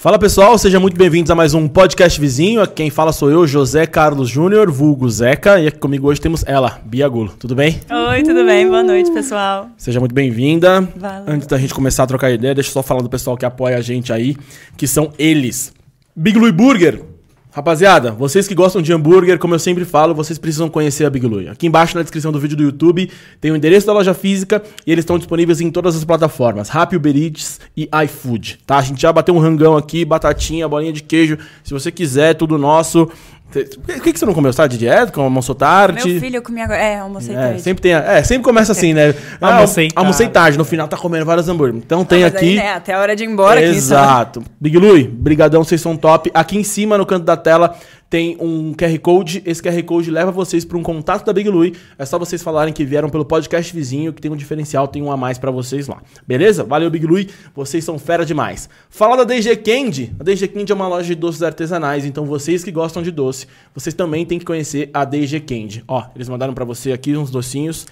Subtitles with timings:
[0.00, 2.60] Fala pessoal, sejam muito bem-vindos a mais um podcast vizinho.
[2.60, 6.44] Aqui quem fala sou eu, José Carlos Júnior, vulgo Zeca, e aqui comigo hoje temos
[6.46, 7.34] ela, Bia Gulo.
[7.36, 7.80] Tudo bem?
[7.90, 8.68] Oi, tudo bem?
[8.68, 9.68] Boa noite, pessoal.
[9.76, 10.88] Seja muito bem-vinda.
[11.26, 13.76] Antes da gente começar a trocar ideia, deixa eu só falar do pessoal que apoia
[13.76, 14.36] a gente aí,
[14.76, 15.72] que são eles.
[16.14, 17.02] Big Louie Burger.
[17.58, 21.26] Rapaziada, vocês que gostam de hambúrguer, como eu sempre falo, vocês precisam conhecer a Big
[21.26, 21.48] Louie.
[21.48, 24.92] Aqui embaixo na descrição do vídeo do YouTube tem o endereço da loja física e
[24.92, 28.78] eles estão disponíveis em todas as plataformas, Rappi, Uber Eats e iFood, tá?
[28.78, 32.56] A gente já bateu um rangão aqui, batatinha, bolinha de queijo, se você quiser, tudo
[32.56, 33.10] nosso.
[33.50, 34.52] O que, que você não comeu?
[34.52, 35.10] Você tá de dieta?
[35.10, 36.06] Com almoçou tarde?
[36.06, 36.78] Meu filho, eu comi agora.
[36.78, 37.62] É, almocei É, tarde.
[37.62, 37.92] sempre tem.
[37.94, 39.14] É, sempre começa assim, né?
[39.40, 40.34] Ah, Almocei almocei tarde.
[40.34, 40.58] tarde.
[40.58, 41.76] No final tá comendo vários hambúrguer.
[41.82, 42.56] Então tem Mas aí, aqui.
[42.56, 43.70] né, até a hora de ir embora aqui.
[43.70, 44.42] Exato.
[44.60, 46.30] Big Louie, brigadão, vocês são top.
[46.34, 47.74] Aqui em cima, no canto da tela,
[48.10, 49.42] tem um QR Code.
[49.44, 51.74] Esse QR Code leva vocês para um contato da Big Louie.
[51.98, 55.12] É só vocês falarem que vieram pelo podcast vizinho, que tem um diferencial, tem um
[55.12, 56.00] a mais para vocês lá.
[56.26, 56.64] Beleza?
[56.64, 57.28] Valeu, Big Louie.
[57.54, 58.68] Vocês são fera demais.
[58.88, 60.14] Fala da DG Candy.
[60.18, 63.46] A DG Candy é uma loja de doces artesanais, então vocês que gostam de doce,
[63.74, 65.84] vocês também têm que conhecer a DG Candy.
[65.86, 67.86] Ó, eles mandaram para você aqui uns docinhos.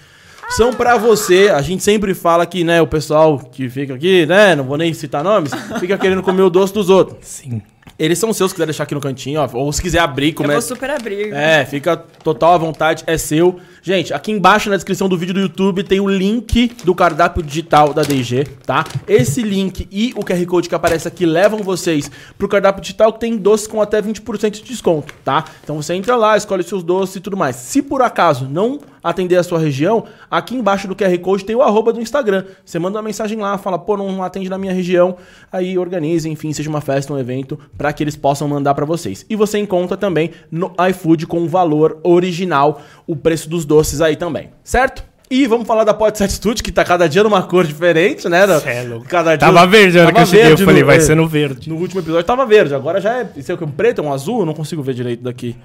[0.49, 4.55] São pra você, a gente sempre fala que, né, o pessoal que fica aqui, né,
[4.55, 7.17] não vou nem citar nomes, fica querendo comer o doce dos outros.
[7.21, 7.61] Sim.
[7.99, 10.35] Eles são seus, se quiser deixar aqui no cantinho, ó, ou se quiser abrir, Eu
[10.35, 10.53] começa.
[10.53, 11.33] vou super abrir.
[11.33, 13.59] É, fica total à vontade, é seu.
[13.81, 17.93] Gente, aqui embaixo na descrição do vídeo do YouTube tem o link do cardápio digital
[17.93, 18.85] da DG, tá?
[19.07, 23.19] Esse link e o QR Code que aparece aqui levam vocês pro cardápio digital que
[23.19, 25.45] tem doces com até 20% de desconto, tá?
[25.63, 27.55] Então você entra lá, escolhe seus doces e tudo mais.
[27.55, 31.61] Se por acaso não atender a sua região, aqui embaixo do QR Code tem o
[31.61, 32.43] arroba do Instagram.
[32.65, 35.15] Você manda uma mensagem lá, fala, pô, não atende na minha região,
[35.49, 37.57] aí organize, enfim, seja uma festa, um evento,
[37.87, 39.25] para que eles possam mandar para vocês.
[39.29, 44.17] E você encontra também no iFood com o valor original, o preço dos doces aí
[44.17, 45.05] também, certo?
[45.31, 48.45] E vamos falar da Podset Studio, que tá cada dia numa cor diferente, né?
[48.59, 48.99] Cê é.
[49.07, 49.37] Cada dia...
[49.37, 51.69] Tava verde a hora que eu cheguei, eu falei, no- vai é, ser no verde.
[51.69, 53.29] No último episódio tava verde, agora já é.
[53.37, 53.63] Isso é o que?
[53.63, 54.41] Um preto, um azul?
[54.41, 55.55] Eu não consigo ver direito daqui.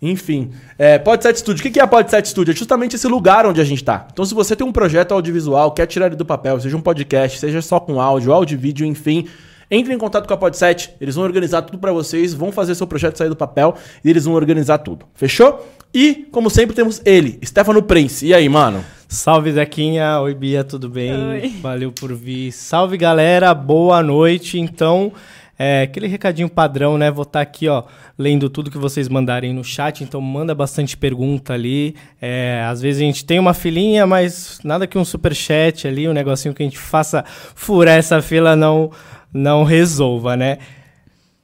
[0.00, 1.66] Enfim, é, Podset Studio.
[1.66, 2.52] O que é a Podset Studio?
[2.52, 4.06] É justamente esse lugar onde a gente tá.
[4.12, 7.40] Então, se você tem um projeto audiovisual, quer tirar ele do papel, seja um podcast,
[7.40, 9.26] seja só com áudio, áudio, e vídeo, enfim,
[9.72, 10.90] entre em contato com a Podset.
[11.00, 13.74] Eles vão organizar tudo pra vocês, vão fazer seu projeto sair do papel
[14.04, 15.06] e eles vão organizar tudo.
[15.14, 15.66] Fechou?
[15.94, 18.26] E, como sempre, temos ele, Stefano Prince.
[18.26, 18.84] E aí, mano?
[19.08, 20.20] Salve, Zequinha.
[20.20, 21.12] Oi, Bia, tudo bem?
[21.12, 21.54] Oi.
[21.62, 22.52] Valeu por vir.
[22.52, 23.54] Salve, galera.
[23.54, 24.58] Boa noite.
[24.58, 25.12] Então,
[25.58, 27.10] é, aquele recadinho padrão, né?
[27.10, 27.84] Vou estar aqui, ó,
[28.18, 30.02] lendo tudo que vocês mandarem no chat.
[30.02, 31.94] Então, manda bastante pergunta ali.
[32.20, 36.12] É, às vezes a gente tem uma filinha, mas nada que um superchat ali, um
[36.14, 37.22] negocinho que a gente faça
[37.54, 38.90] furar essa fila não,
[39.32, 40.58] não resolva, né?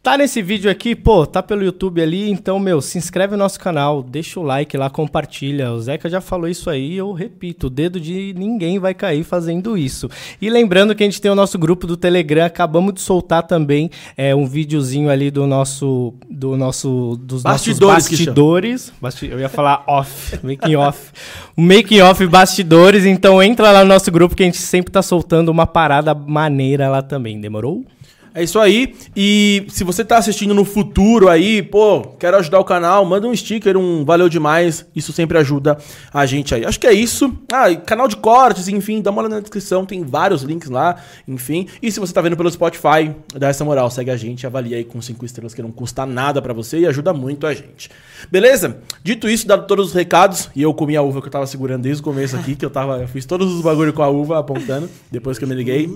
[0.08, 3.60] Tá nesse vídeo aqui, pô, tá pelo YouTube ali, então, meu, se inscreve no nosso
[3.60, 5.70] canal, deixa o like lá, compartilha.
[5.70, 9.76] O Zeca já falou isso aí, eu repito, o dedo de ninguém vai cair fazendo
[9.76, 10.08] isso.
[10.41, 13.91] E lembrando que a gente tem o nosso grupo do Telegram, acabamos de soltar também
[14.16, 18.92] é, um videozinho ali do nosso, do nosso, dos Bastidores, nossos bastidores.
[19.02, 21.12] Basti- eu ia falar off, making off.
[21.54, 25.50] Making off bastidores, então entra lá no nosso grupo que a gente sempre tá soltando
[25.50, 27.84] uma parada maneira lá também, demorou?
[28.34, 28.94] É isso aí.
[29.16, 33.34] E se você tá assistindo no futuro aí, pô, quero ajudar o canal, manda um
[33.34, 34.87] sticker, um valeu demais.
[34.94, 35.78] Isso sempre ajuda
[36.12, 36.65] a gente aí.
[36.65, 37.33] Acho que é isso.
[37.53, 40.97] Ah, canal de cortes, enfim, dá uma olhada na descrição, tem vários links lá,
[41.27, 41.67] enfim.
[41.83, 44.84] E se você tá vendo pelo Spotify, dá essa moral, segue a gente, avalia aí
[44.84, 47.91] com cinco estrelas que não custa nada pra você e ajuda muito a gente.
[48.31, 48.78] Beleza?
[49.03, 51.83] Dito isso, dado todos os recados, e eu comi a uva que eu tava segurando
[51.83, 54.38] desde o começo aqui, que eu tava, eu fiz todos os bagulho com a uva
[54.38, 55.91] apontando, depois que eu me liguei.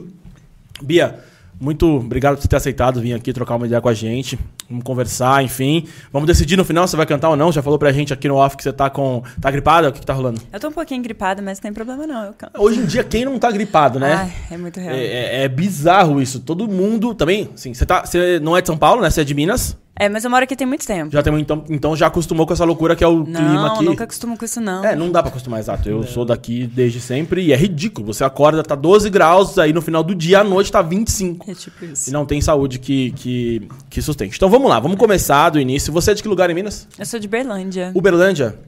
[0.82, 1.21] Bia,
[1.62, 4.38] muito obrigado por você ter aceitado vir aqui trocar uma ideia com a gente.
[4.68, 5.86] Vamos conversar, enfim.
[6.12, 7.52] Vamos decidir no final se você vai cantar ou não.
[7.52, 9.22] Já falou pra gente aqui no off que você tá com.
[9.40, 9.88] tá gripada?
[9.88, 10.40] O que, que tá rolando?
[10.52, 12.60] Eu tô um pouquinho gripada, mas não tem problema não, eu canto.
[12.60, 14.14] Hoje em dia, quem não tá gripado, né?
[14.14, 14.94] Ai, é muito real.
[14.94, 16.40] É, é- é bizarro isso.
[16.40, 17.14] Todo mundo.
[17.14, 19.08] Também, sim, você, tá, você não é de São Paulo, né?
[19.10, 19.76] Você é de Minas.
[19.94, 21.12] É, mas eu moro aqui tem muito tempo.
[21.12, 23.84] Já tem, então, então já acostumou com essa loucura que é o clima Não, aqui.
[23.84, 24.83] nunca acostumo com isso não.
[24.84, 25.89] É, não dá pra acostumar, exato.
[25.89, 28.06] Eu sou daqui desde sempre e é ridículo.
[28.12, 31.50] Você acorda, tá 12 graus, aí no final do dia, à noite tá 25.
[31.50, 32.09] É tipo isso.
[32.09, 34.34] E não tem saúde que, que, que sustente.
[34.36, 35.92] Então vamos lá, vamos começar do início.
[35.92, 36.89] Você é de que lugar em Minas?
[36.98, 38.59] Eu sou de Berlândia, Uberlândia.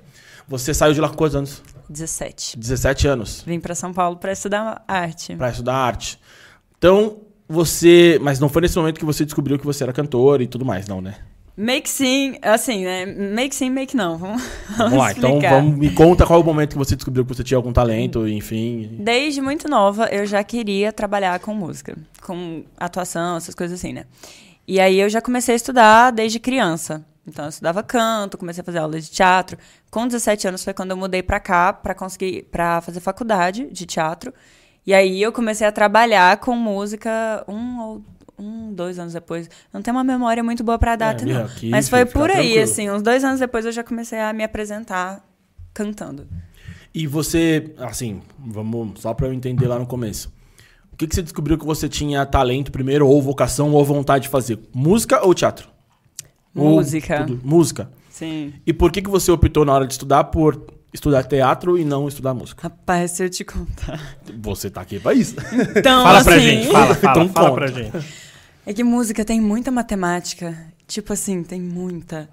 [0.47, 1.63] Você saiu de lá com quantos anos?
[1.89, 2.59] 17.
[2.59, 3.43] 17 anos.
[3.47, 5.35] Vim pra São Paulo pra estudar arte.
[5.37, 6.19] Pra estudar arte.
[6.77, 7.17] Então,
[7.49, 8.19] você.
[8.23, 10.87] Mas não foi nesse momento que você descobriu que você era cantor e tudo mais,
[10.87, 11.17] não, né?
[11.57, 13.07] Make sim, assim, né?
[13.07, 14.19] Make sim, make não.
[14.19, 14.43] Vamos,
[14.77, 15.55] Vamos lá, então explicar.
[15.55, 18.27] vamos, me conta qual é o momento que você descobriu que você tinha algum talento,
[18.27, 18.97] enfim.
[18.99, 24.05] Desde muito nova, eu já queria trabalhar com música, com atuação, essas coisas assim, né?
[24.67, 27.05] E aí eu já comecei a estudar desde criança.
[27.27, 29.57] Então eu estudava canto, comecei a fazer aula de teatro.
[29.91, 33.87] Com 17 anos foi quando eu mudei pra cá pra conseguir para fazer faculdade de
[33.87, 34.35] teatro.
[34.87, 38.03] E aí eu comecei a trabalhar com música um ou
[38.39, 39.49] um, dois anos depois.
[39.73, 41.45] Não tenho uma memória muito boa pra data, É, não.
[41.45, 42.63] aqui, Mas foi por aí, tranquilo.
[42.65, 45.25] assim, uns dois anos depois eu já comecei a me apresentar
[45.73, 46.27] cantando.
[46.95, 50.33] E você, assim, vamos só pra eu entender lá no começo.
[50.93, 54.29] O que, que você descobriu que você tinha talento primeiro, ou vocação, ou vontade de
[54.29, 54.61] fazer?
[54.73, 55.69] Música ou teatro?
[56.55, 57.25] Ou Música.
[57.25, 57.41] tudo?
[57.43, 57.91] Música.
[58.11, 58.53] Sim.
[58.65, 60.61] E por que, que você optou na hora de estudar por
[60.95, 62.63] estudar teatro e não estudar música?
[62.63, 64.01] Rapaz, se eu te contar.
[64.41, 65.35] Você tá aqui pra isso.
[65.77, 68.07] Então, Fala assim, pra gente, fala, fala, Então fala pra gente.
[68.65, 70.57] É que música tem muita matemática.
[70.87, 72.29] Tipo assim, tem muita.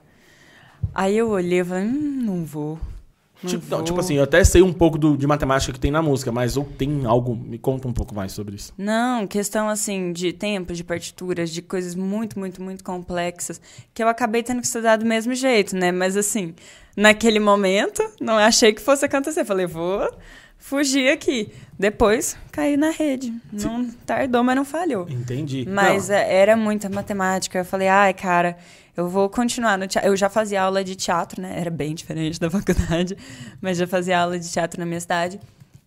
[0.93, 2.79] Aí eu olhei e falei, hum, não vou.
[3.43, 3.83] Não Tipo, não, vou.
[3.85, 6.55] tipo assim, eu até sei um pouco do- de matemática que tem na música, mas
[6.57, 8.71] ou tem algo, me conta um pouco mais sobre isso.
[8.77, 13.59] Não, questão assim de tempo, de partituras, de coisas muito, muito, muito complexas,
[13.95, 15.91] que eu acabei tendo que estudar do mesmo jeito, né?
[15.91, 16.53] Mas assim,
[16.95, 19.45] naquele momento, não achei que fosse acontecer.
[19.45, 20.09] Falei, vou
[20.57, 21.51] fugir aqui.
[21.77, 23.33] Depois, caí na rede.
[23.51, 25.07] Não tardou, mas não falhou.
[25.09, 25.65] Entendi.
[25.67, 27.57] Mas Não, é, era muita matemática.
[27.57, 28.57] Eu falei, ai, cara,
[28.95, 30.09] eu vou continuar no teatro.
[30.09, 31.55] Eu já fazia aula de teatro, né?
[31.57, 33.17] Era bem diferente da faculdade,
[33.59, 35.39] mas já fazia aula de teatro na minha cidade.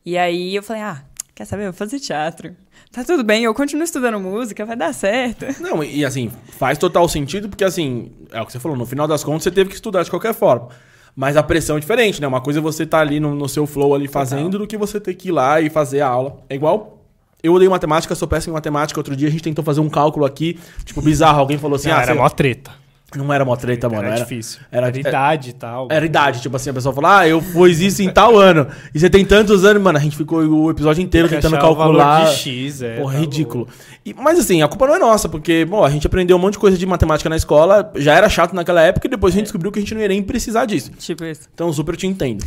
[0.04, 1.02] E aí eu falei, ah,
[1.34, 1.62] quer saber?
[1.62, 2.54] Eu vou fazer teatro.
[2.90, 5.46] Tá tudo bem, eu continuo estudando música, vai dar certo.
[5.60, 9.08] Não, e assim, faz total sentido, porque assim, é o que você falou, no final
[9.08, 10.68] das contas você teve que estudar de qualquer forma.
[11.16, 12.26] Mas a pressão é diferente, né?
[12.26, 15.00] Uma coisa é você tá ali no, no seu flow ali fazendo do que você
[15.00, 16.38] ter que ir lá e fazer a aula.
[16.48, 16.98] É igual.
[17.42, 18.98] Eu odeio matemática, sou péssimo em matemática.
[18.98, 21.38] Outro dia a gente tentou fazer um cálculo aqui, tipo, bizarro.
[21.40, 22.70] Alguém falou assim: Não, ah, era você- mó treta.
[23.18, 24.02] Não era mó treta, mano.
[24.02, 24.60] era Era, difícil.
[24.70, 25.88] Era, Era, idade e tal.
[25.90, 28.66] era idade, tipo assim, a pessoa falou, ah, eu fiz isso em tal ano.
[28.94, 29.98] E você tem tantos anos, mano.
[29.98, 32.30] A gente ficou o episódio inteiro Tem tentando achar o valor calcular.
[32.30, 33.68] de X, é, Porra, tá ridículo.
[34.04, 36.54] E- mas assim, a culpa não é nossa, porque, bom, a gente aprendeu um monte
[36.54, 39.44] de coisa de matemática na escola, já era chato naquela época, e depois a gente
[39.46, 40.90] descobriu que a gente não ia nem precisar disso.
[40.98, 41.48] Tipo isso.
[41.54, 42.44] Então, super te entendo.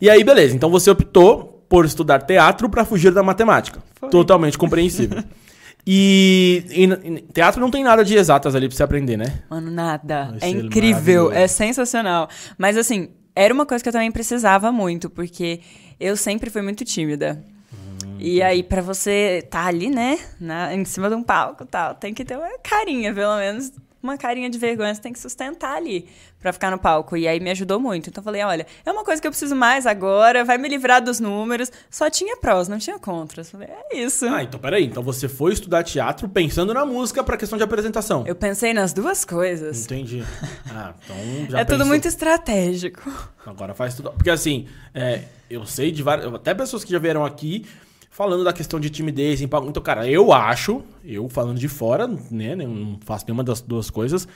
[0.00, 0.54] E aí, beleza.
[0.56, 3.80] Então você optou por estudar teatro pra fugir da matemática.
[4.00, 4.08] Foi.
[4.10, 5.22] Totalmente compreensível.
[5.86, 9.40] E, e teatro não tem nada de exatas ali pra você aprender, né?
[9.48, 10.36] Mano, nada.
[10.38, 12.28] Vai É incrível, é sensacional.
[12.58, 15.60] Mas assim, era uma coisa que eu também precisava muito, porque
[15.98, 17.42] eu sempre fui muito tímida.
[17.72, 21.66] Hum, E aí, pra você tá ali, né, na, em cima de um palco e
[21.66, 23.72] tal, tem que ter uma carinha, pelo menos
[24.02, 26.06] uma carinha de vergonha, você tem que sustentar ali
[26.40, 27.16] pra ficar no palco.
[27.16, 28.08] E aí me ajudou muito.
[28.08, 31.02] Então eu falei, olha, é uma coisa que eu preciso mais agora, vai me livrar
[31.02, 31.70] dos números.
[31.90, 33.50] Só tinha prós, não tinha contras.
[33.50, 34.26] Falei, é isso.
[34.26, 34.84] Ah, então peraí.
[34.86, 38.24] Então você foi estudar teatro pensando na música pra questão de apresentação.
[38.26, 39.84] Eu pensei nas duas coisas.
[39.84, 40.24] Entendi.
[40.72, 41.16] Ah, então
[41.50, 43.10] já é tudo pensou- muito estratégico.
[43.44, 44.12] Agora faz tudo.
[44.12, 46.32] Porque assim, é, eu sei de várias.
[46.32, 47.66] Até pessoas que já vieram aqui
[48.10, 49.40] falando da questão de timidez.
[49.40, 52.54] Então, cara, eu acho, eu falando de fora, né?
[52.56, 54.26] né, Não faço nenhuma das duas coisas,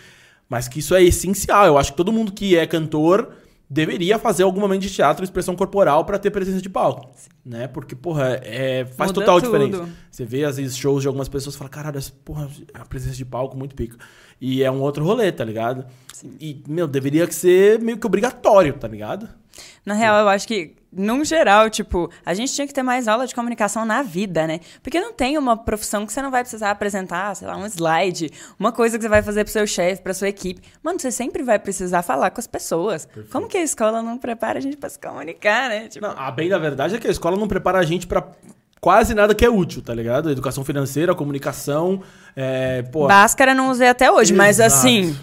[0.49, 1.67] mas que isso é essencial.
[1.67, 3.33] Eu acho que todo mundo que é cantor
[3.69, 7.11] deveria fazer algum momento de teatro, expressão corporal pra ter presença de palco,
[7.45, 7.67] né?
[7.67, 9.59] Porque, porra, é, faz Muda total tudo.
[9.59, 9.89] diferença.
[10.11, 13.17] Você vê às vezes shows de algumas pessoas e fala, caralho, essa, porra, a presença
[13.17, 13.97] de palco muito pica.
[14.41, 15.87] E é um outro rolê, tá ligado?
[16.41, 19.29] E, meu, deveria ser meio que obrigatório, tá ligado?
[19.85, 23.27] Na real, eu acho que, num geral, tipo, a gente tinha que ter mais aula
[23.27, 24.61] de comunicação na vida, né?
[24.83, 28.31] Porque não tem uma profissão que você não vai precisar apresentar, sei lá, um slide,
[28.59, 30.63] uma coisa que você vai fazer pro seu chefe, pra sua equipe.
[30.83, 33.09] Mano, você sempre vai precisar falar com as pessoas.
[33.31, 35.89] Como que a escola não prepara a gente pra se comunicar, né?
[35.89, 38.25] Tipo, Não, a bem da verdade é que a escola não prepara a gente pra
[38.81, 40.31] quase nada que é útil, tá ligado?
[40.31, 42.03] Educação financeira, comunicação,
[42.37, 44.75] é, pô, Báscara não usei até hoje, mas Exato.
[44.75, 45.17] assim,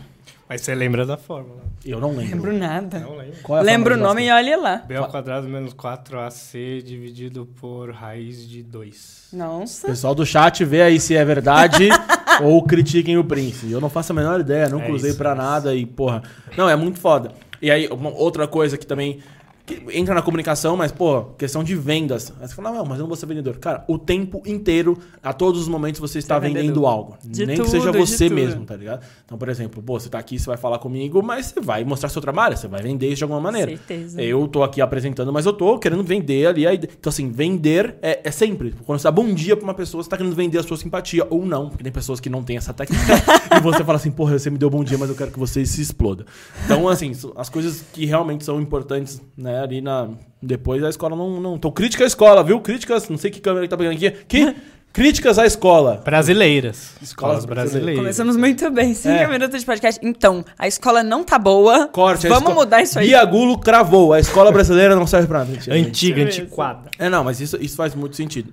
[0.51, 1.62] Mas você lembra da fórmula.
[1.86, 2.36] eu não lembro.
[2.36, 3.00] lembro nada.
[3.00, 3.38] Não lembro.
[3.41, 4.75] Qual é a Lembro o nome e olha lá.
[4.86, 9.29] B ao quadrado menos 4AC dividido por raiz de 2.
[9.31, 9.88] Nossa.
[9.88, 11.88] Pessoal do chat, vê aí se é verdade
[12.43, 13.72] ou critiquem o Prince.
[13.72, 15.41] Eu não faço a menor ideia, não É cruzei pra é isso.
[15.41, 16.22] nada e, porra.
[16.58, 17.31] Não, é muito foda.
[17.62, 19.20] E aí, uma outra coisa que também.
[19.65, 22.34] Que entra na comunicação, mas, pô, questão de vendas.
[22.39, 23.58] Aí você fala, não, mas eu não vou ser vendedor.
[23.58, 27.18] Cara, o tempo inteiro, a todos os momentos, você está é vendendo algo.
[27.24, 29.06] De Nem que tudo, seja de você mesmo, tá ligado?
[29.25, 32.10] Então, por exemplo, pô, você tá aqui, você vai falar comigo, mas você vai mostrar
[32.10, 33.72] seu trabalho, você vai vender isso de alguma maneira.
[33.72, 34.22] Certeza.
[34.22, 36.68] Eu tô aqui apresentando, mas eu tô querendo vender ali.
[36.68, 38.74] a Então, assim, vender é, é sempre.
[38.86, 41.25] Quando você dá bom dia pra uma pessoa, você tá querendo vender a sua simpatia.
[41.30, 43.03] Ou não, porque tem pessoas que não têm essa técnica.
[43.55, 45.65] e você fala assim, porra, você me deu bom dia, mas eu quero que você
[45.65, 46.25] se exploda.
[46.65, 50.10] Então, assim, as coisas que realmente são importantes, né, ali na.
[50.41, 51.39] Depois a escola não.
[51.39, 51.55] não...
[51.55, 52.60] Então, crítica à escola, viu?
[52.62, 54.12] Críticas, não sei que câmera que tá pegando aqui.
[54.27, 54.55] Que?
[54.93, 56.01] Críticas à escola.
[56.03, 56.96] Brasileiras.
[57.01, 57.96] Escolas brasileiras.
[57.98, 59.25] Começamos muito bem, cinco É.
[59.27, 60.01] minutos de podcast.
[60.05, 61.88] Então, a escola não tá boa.
[61.88, 62.27] Corte.
[62.27, 63.08] a Vamos esco- mudar isso aí.
[63.08, 64.12] Bia Gulo cravou.
[64.12, 65.51] A escola brasileira não serve pra nada.
[65.74, 66.41] Antiga, Isso.
[66.41, 66.89] antiquada.
[67.00, 68.51] É, não, mas isso, isso faz muito sentido.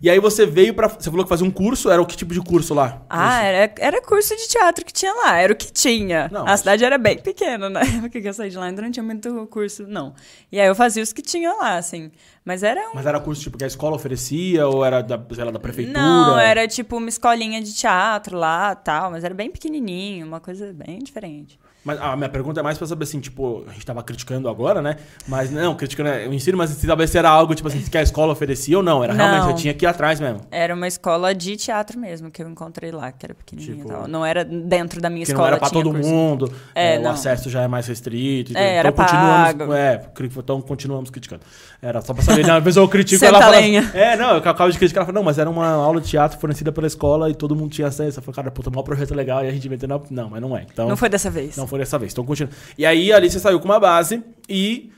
[0.00, 0.88] E aí você veio pra.
[0.88, 3.02] Você falou que fazia um curso, era o que tipo de curso lá?
[3.08, 6.28] Ah, era, era curso de teatro que tinha lá, era o que tinha.
[6.30, 8.82] Não, a mas- cidade era bem pequena na época que eu saí de lá, ainda
[8.82, 10.14] não tinha muito curso, não.
[10.52, 12.10] E aí eu fazia os que tinha lá, assim.
[12.44, 12.94] Mas era um.
[12.94, 15.98] Mas era curso tipo que a escola oferecia, ou era da, sei lá, da prefeitura?
[15.98, 20.72] Não, era tipo uma escolinha de teatro lá tal, mas era bem pequenininho, uma coisa
[20.72, 21.58] bem diferente.
[21.86, 24.82] Mas a minha pergunta é mais pra saber assim, tipo, a gente tava criticando agora,
[24.82, 24.96] né?
[25.28, 28.32] Mas não, criticando é, o ensino, mas talvez era algo, tipo assim, que a escola
[28.32, 29.04] oferecia ou não.
[29.04, 29.50] Era realmente, Não.
[29.56, 30.40] você tinha que ir atrás mesmo.
[30.50, 33.92] Era uma escola de teatro mesmo que eu encontrei lá, que era pequenininha Tipo, e
[33.92, 34.08] tal.
[34.08, 35.42] Não era dentro da minha escola.
[35.42, 36.10] não era pra todo curso.
[36.10, 38.56] mundo, É, é, o acesso já é mais restrito.
[38.58, 39.72] É, era então continuamos, pago.
[39.72, 40.06] é,
[40.40, 41.42] então continuamos criticando.
[41.80, 42.52] Era só pra saber, né?
[42.52, 43.90] Às vezes eu critico ela fala, lenha.
[43.94, 46.38] É, não, eu acabo de criticar, ela fala, não, mas era uma aula de teatro
[46.38, 48.18] fornecida pela escola e todo mundo tinha acesso.
[48.18, 50.02] Eu falei, cara, puta, maior projeto legal e a gente inventando.
[50.10, 50.66] Não, mas não é.
[50.72, 51.56] Então, Não foi dessa vez.
[51.56, 52.12] Não foi dessa vez.
[52.12, 52.50] Então continua.
[52.78, 54.90] E aí ali você saiu com uma base e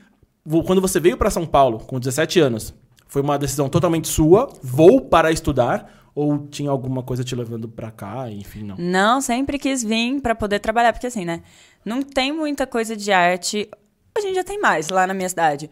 [0.65, 2.73] quando você veio pra São Paulo com 17 anos,
[3.07, 7.91] foi uma decisão totalmente sua, vou para estudar ou tinha alguma coisa te levando pra
[7.91, 8.75] cá, enfim, não.
[8.77, 11.41] Não, sempre quis vir pra poder trabalhar, porque assim, né?
[11.85, 13.69] Não tem muita coisa de arte.
[14.17, 15.69] A gente já tem mais lá na minha cidade.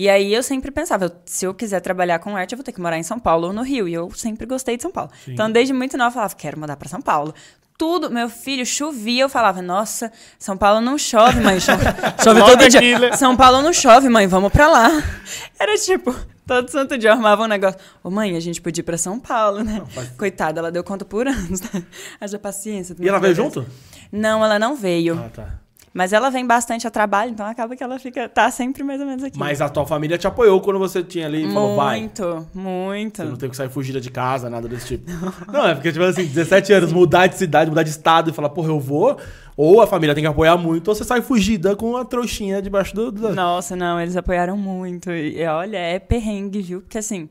[0.00, 2.80] E aí eu sempre pensava, se eu quiser trabalhar com arte, eu vou ter que
[2.80, 3.88] morar em São Paulo ou no Rio.
[3.88, 5.10] E eu sempre gostei de São Paulo.
[5.26, 7.34] Então, desde muito nova, eu falava, quero mudar pra São Paulo.
[7.76, 11.82] Tudo, meu filho, chovia, eu falava, nossa, São Paulo não chove, mãe, chove,
[12.22, 13.16] chove todo dia.
[13.16, 14.88] São Paulo não chove, mãe, vamos pra lá.
[15.58, 16.14] Era tipo,
[16.46, 17.80] todo santo dia eu armava um negócio.
[18.02, 19.82] Ô, mãe, a gente podia ir pra São Paulo, né?
[20.16, 21.60] Coitada, ela deu conta por anos.
[21.60, 21.82] né?
[22.20, 22.94] Haja paciência.
[23.00, 23.66] E ela veio junto?
[24.12, 25.18] Não, ela não veio.
[25.18, 25.57] Ah, tá.
[25.92, 29.06] Mas ela vem bastante a trabalho, então acaba que ela fica, tá sempre mais ou
[29.06, 29.38] menos aqui.
[29.38, 32.00] Mas a tua família te apoiou quando você tinha ali e falou, vai.
[32.00, 33.16] muito, muito.
[33.22, 35.10] Você não teve que sair fugida de casa, nada desse tipo.
[35.52, 38.50] Não, é porque, tipo assim, 17 anos, mudar de cidade, mudar de estado e falar,
[38.50, 39.16] porra, eu vou.
[39.56, 42.94] Ou a família tem que apoiar muito, ou você sai fugida com a trouxinha debaixo
[42.94, 43.10] do.
[43.10, 43.34] do...
[43.34, 45.10] Nossa, não, eles apoiaram muito.
[45.10, 46.80] E olha, é perrengue, viu?
[46.80, 47.28] Porque assim,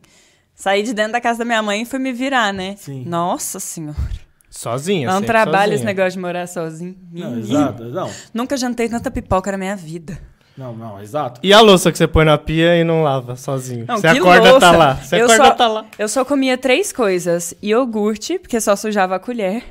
[0.54, 2.76] saí de dentro da casa da minha mãe e fui me virar, né?
[2.78, 3.06] Sim.
[3.06, 4.27] Nossa senhora.
[4.58, 5.76] Sozinha, É um sempre trabalho sozinha.
[5.76, 6.96] esse negócio de morar sozinho.
[7.14, 8.10] Não, exato, não.
[8.34, 10.18] Nunca jantei tanta pipoca na minha vida.
[10.58, 11.40] Não, não, exato.
[11.44, 13.86] E a louça que você põe na pia e não lava sozinho?
[13.88, 14.60] Não, você que acorda, louça.
[14.60, 14.96] tá lá.
[14.96, 15.86] Você eu acorda, só, tá lá.
[16.00, 19.62] Eu só comia três coisas: iogurte, porque só sujava a colher,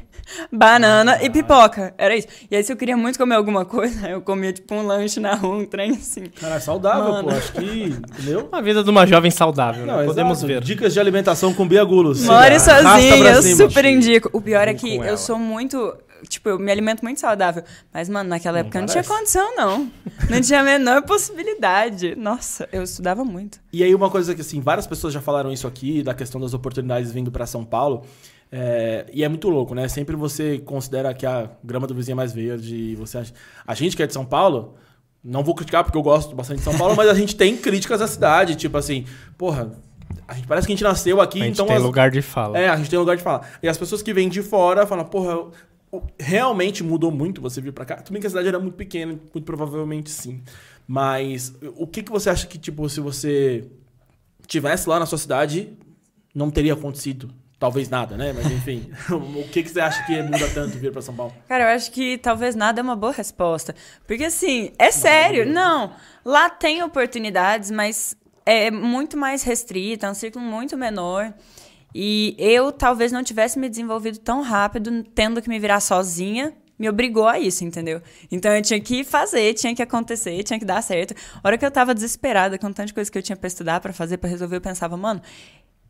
[0.52, 1.24] banana Ah.
[1.24, 1.94] e pipoca.
[1.98, 2.28] Era isso.
[2.50, 5.34] E aí, se eu queria muito comer alguma coisa, eu comia tipo um lanche na
[5.34, 6.26] rua, um trem assim.
[6.40, 7.28] Cara, é saudável, Mano.
[7.28, 7.34] pô.
[7.34, 7.84] Acho que.
[7.84, 8.48] Entendeu?
[8.52, 9.96] A vida de uma jovem saudável, né?
[9.96, 10.46] Não, Podemos exato.
[10.46, 10.60] ver.
[10.62, 12.24] Dicas de alimentação com Bia Gulos.
[12.24, 13.56] More sozinha, eu cima.
[13.68, 14.30] super indico.
[14.32, 15.16] O pior é que eu ela.
[15.16, 15.96] sou muito.
[16.28, 17.62] Tipo, eu me alimento muito saudável.
[17.92, 19.18] Mas, mano, naquela época não tinha parece.
[19.20, 19.90] condição, não.
[20.30, 22.14] Não tinha a menor possibilidade.
[22.16, 23.60] Nossa, eu estudava muito.
[23.72, 26.54] E aí, uma coisa que, assim, várias pessoas já falaram isso aqui, da questão das
[26.54, 28.04] oportunidades vindo pra São Paulo.
[28.50, 29.88] É, e é muito louco, né?
[29.88, 32.74] Sempre você considera que a grama do vizinho é mais verde.
[32.74, 33.32] E você acha...
[33.66, 34.74] A gente que é de São Paulo,
[35.22, 38.00] não vou criticar porque eu gosto bastante de São Paulo, mas a gente tem críticas
[38.00, 38.54] à cidade.
[38.56, 39.04] Tipo assim,
[39.36, 39.72] porra,
[40.28, 41.66] a gente parece que a gente nasceu aqui, A gente então.
[41.66, 42.58] tem as- lugar de fala.
[42.58, 43.58] É, a gente tem lugar de falar.
[43.62, 45.50] E as pessoas que vêm de fora falam, porra,
[46.18, 47.96] realmente mudou muito você vir pra cá?
[47.96, 50.42] Tudo bem que a cidade era muito pequena, muito provavelmente sim.
[50.86, 53.64] Mas o que, que você acha que, tipo, se você
[54.46, 55.70] tivesse lá na sua cidade,
[56.34, 57.28] não teria acontecido?
[57.58, 58.34] Talvez nada, né?
[58.34, 61.32] Mas enfim, o que, que você acha que muda tanto vir pra São Paulo?
[61.48, 63.74] Cara, eu acho que talvez nada é uma boa resposta.
[64.06, 65.46] Porque, assim, é sério.
[65.46, 65.92] Não,
[66.24, 71.32] lá tem oportunidades, mas é muito mais restrita, é um círculo muito menor.
[71.94, 76.52] E eu talvez não tivesse me desenvolvido tão rápido, tendo que me virar sozinha.
[76.78, 78.02] Me obrigou a isso, entendeu?
[78.30, 81.14] Então eu tinha que fazer, tinha que acontecer, tinha que dar certo.
[81.42, 83.94] A hora que eu tava desesperada com tanta coisa que eu tinha pra estudar, pra
[83.94, 85.22] fazer, pra resolver, eu pensava, mano,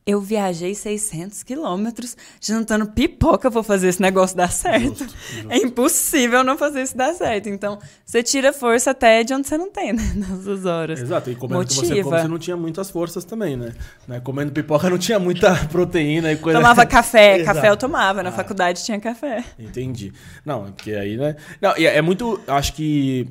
[0.06, 5.04] eu viajei 600 quilômetros jantando pipoca pra fazer esse negócio dar certo.
[5.48, 7.48] É impossível não fazer isso dar certo.
[7.48, 10.02] Então, você tira força até de onde você não tem, né?
[10.14, 11.00] Nessas horas.
[11.00, 12.02] Exato, e comendo que você Motiva.
[12.10, 13.72] come, você não tinha muitas forças também, né?
[14.06, 14.20] né?
[14.20, 16.58] Comendo pipoca não tinha muita proteína e coisa...
[16.60, 17.54] Tomava café, Exato.
[17.56, 18.22] café eu tomava.
[18.22, 18.32] Na Ah.
[18.32, 19.42] faculdade tinha café.
[19.58, 20.12] Entendi.
[20.44, 21.34] Não, porque aí, né?
[21.60, 22.40] Não, é é muito.
[22.46, 23.26] Acho que.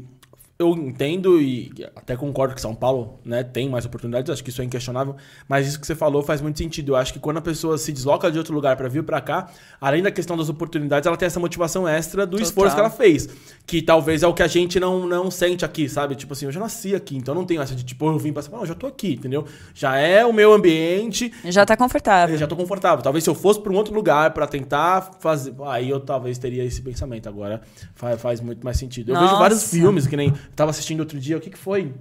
[0.58, 4.62] Eu entendo e até concordo que São Paulo né, tem mais oportunidades, acho que isso
[4.62, 5.18] é inquestionável,
[5.50, 6.94] mas isso que você falou faz muito sentido.
[6.94, 9.50] Eu acho que quando a pessoa se desloca de outro lugar para vir para cá,
[9.82, 12.46] além da questão das oportunidades, ela tem essa motivação extra do Total.
[12.48, 13.28] esforço que ela fez.
[13.66, 16.16] Que talvez é o que a gente não, não sente aqui, sabe?
[16.16, 18.42] Tipo assim, eu já nasci aqui, então não tenho essa de tipo, eu vim pra
[18.42, 19.44] São Paulo, já tô aqui, entendeu?
[19.74, 22.34] Já é o meu ambiente, Já tá confortável.
[22.34, 23.04] eu já tô confortável.
[23.04, 26.64] Talvez se eu fosse para um outro lugar para tentar fazer, aí eu talvez teria
[26.64, 27.28] esse pensamento.
[27.28, 27.60] Agora
[27.94, 29.10] faz, faz muito mais sentido.
[29.10, 29.40] Eu vejo Nossa.
[29.40, 31.38] vários filmes que nem tava assistindo outro dia.
[31.38, 31.94] O que que foi?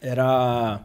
[0.00, 0.80] Era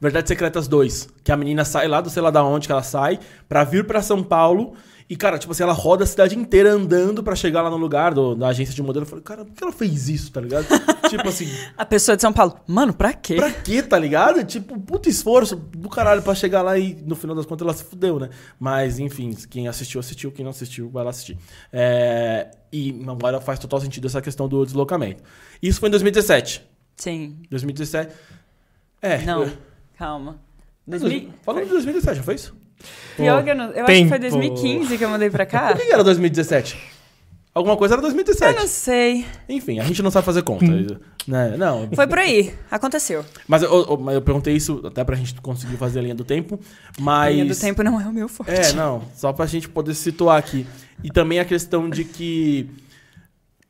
[0.00, 2.82] Verdades Secretas 2, que a menina sai lá do sei lá da onde que ela
[2.82, 3.18] sai,
[3.48, 4.74] pra vir pra São Paulo.
[5.08, 8.14] E, cara, tipo assim, ela roda a cidade inteira andando pra chegar lá no lugar
[8.14, 9.04] do- da agência de modelo.
[9.04, 10.64] Eu falei, cara, por que ela fez isso, tá ligado?
[11.10, 11.46] tipo assim,
[11.76, 13.36] A pessoa de São Paulo, mano, pra quê?
[13.36, 14.42] pra quê, tá ligado?
[14.44, 17.84] Tipo, puta esforço do caralho pra chegar lá e no final das contas ela se
[17.84, 18.30] fudeu, né?
[18.58, 20.32] Mas, enfim, quem assistiu, assistiu.
[20.32, 21.36] Quem não assistiu, vai lá assistir.
[21.70, 25.22] É, E agora faz total sentido essa questão do deslocamento.
[25.62, 26.64] Isso foi em 2017.
[26.96, 27.36] Sim.
[27.50, 28.12] 2017.
[29.02, 29.18] É.
[29.18, 29.52] Não, eu-
[29.98, 30.40] calma.
[30.86, 31.30] 2000...
[31.42, 32.56] Falando de 2017, já foi isso?
[33.16, 33.70] Pior que eu, não...
[33.72, 34.38] eu acho que foi Tempo.
[34.38, 35.72] 2015 que eu mudei pra cá.
[35.74, 36.76] O que era 2017?
[37.54, 38.58] Alguma coisa era Eu 2017.
[38.58, 39.24] não sei.
[39.48, 40.66] Enfim, a gente não sabe fazer conta.
[41.28, 41.56] né?
[41.56, 41.88] Não.
[41.94, 42.52] Foi por aí.
[42.68, 43.24] Aconteceu.
[43.46, 46.58] Mas eu, eu- eu perguntei isso até pra gente conseguir fazer a linha do tempo.
[46.98, 47.28] Mas.
[47.28, 48.50] A linha do tempo não é o meu forte.
[48.52, 49.02] É, não.
[49.14, 50.66] Só pra gente poder se situar aqui.
[51.04, 52.68] E também a questão de que.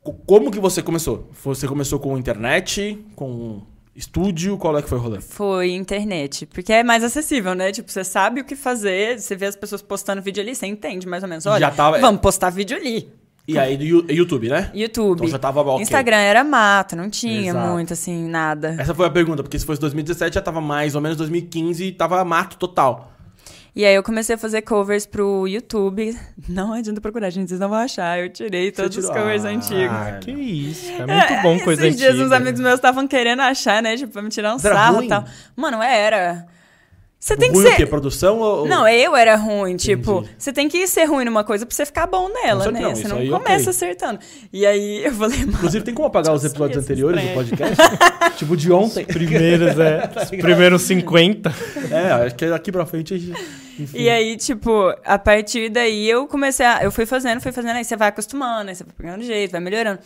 [0.02, 1.30] co- Como que você começou?
[1.44, 3.60] Você começou com internet, com
[3.94, 4.56] estúdio?
[4.58, 5.20] Qual é que foi o rolê?
[5.20, 6.46] Foi internet.
[6.46, 7.70] Porque é mais acessível, né?
[7.72, 11.06] Tipo, você sabe o que fazer, você vê as pessoas postando vídeo ali, você entende
[11.06, 11.46] mais ou menos.
[11.46, 13.08] Olha, Já tava- vamos postar vídeo ali.
[13.46, 14.70] E aí, do YouTube, né?
[14.74, 15.18] YouTube.
[15.18, 15.82] Então já tava ok.
[15.82, 17.70] Instagram era mato, não tinha Exato.
[17.72, 18.74] muito, assim, nada.
[18.78, 21.92] Essa foi a pergunta, porque se fosse 2017 já tava mais ou menos 2015 e
[21.92, 23.12] tava mato total.
[23.76, 26.16] E aí eu comecei a fazer covers pro YouTube.
[26.48, 28.20] Não adianta procurar, gente, vocês não vão achar.
[28.20, 29.96] Eu tirei todos os covers Ah, antigos.
[29.96, 31.06] Ah, que isso, cara.
[31.12, 32.26] Muito bom coisa Esses dias antiga.
[32.26, 33.96] uns amigos meus estavam querendo achar, né?
[33.96, 35.06] Tipo, pra me tirar um era sarro ruim?
[35.06, 35.24] e tal.
[35.56, 36.46] Mano, era.
[37.18, 37.76] Você tem que Ruim o ser.
[37.78, 37.86] quê?
[37.86, 38.68] Produção ou...
[38.68, 40.34] Não, eu era ruim, tipo, Entendi.
[40.38, 42.94] você tem que ser ruim numa coisa pra você ficar bom nela, né?
[42.94, 43.68] Você não começa ok.
[43.70, 44.20] acertando.
[44.52, 47.76] E aí eu falei, mano, Inclusive, tem como apagar os episódios Esse anteriores do podcast?
[48.36, 49.06] tipo, de ontem.
[49.06, 50.10] Primeiros, é.
[50.22, 51.50] Os primeiros 50.
[51.90, 53.14] É, acho que daqui pra frente...
[53.14, 53.98] a gente- Enfim.
[53.98, 56.82] E aí, tipo, a partir daí eu comecei a.
[56.82, 59.60] Eu fui fazendo, fui fazendo, aí você vai acostumando, aí você vai pegando jeito, vai
[59.60, 60.00] melhorando.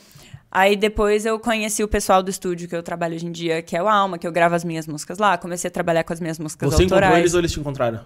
[0.51, 3.77] Aí depois eu conheci o pessoal do estúdio que eu trabalho hoje em dia, que
[3.77, 5.37] é o Alma, que eu gravo as minhas músicas lá.
[5.37, 7.21] Comecei a trabalhar com as minhas músicas Você encontrou autorais.
[7.21, 8.01] eles ou eles te encontraram?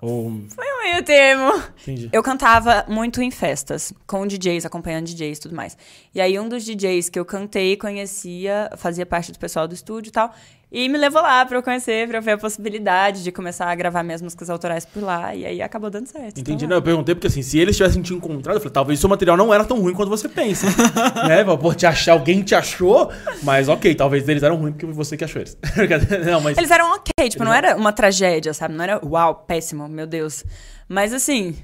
[0.00, 0.30] Ou...
[0.54, 1.62] Foi um meio termo.
[1.82, 2.08] Entendi.
[2.12, 5.76] Eu cantava muito em festas, com DJs, acompanhando DJs e tudo mais.
[6.14, 10.10] E aí um dos DJs que eu cantei, conhecia, fazia parte do pessoal do estúdio
[10.10, 10.32] e tal,
[10.70, 13.74] e me levou lá pra eu conhecer, pra eu ver a possibilidade de começar a
[13.74, 16.40] gravar minhas músicas autorais por lá, e aí acabou dando certo.
[16.40, 16.64] Entendi.
[16.64, 19.08] Então, Não, eu perguntei porque assim, se eles tivessem te encontrado, eu falei, talvez seu
[19.08, 20.66] material não era tão ruim quanto você pensa.
[21.26, 21.44] né?
[21.44, 23.10] Pô, te achar, alguém te achou,
[23.42, 25.56] mas ok, talvez eles eram ruins porque você que achou eles.
[26.26, 26.58] não, mas.
[26.58, 28.74] Eles eram ok, tipo, não era uma tragédia, sabe?
[28.74, 30.44] Não era, uau, péssimo, meu Deus.
[30.88, 31.54] Mas assim,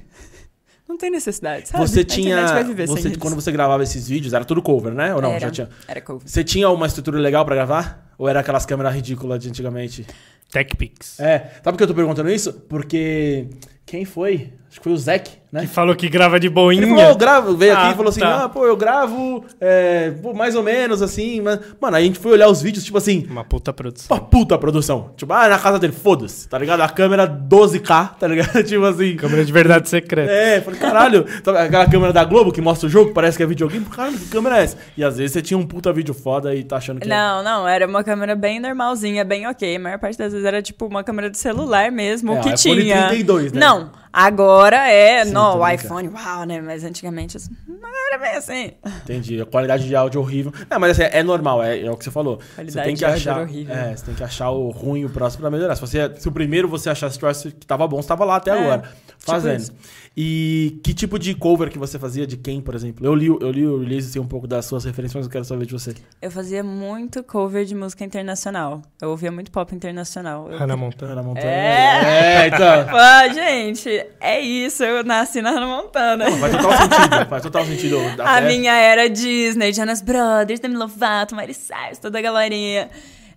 [0.87, 1.87] não tem necessidade, sabe?
[1.87, 2.45] Você tinha.
[2.47, 3.17] vai viver sem Você, eles.
[3.17, 5.13] quando você gravava esses vídeos, era tudo cover, né?
[5.15, 5.31] Ou não?
[5.31, 5.69] era, Já tinha.
[5.87, 6.27] Era cover.
[6.27, 8.13] Você tinha uma estrutura legal pra gravar?
[8.17, 10.05] Ou era aquelas câmeras ridículas de antigamente?
[10.51, 11.19] TechPix.
[11.19, 11.39] É.
[11.63, 12.53] Sabe por que eu tô perguntando isso?
[12.53, 13.47] Porque.
[13.85, 14.53] Quem foi?
[14.75, 15.61] Acho que foi o Zac, né?
[15.61, 17.13] Que falou que grava de Ele falou, eu boinha.
[17.15, 18.43] gravo, veio aqui Ah, e falou assim: tá.
[18.43, 21.39] ah, pô, eu gravo é, pô, mais ou menos assim.
[21.39, 21.61] Mas...
[21.79, 24.17] Mano, aí a gente foi olhar os vídeos, tipo assim, Uma puta produção.
[24.17, 25.11] uma puta produção.
[25.15, 26.81] Tipo, ah, na casa dele, foda-se, tá ligado?
[26.81, 28.61] A câmera 12K, tá ligado?
[28.67, 29.15] tipo assim.
[29.15, 30.29] Câmera de verdade secreta.
[30.29, 33.45] É, falei, caralho, tá- aquela câmera da Globo que mostra o jogo, parece que é
[33.45, 34.77] videogame, caralho, que câmera é essa?
[34.97, 37.07] E às vezes você tinha um puta vídeo foda e tá achando que.
[37.07, 39.77] é- Não, não, era uma câmera bem normalzinha, bem ok.
[39.77, 42.53] A maior parte das vezes era tipo uma câmera de celular mesmo, É, o que
[42.55, 43.07] tinha.
[43.07, 43.59] 32, né?
[43.61, 46.61] Não, agora é, Sim, não, o iPhone, uau, né?
[46.61, 48.71] Mas antigamente assim, não era bem assim.
[49.03, 49.41] Entendi.
[49.41, 50.53] A qualidade de áudio horrível.
[50.69, 52.37] Não, mas assim, é normal, é, é o que você falou.
[52.39, 53.31] Você Qualidade tem que de áudio achar.
[53.31, 53.75] era horrível.
[53.75, 55.75] É, você tem que achar o ruim o próximo pra melhorar.
[55.75, 57.19] Se, você, se o primeiro você achasse
[57.51, 58.81] que tava bom, você tava lá até É, agora.
[58.81, 59.59] tipo Fazendo.
[59.59, 59.73] isso.
[60.17, 63.05] E que tipo de cover que você fazia de quem, por exemplo?
[63.05, 65.31] Eu li, o- eu li o release assim, um pouco das suas referências, mas eu
[65.31, 65.93] quero saber de você.
[66.21, 68.81] Eu fazia muito cover de música internacional.
[69.01, 70.49] Eu ouvia muito pop internacional.
[70.49, 70.57] Eu...
[70.57, 71.11] Hannah Montana.
[71.11, 71.45] Ana Montana.
[71.47, 72.43] É.
[72.43, 72.85] é então.
[72.87, 73.89] Pô, gente,
[74.21, 76.31] é isso, eu nasci na Hannah Montana.
[76.31, 77.25] Faz total sentido.
[77.29, 77.97] Faz total sentido.
[78.21, 82.89] A Até- minha era Disney, Jonas Brothers, Demi Lovato, Miley Cyrus, toda a galerinha.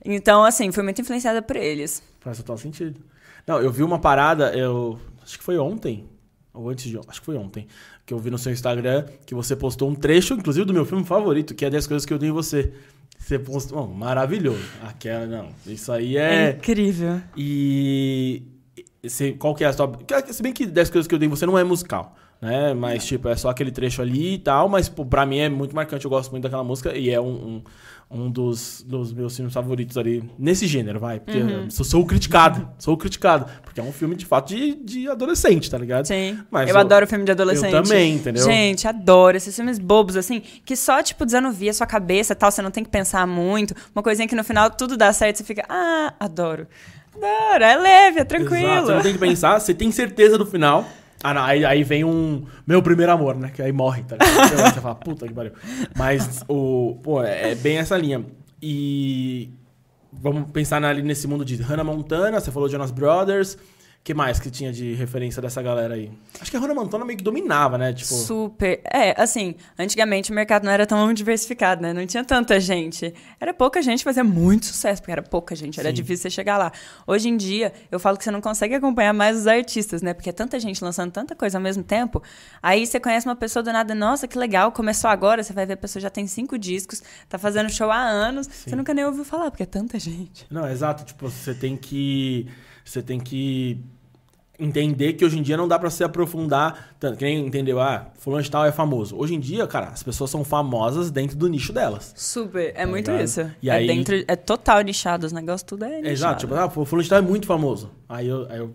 [0.04, 2.00] Então, assim, fui muito influenciada por eles.
[2.20, 3.00] Faz total sentido.
[3.44, 4.96] Não, eu vi uma parada, eu.
[5.24, 6.06] Acho que foi ontem.
[6.58, 7.08] Ou antes de ontem.
[7.08, 7.66] Acho que foi ontem.
[8.04, 11.04] Que eu vi no seu Instagram que você postou um trecho, inclusive, do meu filme
[11.04, 12.72] favorito, que é 10 coisas que eu dei em você.
[13.18, 13.86] Você postou.
[13.86, 14.62] Bom, maravilhoso.
[14.82, 15.48] Aquela, não.
[15.66, 16.50] Isso aí É, é.
[16.50, 17.20] incrível.
[17.36, 18.42] E.
[19.02, 19.92] Você, qual que é a sua.
[20.30, 22.16] Se bem que 10 coisas que eu dei em você não é musical.
[22.40, 22.72] Né?
[22.72, 24.68] Mas, tipo, é só aquele trecho ali e tal.
[24.68, 26.04] Mas, pô, pra mim é muito marcante.
[26.04, 26.96] Eu gosto muito daquela música.
[26.96, 27.62] E é um, um,
[28.10, 30.24] um dos, dos meus filmes favoritos ali.
[30.38, 31.20] Nesse gênero, vai.
[31.20, 31.64] Porque Uhum.
[31.64, 32.66] eu sou, sou criticado.
[32.78, 33.44] Sou criticado.
[33.62, 36.06] Porque é um filme, de fato, de, de adolescente, tá ligado?
[36.06, 36.38] Sim.
[36.50, 37.72] Mas eu, eu- adoro filme de adolescente.
[37.74, 38.42] eu também, entendeu?
[38.44, 42.50] Gente, adoro esses filmes bobos, assim, que só, tipo, desanuvia a sua cabeça e tal,
[42.50, 43.74] você não tem que pensar muito.
[43.94, 46.66] Uma coisinha que no final tudo dá certo, você fica, ah, adoro.
[47.14, 48.56] Adoro, é leve, é tranquilo.
[48.68, 50.88] Exato, você não tem que pensar, você tem certeza do final.
[51.22, 53.50] Ah, não, aí, aí vem um meu primeiro amor, né?
[53.52, 54.74] Que aí morre, tá ligado?
[54.74, 55.52] Você fala, puta que pariu.
[55.96, 56.98] Mas o.
[57.02, 58.24] Pô, é é bem essa linha.
[58.62, 59.50] E.
[60.12, 63.58] vamos pensar ali nesse mundo de Hannah Montana, você falou Jonas Brothers
[64.08, 66.10] que mais que tinha de referência dessa galera aí?
[66.40, 67.92] Acho que a Hannah Montana meio que dominava, né?
[67.92, 68.14] Tipo...
[68.14, 68.80] Super.
[68.90, 71.92] É, assim, antigamente o mercado não era tão diversificado, né?
[71.92, 73.12] Não tinha tanta gente.
[73.38, 75.96] Era pouca gente, fazia muito sucesso, porque era pouca gente, era Sim.
[75.96, 76.72] difícil você chegar lá.
[77.06, 80.14] Hoje em dia, eu falo que você não consegue acompanhar mais os artistas, né?
[80.14, 82.22] Porque é tanta gente lançando tanta coisa ao mesmo tempo.
[82.62, 85.74] Aí você conhece uma pessoa do nada, nossa, que legal, começou agora, você vai ver
[85.74, 88.70] a pessoa já tem cinco discos, tá fazendo show há anos, Sim.
[88.70, 90.46] você nunca nem ouviu falar, porque é tanta gente.
[90.50, 91.04] Não, exato.
[91.04, 92.48] Tipo, você tem que.
[92.82, 93.84] Você tem que
[94.58, 97.18] entender que hoje em dia não dá para se aprofundar tanto.
[97.18, 99.16] Quem entendeu, ah, fulano de tal é famoso.
[99.16, 102.12] Hoje em dia, cara, as pessoas são famosas dentro do nicho delas.
[102.16, 103.24] Super, é tá muito ligado?
[103.24, 103.50] isso.
[103.62, 103.86] E é aí...
[103.86, 106.08] dentro, é total nichado, os negócios tudo é nichado.
[106.08, 107.90] Exato, tipo, ah, fulano de tal é muito famoso.
[108.08, 108.72] Aí eu, aí eu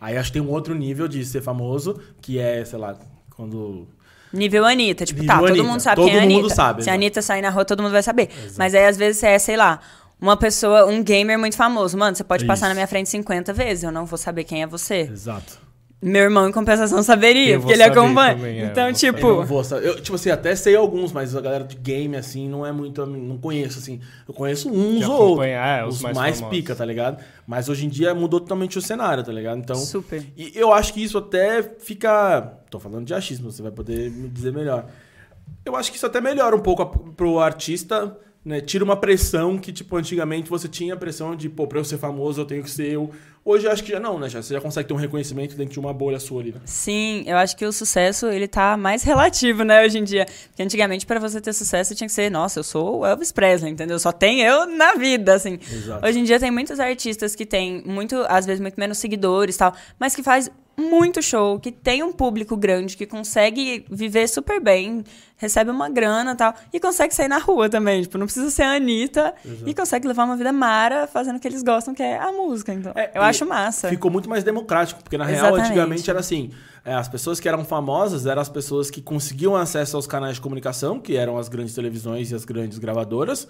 [0.00, 2.96] aí acho que tem um outro nível de ser famoso, que é, sei lá,
[3.36, 3.86] quando
[4.32, 5.56] Nível Anitta, tipo, Nível tá, Anitta.
[5.56, 6.42] todo mundo sabe todo quem é a Anitta.
[6.42, 8.28] Mundo sabe, Se a Anitta sair na rua, todo mundo vai saber.
[8.30, 8.54] Exato.
[8.58, 9.80] Mas aí, às vezes, é, sei lá,
[10.20, 11.96] uma pessoa, um gamer muito famoso.
[11.96, 12.48] Mano, você pode Isso.
[12.48, 15.08] passar na minha frente 50 vezes, eu não vou saber quem é você.
[15.10, 15.68] Exato.
[16.00, 18.36] Meu irmão, em compensação, saberia, eu porque ele acompanha.
[18.36, 19.26] Também, é, então, tipo.
[19.26, 22.64] Eu vou eu, tipo assim, até sei alguns, mas a galera de game, assim, não
[22.64, 23.04] é muito.
[23.04, 24.00] Não conheço, assim.
[24.26, 25.48] Eu conheço uns ou outros.
[25.48, 27.20] É, os, os mais, mais pica, tá ligado?
[27.44, 29.58] Mas hoje em dia mudou totalmente o cenário, tá ligado?
[29.58, 29.74] Então.
[29.74, 30.24] Super.
[30.36, 32.42] E eu acho que isso até fica.
[32.70, 34.86] Tô falando de achismo, você vai poder me dizer melhor.
[35.64, 38.16] Eu acho que isso até melhora um pouco pro artista
[38.48, 41.84] né, tira uma pressão que, tipo, antigamente você tinha a pressão de, pô, pra eu
[41.84, 43.10] ser famoso eu tenho que ser eu.
[43.44, 44.26] Hoje eu acho que já não, né?
[44.26, 46.60] Já, você já consegue ter um reconhecimento dentro de uma bolha sua ali, né?
[46.64, 50.26] Sim, eu acho que o sucesso, ele tá mais relativo, né, hoje em dia.
[50.48, 53.70] Porque antigamente, para você ter sucesso, tinha que ser, nossa, eu sou o Elvis Presley,
[53.70, 53.98] entendeu?
[53.98, 55.58] Só tem eu na vida, assim.
[55.70, 56.06] Exato.
[56.06, 59.58] Hoje em dia tem muitos artistas que têm muito, às vezes, muito menos seguidores e
[59.58, 64.60] tal, mas que faz muito show, que tem um público grande, que consegue viver super
[64.60, 65.04] bem,
[65.36, 68.02] recebe uma grana e tal, e consegue sair na rua também.
[68.02, 69.68] Tipo, não precisa ser a Anitta Exato.
[69.68, 72.72] e consegue levar uma vida mara fazendo o que eles gostam, que é a música.
[72.72, 73.88] Então, é, eu acho massa.
[73.88, 75.56] Ficou muito mais democrático, porque na Exatamente.
[75.56, 76.50] real, antigamente era assim:
[76.84, 80.40] é, as pessoas que eram famosas eram as pessoas que conseguiam acesso aos canais de
[80.40, 83.48] comunicação, que eram as grandes televisões e as grandes gravadoras.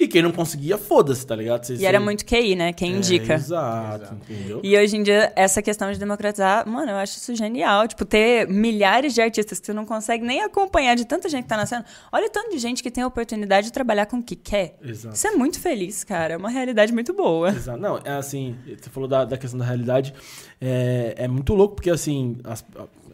[0.00, 1.62] E quem não conseguia, foda-se, tá ligado?
[1.64, 2.72] Cê, e era muito QI, né?
[2.72, 3.34] Quem é, indica.
[3.34, 4.58] Exato, entendeu?
[4.62, 7.86] E hoje em dia, essa questão de democratizar, mano, eu acho isso genial.
[7.86, 11.50] Tipo, ter milhares de artistas que você não consegue nem acompanhar de tanta gente que
[11.50, 11.84] tá nascendo.
[12.10, 14.78] Olha o tanto de gente que tem a oportunidade de trabalhar com o que quer.
[14.82, 15.14] Exato.
[15.14, 16.32] Isso é muito feliz, cara.
[16.32, 17.50] É uma realidade muito boa.
[17.50, 17.78] Exato.
[17.78, 20.14] Não, é assim, você falou da, da questão da realidade.
[20.58, 22.64] É, é muito louco, porque assim, as,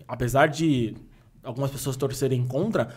[0.06, 0.94] apesar de
[1.42, 2.90] algumas pessoas torcerem contra,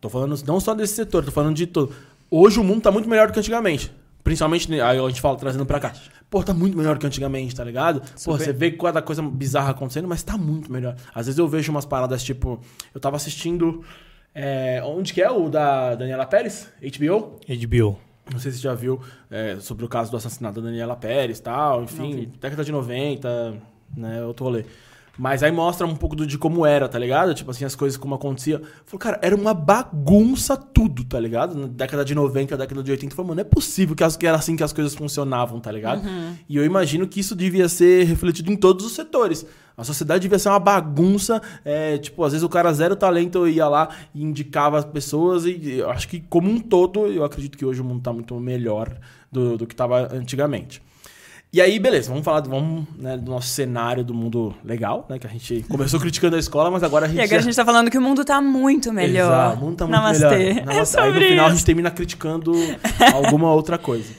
[0.00, 1.94] tô falando não só desse setor, tô falando de tudo
[2.30, 3.92] Hoje o mundo tá muito melhor do que antigamente.
[4.22, 5.92] Principalmente, aí a gente fala trazendo pra cá.
[6.28, 8.00] Pô, tá muito melhor do que antigamente, tá ligado?
[8.24, 10.96] Pô, você vê cada coisa bizarra acontecendo, mas tá muito melhor.
[11.14, 12.60] Às vezes eu vejo umas paradas, tipo,
[12.92, 13.84] eu tava assistindo.
[14.34, 16.68] É, onde que é o da Daniela Pérez?
[16.82, 17.38] HBO?
[17.48, 17.98] HBO.
[18.32, 21.38] Não sei se você já viu é, sobre o caso do assassinato da Daniela Pérez
[21.38, 23.54] tal, enfim, década de 90,
[23.96, 24.24] né?
[24.24, 24.64] Outro rolê.
[25.18, 27.34] Mas aí mostra um pouco do, de como era, tá ligado?
[27.34, 28.60] Tipo assim, as coisas como acontecia.
[28.84, 31.56] Falei, cara, era uma bagunça tudo, tá ligado?
[31.56, 33.14] Na década de 90, década de 80.
[33.14, 35.72] Falei, mano, não é possível que, as, que era assim que as coisas funcionavam, tá
[35.72, 36.06] ligado?
[36.06, 36.34] Uhum.
[36.48, 39.46] E eu imagino que isso devia ser refletido em todos os setores.
[39.76, 41.40] A sociedade devia ser uma bagunça.
[41.64, 45.44] É, tipo, às vezes o cara zero talento ia lá e indicava as pessoas.
[45.44, 48.38] E eu acho que, como um todo, eu acredito que hoje o mundo tá muito
[48.40, 48.96] melhor
[49.30, 50.82] do, do que tava antigamente.
[51.52, 55.18] E aí, beleza, vamos falar vamos, né, do nosso cenário do mundo legal, né?
[55.18, 57.18] Que a gente começou criticando a escola, mas agora a gente.
[57.18, 57.38] E agora já...
[57.38, 59.32] a gente tá falando que o mundo tá muito melhor.
[59.32, 60.36] Exato, o mundo tá muito Namastê.
[60.36, 60.66] melhor.
[60.66, 60.98] Namastê.
[60.98, 61.44] É aí no final isso.
[61.44, 62.52] a gente termina criticando
[63.14, 64.12] alguma outra coisa.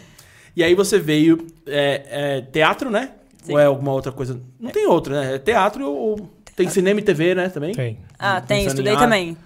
[0.55, 1.45] E aí você veio.
[1.67, 3.11] É, é, teatro, né?
[3.43, 3.53] Sim.
[3.53, 4.41] Ou é alguma outra coisa?
[4.59, 5.35] Não tem outra, né?
[5.35, 6.29] É teatro ou.
[6.55, 7.49] Tem cinema e TV, né?
[7.49, 7.73] Também?
[7.73, 7.99] Tem.
[8.17, 9.37] Ah, tem, estudei também.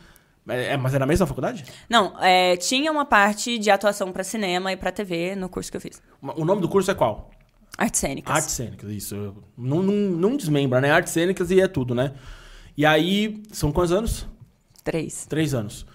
[0.48, 1.66] É, mas é na mesma faculdade?
[1.90, 5.78] Não, é, tinha uma parte de atuação para cinema e para TV no curso que
[5.78, 6.02] eu fiz.
[6.22, 7.30] O nome do curso é qual?
[7.78, 8.36] Artes cênicas.
[8.36, 9.36] Artes cênicas, isso.
[9.58, 10.92] Não, não, não desmembra, né?
[10.92, 12.14] Artes cênicas e é tudo, né?
[12.78, 14.28] E aí, são quantos anos?
[14.84, 15.26] Três.
[15.26, 15.86] Três anos.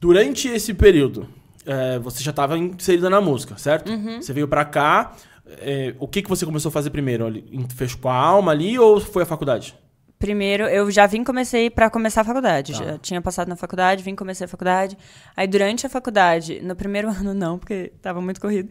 [0.00, 1.28] Durante esse período,
[1.66, 3.90] é, você já estava inserida na música, certo?
[3.90, 4.20] Uhum.
[4.20, 5.12] Você veio para cá.
[5.60, 7.26] É, o que, que você começou a fazer primeiro?
[7.74, 9.74] Fechou com a alma ali ou foi a faculdade?
[10.18, 12.72] Primeiro, eu já vim comecei para começar a faculdade.
[12.72, 12.78] Tá.
[12.78, 14.98] Já tinha passado na faculdade, vim comecei a faculdade.
[15.36, 18.68] Aí durante a faculdade, no primeiro ano não, porque tava muito corrido.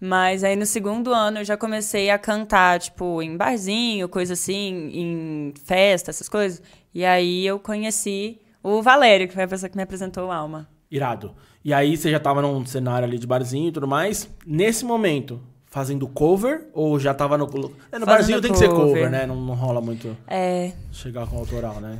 [0.00, 4.90] Mas aí no segundo ano eu já comecei a cantar, tipo, em barzinho, coisa assim,
[4.92, 6.62] em festa, essas coisas.
[6.94, 10.68] E aí eu conheci o Valério, que foi a pessoa que me apresentou o Alma.
[10.90, 11.34] Irado.
[11.64, 14.28] E aí você já tava num cenário ali de barzinho e tudo mais.
[14.46, 17.72] Nesse momento, fazendo cover ou já tava no.
[17.92, 19.26] É, no barzinho tem que ser cover, né?
[19.26, 20.16] Não, não rola muito.
[20.26, 20.72] É.
[20.92, 21.98] Chegar com autoral, né?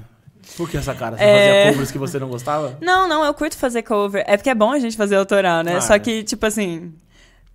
[0.56, 1.16] Por que essa cara?
[1.16, 1.48] Você é...
[1.48, 2.78] fazia covers que você não gostava?
[2.80, 4.24] Não, não, eu curto fazer cover.
[4.26, 5.76] É porque é bom a gente fazer autoral, né?
[5.76, 5.98] Ah, Só é.
[5.98, 6.94] que, tipo assim,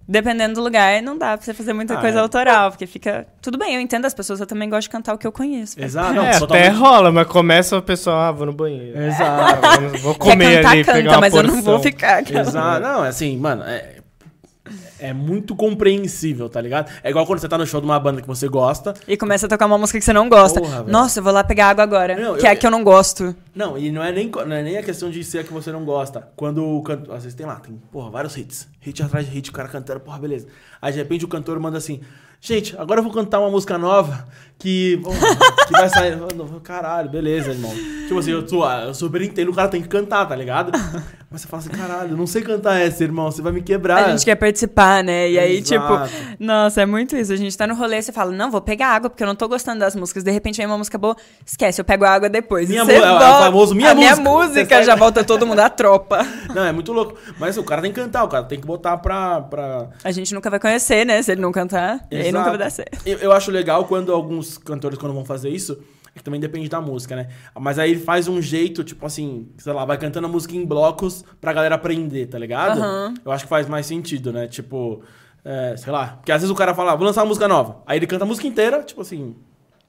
[0.07, 2.21] dependendo do lugar, não dá pra você fazer muita Ah, coisa é.
[2.21, 3.25] autoral, porque fica.
[3.41, 5.81] Tudo bem, eu entendo as pessoas, eu também gosto de cantar o que eu conheço.
[5.81, 6.75] Exato, não, é, até totalmente.
[6.75, 8.99] rola, mas começa o pessoal, ah, vou no banheiro.
[9.01, 9.63] Exato.
[10.03, 11.71] Vou Quer comer cantar, ali, pegar canta, uma mas eu não porção.
[11.73, 12.31] vou ficar.
[12.31, 12.81] Exato.
[12.81, 13.92] Não, é assim, mano, é,
[15.03, 16.89] é muito compreensível, tá ligado?
[17.03, 18.93] É igual quando você tá no show de uma banda que você gosta.
[19.07, 20.61] E começa a tocar uma música que você não gosta.
[20.61, 20.83] Porra.
[20.83, 22.83] Nossa, eu vou lá pegar água agora, Não, que eu- é a que eu não
[22.83, 23.35] gosto.
[23.53, 25.71] Não, e não é nem, não é nem a questão de ser a que você
[25.71, 26.27] não gosta.
[26.35, 27.15] Quando o cantor.
[27.15, 28.67] Às vezes tem lá, tem, porra, vários hits.
[28.79, 30.47] Hit atrás de hit, o cara cantando, porra, beleza.
[30.81, 31.99] Aí de repente o cantor manda assim.
[32.39, 34.27] Gente, agora eu vou cantar uma música nova
[34.63, 34.97] que,
[35.67, 36.17] que vai sair.
[36.63, 37.71] Caralho, beleza, irmão.
[38.08, 40.71] Tipo assim, eu, sou, eu super entendo, o cara tem que cantar, tá ligado?
[41.30, 44.06] Mas você fala assim, caralho, eu não sei cantar essa, irmão, você vai me quebrar.
[44.06, 45.32] A gente quer participar, né?
[45.32, 46.08] E aí, Exato.
[46.08, 47.34] tipo, nossa, é muito isso.
[47.34, 49.47] A gente tá no rolê você fala, não, vou pegar água porque eu não tô
[49.47, 50.23] gostando das músicas.
[50.23, 52.69] De repente vem uma música boa, esquece, eu pego a água depois.
[52.69, 54.32] Minha você mu- é o volta- famoso minha a minha música.
[54.32, 56.19] Você música sai- já volta todo mundo à tropa.
[56.54, 57.15] Não, é muito louco.
[57.39, 59.41] Mas o cara tem que cantar, o cara tem que botar pra.
[59.41, 59.88] pra...
[60.04, 61.21] A gente nunca vai conhecer, né?
[61.23, 62.38] Se ele não cantar, Exato.
[62.38, 62.99] nunca vai dar certo.
[63.06, 65.77] Eu, eu acho legal quando alguns cantores, quando vão fazer isso,
[66.15, 67.29] é que também depende da música, né?
[67.59, 70.65] Mas aí ele faz um jeito, tipo assim, sei lá, vai cantando a música em
[70.65, 72.79] blocos pra galera aprender, tá ligado?
[72.79, 73.13] Aham.
[73.25, 74.47] Eu acho que faz mais sentido, né?
[74.47, 75.01] Tipo,
[75.43, 76.07] é, sei lá.
[76.17, 77.81] Porque às vezes o cara fala, "Ah, vou lançar uma música nova.
[77.85, 79.35] Aí ele canta a música inteira, tipo assim.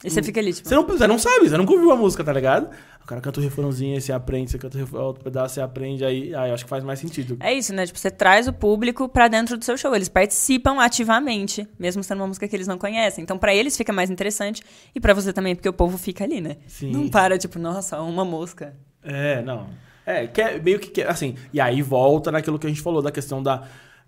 [0.05, 2.23] E você fica ali, tipo, Você não, você não sabe, você nunca ouviu a música,
[2.23, 2.69] tá ligado?
[3.03, 6.05] O cara canta o refrãozinho, aí você aprende, você canta o outro pedaço, você aprende,
[6.05, 7.37] aí, aí acho que faz mais sentido.
[7.41, 7.85] É isso, né?
[7.87, 9.95] Tipo, você traz o público pra dentro do seu show.
[9.95, 13.23] Eles participam ativamente, mesmo sendo uma música que eles não conhecem.
[13.23, 14.63] Então, pra eles fica mais interessante
[14.95, 16.57] e pra você também, porque o povo fica ali, né?
[16.67, 16.91] Sim.
[16.93, 18.75] Não para, tipo, nossa, uma música.
[19.03, 19.69] É, não.
[20.07, 23.01] É, que é meio que, que- assim, e aí volta naquilo que a gente falou
[23.03, 23.65] da questão da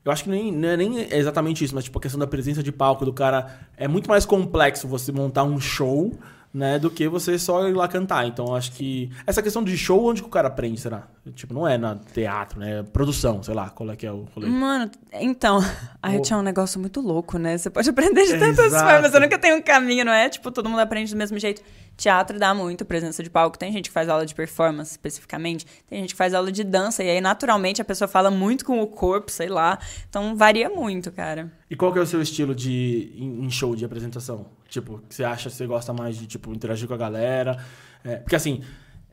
[0.06, 2.62] eu acho que nem, não é nem exatamente isso, mas tipo a questão da presença
[2.62, 6.16] de palco do cara é muito mais complexo você montar um show,
[6.54, 8.24] né, do que você só ir lá cantar.
[8.24, 11.08] Então eu acho que essa questão de show onde que o cara aprende, será?
[11.34, 14.28] Tipo, não é na teatro, né, é produção, sei lá, qual é que é o
[14.32, 14.46] rolê.
[14.46, 15.58] Mano, então,
[16.00, 17.58] a arte é um negócio muito louco, né?
[17.58, 18.88] Você pode aprender de tantas exato.
[18.88, 20.28] formas, você nunca tem um caminho, não é?
[20.28, 21.62] Tipo, todo mundo aprende do mesmo jeito.
[21.96, 23.58] Teatro dá muito presença de palco.
[23.58, 25.66] Tem gente que faz aula de performance, especificamente.
[25.88, 27.02] Tem gente que faz aula de dança.
[27.02, 29.78] E aí, naturalmente, a pessoa fala muito com o corpo, sei lá.
[30.08, 31.50] Então, varia muito, cara.
[31.70, 34.46] E qual que é o seu estilo de em show de apresentação?
[34.68, 37.64] Tipo, você acha que você gosta mais de tipo interagir com a galera?
[38.04, 38.62] É, porque assim,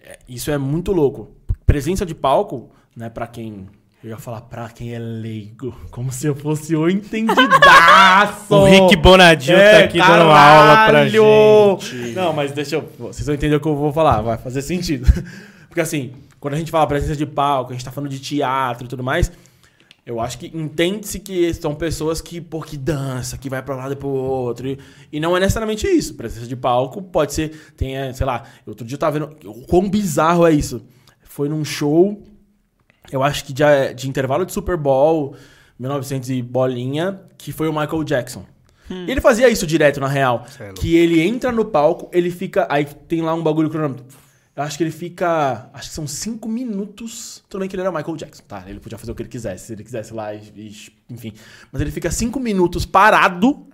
[0.02, 1.36] é, isso é muito louco.
[1.65, 3.69] Presença de palco, né, Pra quem
[4.04, 8.44] eu ia falar pra quem é leigo, como se eu fosse o entendidaço.
[8.54, 12.13] O Rick Bonadil tá aqui dando aula pra gente.
[12.13, 12.89] Não, mas deixa eu.
[13.00, 15.06] Vocês vão entender o que eu vou falar, vai fazer sentido.
[15.70, 18.86] Porque assim, quando a gente fala presença de palco, a gente tá falando de teatro
[18.86, 19.32] e tudo mais.
[20.06, 23.78] Eu acho que entende-se que são pessoas que, pô, que dança, que vai pra um
[23.78, 24.68] lado e pro outro.
[24.68, 24.78] E,
[25.13, 26.16] e não é necessariamente isso.
[26.16, 27.58] Presença de palco pode ser.
[27.78, 29.34] Tem, é, sei lá, outro dia eu tava vendo.
[29.46, 30.84] O quão bizarro é isso.
[31.22, 32.22] Foi num show,
[33.12, 33.63] eu acho que de,
[33.96, 35.36] de intervalo de Super Bowl,
[35.80, 38.46] 1900 e bolinha, que foi o Michael Jackson.
[38.89, 40.46] E ele fazia isso direto, na real.
[40.60, 40.82] É louco.
[40.82, 42.68] que ele entra no palco, ele fica.
[42.70, 44.06] Aí tem lá um bagulho cronômetro.
[44.56, 45.70] Eu acho que ele fica.
[45.74, 47.44] Acho que são cinco minutos.
[47.50, 48.63] Tudo bem que ele era o Michael Jackson, tá?
[48.68, 51.34] Ele podia fazer o que ele quisesse, se ele quisesse lá, enfim.
[51.72, 53.68] Mas ele fica cinco minutos parado,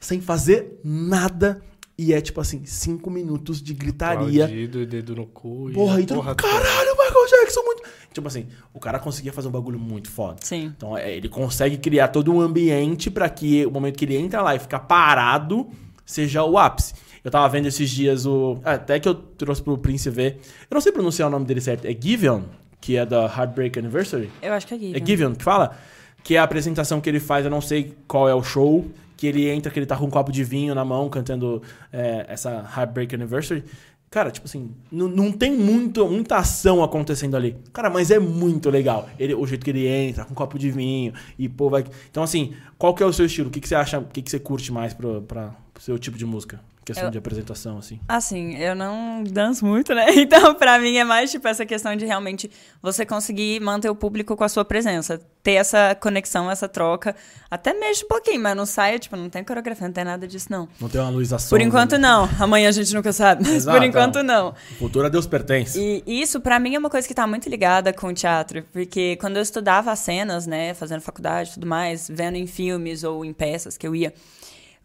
[0.00, 1.62] sem fazer nada.
[1.96, 4.44] E é tipo assim, cinco minutos de gritaria.
[4.44, 5.70] Aplaudido, dedo no cu.
[5.70, 7.82] e Porra, e todo porra caralho, o Michael Jackson muito.
[8.12, 10.36] Tipo assim, o cara conseguia fazer um bagulho muito foda.
[10.40, 10.72] Sim.
[10.76, 14.42] Então é, ele consegue criar todo um ambiente pra que o momento que ele entra
[14.42, 15.68] lá e fica parado
[16.04, 16.94] seja o ápice.
[17.22, 18.58] Eu tava vendo esses dias o.
[18.64, 20.40] Até que eu trouxe pro Prince ver.
[20.70, 21.86] Eu não sei pronunciar o nome dele certo.
[21.86, 22.42] É Giveon,
[22.80, 24.30] que é da Heartbreak Anniversary.
[24.42, 25.02] Eu acho que é Gideon.
[25.02, 25.76] É Giveon que fala?
[26.22, 28.84] Que é a apresentação que ele faz, eu não sei qual é o show,
[29.24, 32.26] que ele entra, que ele tá com um copo de vinho na mão, cantando é,
[32.28, 33.64] essa Heartbreak Anniversary.
[34.10, 37.56] Cara, tipo assim, não, tem muito, muita ação acontecendo ali.
[37.72, 39.08] Cara, mas é muito legal.
[39.18, 41.84] Ele, o jeito que ele entra, com um copo de vinho, e pô, vai.
[42.10, 43.48] Então, assim, qual que é o seu estilo?
[43.48, 46.16] O que, que você acha, o que, que você curte mais pra, pro seu tipo
[46.18, 46.60] de música?
[46.84, 47.98] Questão Eu- de apresentação, assim.
[48.06, 50.04] Assim, eu não danço muito, né?
[50.16, 52.50] Então, pra mim, é mais tipo essa questão de realmente
[52.82, 55.18] você conseguir manter o público com a sua presença.
[55.42, 57.14] Ter essa conexão, essa troca.
[57.50, 60.46] Até mexe um pouquinho, mas não saia, tipo, não tem coreografia, não tem nada disso,
[60.50, 60.68] não.
[60.80, 62.28] Não tem uma luz a Por enquanto, não.
[62.38, 64.22] Amanhã a gente nunca sabe, mas Exato, por enquanto, é.
[64.22, 64.50] não.
[64.72, 65.78] O futuro a Deus pertence.
[66.06, 68.62] E isso, pra mim, é uma coisa que tá muito ligada com o teatro.
[68.72, 73.04] Porque quando eu estudava as cenas, né, fazendo faculdade e tudo mais, vendo em filmes
[73.04, 74.12] ou em peças que eu ia,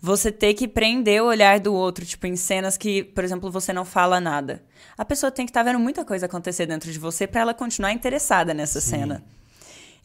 [0.02, 3.74] você ter que prender o olhar do outro, tipo, em cenas que, por exemplo, você
[3.74, 4.62] não fala nada.
[4.98, 7.92] A pessoa tem que estar vendo muita coisa acontecer dentro de você pra ela continuar
[7.92, 9.24] interessada nessa cena.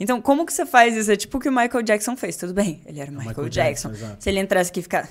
[0.01, 1.13] Então, como que você faz isso?
[1.13, 2.37] É tipo o que o Michael Jackson fez.
[2.37, 3.91] Tudo bem, ele era o Michael, Michael Jackson.
[3.91, 4.17] Jackson.
[4.19, 5.09] Se ele entrasse aqui e ficar...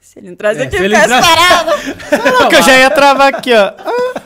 [0.00, 1.70] Se ele entrasse É, aqui e ficasse entrasse- parado...
[2.40, 3.72] Não, que eu já ia travar aqui, ó.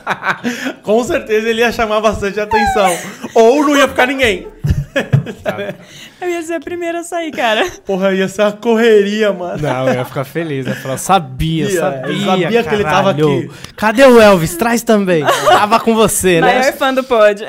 [0.83, 2.89] Com certeza ele ia chamar bastante atenção.
[3.35, 4.47] Ou não ia ficar ninguém.
[6.21, 7.65] Eu ia ser a primeira a sair, cara.
[7.85, 9.61] Porra, ia ser uma correria, mano.
[9.61, 10.65] Não, eu ia ficar feliz.
[10.65, 12.11] Eu ia falar, sabia, Ia, sabia.
[12.13, 13.37] eu sabia que ele tava caralho.
[13.39, 13.51] aqui.
[13.75, 14.55] Cadê o Elvis?
[14.55, 15.23] Traz também.
[15.47, 16.59] tava com você, né?
[16.59, 17.43] Maior fã do pod.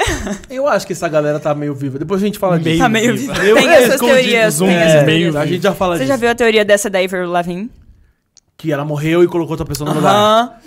[0.50, 1.98] Eu acho que essa galera tá meio viva.
[1.98, 2.78] Depois a gente fala disso.
[2.78, 3.34] Tá meio viva.
[3.34, 4.54] Tem essas teorias.
[4.54, 5.36] zoom, Tem é, essas meio teorias.
[5.36, 6.08] A gente já fala Você disso.
[6.12, 7.70] já viu a teoria dessa da Avril Lavigne?
[8.64, 10.58] Que ela morreu e colocou outra pessoa no lugar.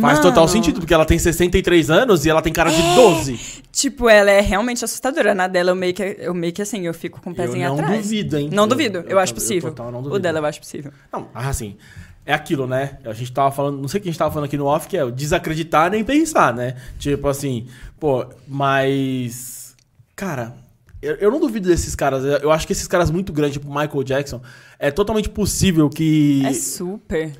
[0.00, 3.38] Faz Mano, total sentido, porque ela tem 63 anos e ela tem cara de 12.
[3.70, 5.34] Tipo, ela é realmente assustadora.
[5.34, 7.68] Na dela, eu meio que, eu meio que assim, eu fico com o pezinho eu
[7.76, 8.02] não atrás.
[8.02, 8.48] duvido, hein?
[8.50, 9.68] Não duvido, eu, eu- acho eu possível.
[9.70, 10.20] total não o duvido.
[10.20, 10.90] dela eu acho possível.
[11.12, 11.76] Não, assim,
[12.24, 12.96] é aquilo, né?
[13.04, 14.88] A gente tava falando, não sei o que a gente tava falando aqui no off,
[14.88, 16.74] que é o desacreditar nem pensar, né?
[16.98, 17.66] Tipo assim,
[18.00, 19.76] pô, mas.
[20.16, 20.54] Cara,
[21.02, 22.24] eu, eu não duvido desses caras.
[22.42, 24.40] Eu acho que esses caras muito grandes, tipo Michael Jackson,
[24.78, 27.32] é totalmente possível que, É super.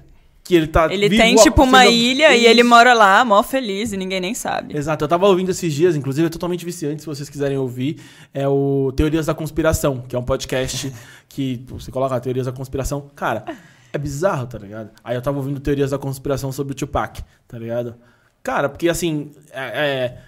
[0.42, 0.92] que ele tá.
[0.92, 4.20] Ele vivo tem, tipo, uma seja- ilha e ele mora lá, mó feliz, e ninguém
[4.20, 4.76] nem sabe.
[4.76, 8.00] Exato, eu tava ouvindo esses dias, inclusive é totalmente viciante, se vocês quiserem ouvir,
[8.34, 10.92] é o Teorias da Conspiração, que é um podcast
[11.28, 13.44] que você coloca Teorias da Conspiração, cara,
[13.92, 14.90] é bizarro, tá ligado?
[15.04, 17.94] Aí eu tava ouvindo Teorias da Conspiração sobre o Tupac, tá ligado?
[18.42, 20.18] Cara, porque assim, é, é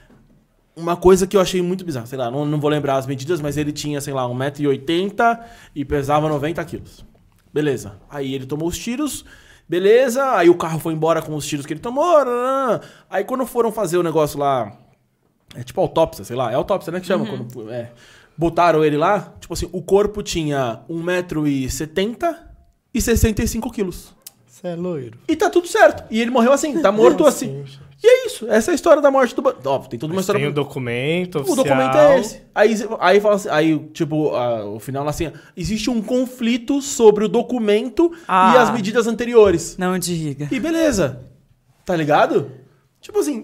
[0.77, 3.41] uma coisa que eu achei muito bizarra, sei lá, não, não vou lembrar as medidas,
[3.41, 5.41] mas ele tinha, sei lá, 1,80m
[5.75, 7.05] e pesava 90 quilos.
[7.53, 8.01] Beleza.
[8.11, 9.25] Aí ele tomou os tiros,
[9.69, 10.33] beleza.
[10.33, 12.17] Aí o carro foi embora com os tiros que ele tomou.
[13.09, 14.77] Aí quando foram fazer o negócio lá,
[15.55, 17.27] é tipo autópsia, sei lá, é autópsia, né, que chama?
[17.27, 17.93] Quando, é,
[18.37, 22.37] botaram ele lá, tipo assim, o corpo tinha 1,70m
[22.93, 24.15] e 65 quilos.
[24.47, 25.19] Você é loiro.
[25.29, 26.05] E tá tudo certo.
[26.11, 27.65] E ele morreu assim, tá morto assim.
[28.05, 28.47] E é isso.
[28.51, 29.41] Essa é a história da morte do...
[29.41, 30.41] Ba- Óbvio, tem toda uma Mas história...
[30.43, 31.65] tem o documento O oficial.
[31.65, 32.43] documento é esse.
[32.55, 37.29] Aí, aí fala assim, aí, tipo, a- o final assim, existe um conflito sobre o
[37.29, 38.61] documento e Ah.
[38.61, 39.77] as medidas anteriores.
[39.79, 40.49] Não diga.
[40.53, 41.23] E beleza.
[41.87, 42.51] Tá ligado?
[43.01, 43.43] Tipo assim,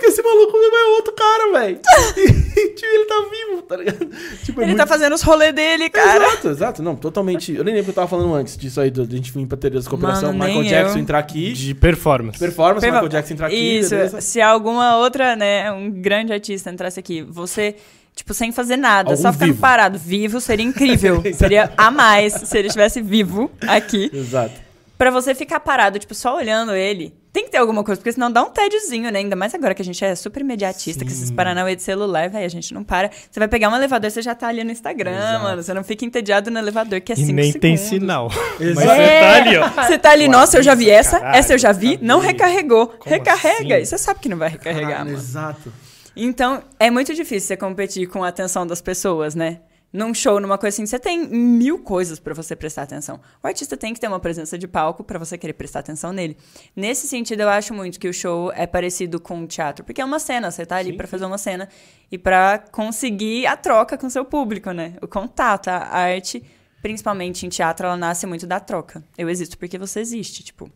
[0.00, 1.80] mano, é óbvio que esse maluco é outro cara, velho.
[2.60, 3.98] E, tipo, ele tá vivo, tá ligado?
[4.44, 6.26] Tipo, é Ele muito- tá fazendo os rolês dele, cara.
[6.26, 6.82] Exato, exato.
[6.82, 7.52] Não, totalmente.
[7.54, 9.46] Eu nem lembro o que eu tava falando antes disso aí, do- da gente vir
[9.46, 10.32] pra teoria da cooperação.
[10.32, 11.02] Mano, Michael Jackson eu.
[11.02, 11.52] entrar aqui.
[11.52, 12.38] De performance.
[12.38, 13.78] Performance, Perva- Michael Jackson entrar aqui.
[13.78, 14.20] Isso, beleza?
[14.20, 17.76] se alguma outra, né, um grande artista entrasse aqui, você,
[18.16, 19.60] tipo, sem fazer nada, Algum só ficando vivo.
[19.60, 21.22] parado, vivo, seria incrível.
[21.34, 24.10] seria a mais se ele estivesse vivo aqui.
[24.12, 24.54] Exato.
[24.98, 27.14] Pra você ficar parado, tipo, só olhando ele.
[27.32, 29.20] Tem que ter alguma coisa, porque senão dá um tédiozinho, né?
[29.20, 32.44] Ainda mais agora que a gente é super imediatista, que esses Paranauê de celular, velho,
[32.44, 33.08] a gente não para.
[33.30, 35.42] Você vai pegar um elevador, você já tá ali no Instagram, Exato.
[35.44, 35.62] mano.
[35.62, 37.60] Você não fica entediado no elevador, que é E 5 nem segundos.
[37.60, 38.28] tem sinal.
[38.58, 38.84] Mas você
[39.20, 39.68] tá ali, ó.
[39.68, 42.32] Você tá ali, nossa, eu já vi essa, Caralho, essa eu já vi, não sabia.
[42.32, 42.86] recarregou.
[42.88, 43.74] Como Recarrega.
[43.76, 43.82] assim?
[43.82, 45.18] E você sabe que não vai recarregar, Caralho, mano.
[45.18, 45.72] Exato.
[46.16, 49.60] Então, é muito difícil você competir com a atenção das pessoas, né?
[49.92, 53.20] Num show, numa coisa assim, você tem mil coisas pra você prestar atenção.
[53.42, 56.36] O artista tem que ter uma presença de palco pra você querer prestar atenção nele.
[56.76, 60.04] Nesse sentido, eu acho muito que o show é parecido com o teatro, porque é
[60.04, 61.68] uma cena, você tá ali pra fazer uma cena
[62.10, 64.94] e pra conseguir a troca com o seu público, né?
[65.02, 66.40] O contato, a arte,
[66.80, 69.02] principalmente em teatro, ela nasce muito da troca.
[69.18, 70.70] Eu existo porque você existe, tipo.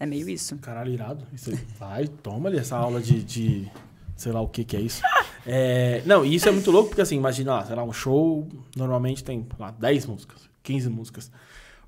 [0.00, 0.56] É meio isso.
[0.58, 1.24] Caralho, irado.
[1.78, 3.70] Vai, toma ali essa aula de, de
[4.16, 5.02] sei lá o que que é isso.
[5.46, 8.48] É, não, e isso é muito louco, porque assim, imagina, lá, sei lá, um show
[8.76, 11.30] normalmente tem lá, 10 músicas, 15 músicas.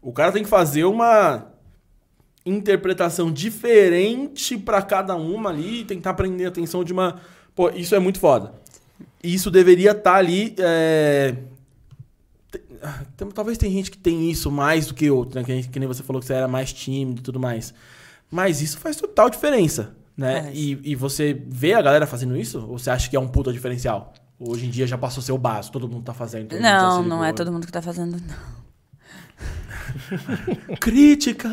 [0.03, 1.47] O cara tem que fazer uma
[2.45, 7.21] interpretação diferente pra cada uma ali, tentar prender a atenção de uma...
[7.55, 8.53] Pô, isso é muito foda.
[9.23, 10.55] Isso deveria estar ali...
[10.59, 11.35] é,
[12.53, 15.45] te- ah, tem- Talvez tem gente que tem isso mais do que outro, né?
[15.45, 17.75] Que, que nem você falou que você era mais tímido e tudo mais.
[18.31, 20.51] Mas isso faz total diferença, né?
[20.55, 22.59] E, e você vê a galera fazendo isso?
[22.67, 24.15] Ou você acha que é um puta diferencial?
[24.39, 26.49] Hoje em dia já passou seu básico, todo mundo tá fazendo.
[26.49, 28.67] todo mundo já Não, não é todo mundo que tá fazendo, não.
[30.81, 31.53] Críticas!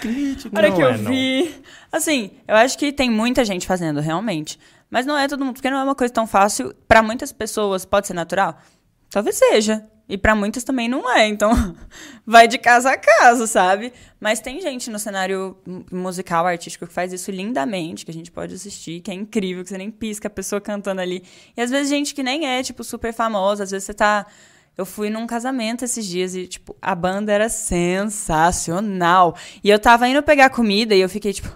[0.00, 0.52] Críticas!
[0.52, 1.10] Não que eu é, não.
[1.10, 1.54] vi.
[1.92, 4.58] Assim, eu acho que tem muita gente fazendo, realmente.
[4.90, 6.74] Mas não é todo mundo, porque não é uma coisa tão fácil.
[6.86, 8.58] Pra muitas pessoas pode ser natural?
[9.10, 9.84] Talvez seja.
[10.08, 11.26] E pra muitas também não é.
[11.26, 11.50] Então,
[12.24, 13.92] vai de casa a casa, sabe?
[14.20, 18.30] Mas tem gente no cenário mu- musical, artístico, que faz isso lindamente, que a gente
[18.30, 21.24] pode assistir, que é incrível, que você nem pisca a pessoa cantando ali.
[21.56, 24.26] E às vezes gente que nem é, tipo, super famosa, às vezes você tá.
[24.78, 29.34] Eu fui num casamento esses dias e, tipo, a banda era sensacional.
[29.64, 31.48] E eu tava indo pegar comida e eu fiquei, tipo,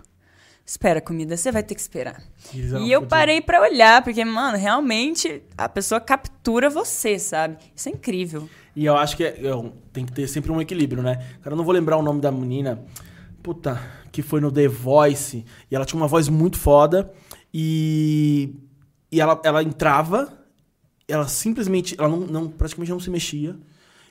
[0.70, 2.22] espera, comida, você vai ter que esperar.
[2.54, 7.56] Eram E eu parei pra olhar, porque, mano, realmente a pessoa captura você, sabe?
[7.74, 8.48] Isso é incrível.
[8.76, 11.16] E eu acho que é- eu- tem que ter sempre um equilíbrio, né?
[11.42, 12.85] Cara, eu não vou lembrar o nome da menina.
[13.42, 13.80] Puta,
[14.12, 15.44] que foi no The Voice.
[15.68, 17.12] E ela tinha uma voz muito foda.
[17.52, 18.55] E.
[19.11, 20.32] E ela, ela entrava.
[21.09, 21.97] Ela simplesmente.
[21.99, 23.57] Ela não, não- praticamente não se mexia.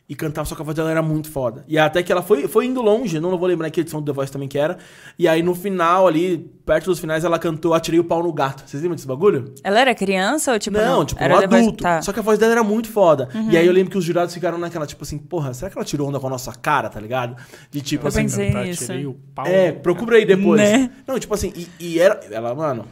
[0.10, 1.64] E cantava, só que a voz dela era muito foda.
[1.68, 4.16] E até que ela foi, foi indo longe, não vou lembrar que edição do The
[4.16, 4.80] Voice também que era.
[5.20, 8.64] E aí no final ali, perto dos finais, ela cantou Atirei o Pau no Gato.
[8.66, 9.53] Vocês lembram desse bagulho?
[9.64, 10.80] Ela era criança ou tipo.
[10.80, 11.84] não, tipo, era um adulto.
[11.84, 11.97] Tá.
[11.97, 12.01] Uhum.
[12.01, 13.30] Só que a voz dela era muito foda.
[13.51, 15.86] E aí eu lembro que os jurados ficaram naquela, tipo assim, porra, será que ela
[15.86, 17.36] tirou onda com a nossa cara, tá ligado?
[17.70, 18.24] De tipo Eu assim.
[18.24, 18.86] pensei Cantar, nisso.
[18.88, 19.45] tirei o pau.
[19.45, 20.60] É, procura aí depois.
[20.60, 20.89] Né?
[21.05, 22.20] Não, tipo assim, e, e era.
[22.32, 22.86] Ela, mano.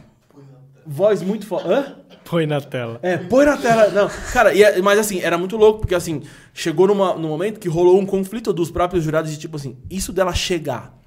[0.88, 1.68] Voz muito foda.
[1.78, 1.96] Hã?
[2.24, 2.98] Põe na tela.
[3.02, 3.88] É, põe na tela.
[3.88, 6.22] Não, cara, e é- mas assim, era muito louco, porque assim,
[6.54, 10.12] chegou numa, num momento que rolou um conflito dos próprios jurados de tipo assim, isso
[10.12, 10.98] dela chegar,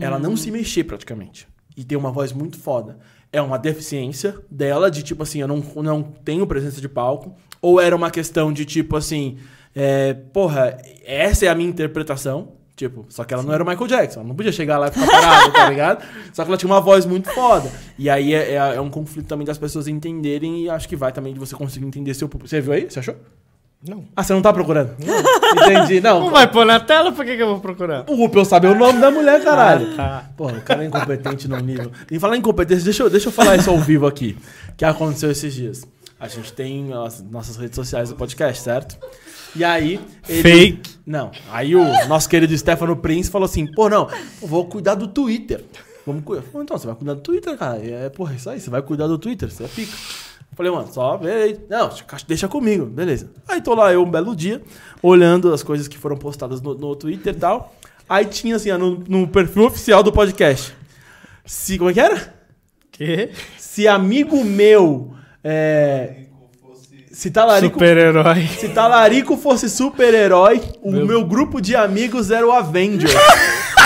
[0.00, 1.46] ela não se mexer praticamente.
[1.76, 2.98] E ter uma voz muito foda.
[3.32, 7.34] É uma deficiência dela, de tipo assim, eu não, não tenho presença de palco.
[7.62, 9.36] Ou era uma questão de tipo assim,
[9.74, 12.52] é, porra, essa é a minha interpretação.
[12.80, 14.90] Tipo, só que ela não era o Michael Jackson, ela não podia chegar lá e
[14.90, 16.02] ficar parada, tá ligado?
[16.32, 17.70] Só que ela tinha uma voz muito foda.
[17.98, 21.12] E aí é, é- é um conflito também das pessoas entenderem e acho que vai
[21.12, 22.48] também de você conseguir entender seu público.
[22.48, 22.90] Você viu aí?
[22.90, 23.16] Você achou?
[23.86, 24.06] Não.
[24.16, 24.92] Ah, você não tá procurando?
[25.62, 26.00] Entendi.
[26.00, 26.20] Não.
[26.20, 27.12] Não vai pôr na tela?
[27.12, 28.04] Por que, que eu vou procurar?
[28.08, 29.88] O pra eu saber o nome da mulher, caralho.
[29.92, 30.30] Ah, tá.
[30.38, 31.92] Porra, o cara é incompetente num nível.
[32.10, 34.38] E falar em incompetência, deixa eu, deixa eu falar isso ao vivo aqui.
[34.74, 35.86] Que aconteceu esses dias.
[36.18, 38.96] A gente tem as nossas redes sociais do podcast, certo?
[39.56, 40.00] E aí.
[40.28, 40.90] ele- Fake.
[41.06, 41.30] Não.
[41.50, 44.08] Aí o nosso querido Stefano Prince falou assim: pô, não,
[44.40, 45.64] vou cuidar do Twitter.
[46.06, 46.42] Vamos cuidar.
[46.42, 47.78] Falei, então, você vai cuidar do Twitter, cara.
[47.84, 49.92] E é, porra, isso aí, você vai cuidar do Twitter, você é pica.
[50.54, 51.60] Falei, mano, só vê aí.
[51.68, 51.90] Não,
[52.26, 53.30] deixa comigo, beleza.
[53.48, 54.60] Aí tô lá eu um belo dia,
[55.02, 57.74] olhando as coisas que foram postadas no, no Twitter e tal.
[58.08, 60.74] Aí tinha assim, no, no perfil oficial do podcast.
[61.44, 62.34] Se, como é que era?
[62.92, 63.30] Que?
[63.58, 65.14] Se amigo meu.
[65.42, 66.24] É,
[67.12, 68.46] se talarico, Super-herói.
[68.46, 73.10] se talarico fosse super-herói, o Meu- meu grupo de amigos era o Avenger.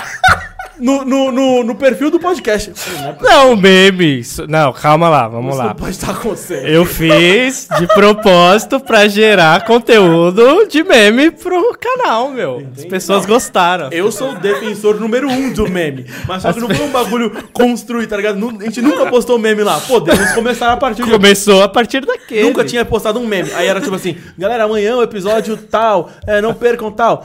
[0.79, 2.71] no, no, no, no perfil do podcast.
[2.71, 2.75] Não,
[3.15, 4.21] possível, Não, meme.
[4.21, 5.69] Isso- Não, calma lá, vamos isso lá.
[5.69, 6.67] não pode estar acontecendo.
[6.67, 12.67] Eu fiz de propósito pra gerar conteúdo de meme pro canal, meu.
[12.77, 13.89] As pessoas gostaram.
[13.91, 16.07] Eu sou o defensor número um do meme.
[16.27, 18.37] Mas só que não foi um bagulho construído, tá ligado?
[18.39, 19.81] Nu- A gente nunca postou meme lá.
[19.81, 22.43] Podemos começar a partir de Começou a partir daquele.
[22.45, 23.51] Nunca tinha postado um meme.
[23.55, 27.25] Aí era tipo assim, galera, amanhã o episódio tal, é, não percam tal.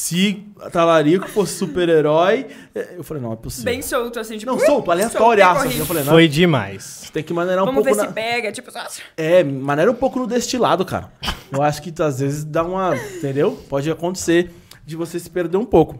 [0.00, 3.64] Se Talarico fosse super-herói, é, eu falei, não, é possível.
[3.64, 4.52] Bem solto, assim, tipo.
[4.52, 5.66] não, solto, aleatóriaço.
[5.66, 5.78] assim.
[5.80, 7.10] Eu falei, não, Foi demais.
[7.12, 8.06] tem que maneirar um Vamos pouco ver na...
[8.08, 8.70] se pega, tipo.
[9.16, 11.10] É, maneira um pouco no destilado, cara.
[11.50, 12.94] Eu acho que às vezes dá uma.
[12.96, 13.60] Entendeu?
[13.68, 14.52] Pode acontecer
[14.86, 15.98] de você se perder um pouco.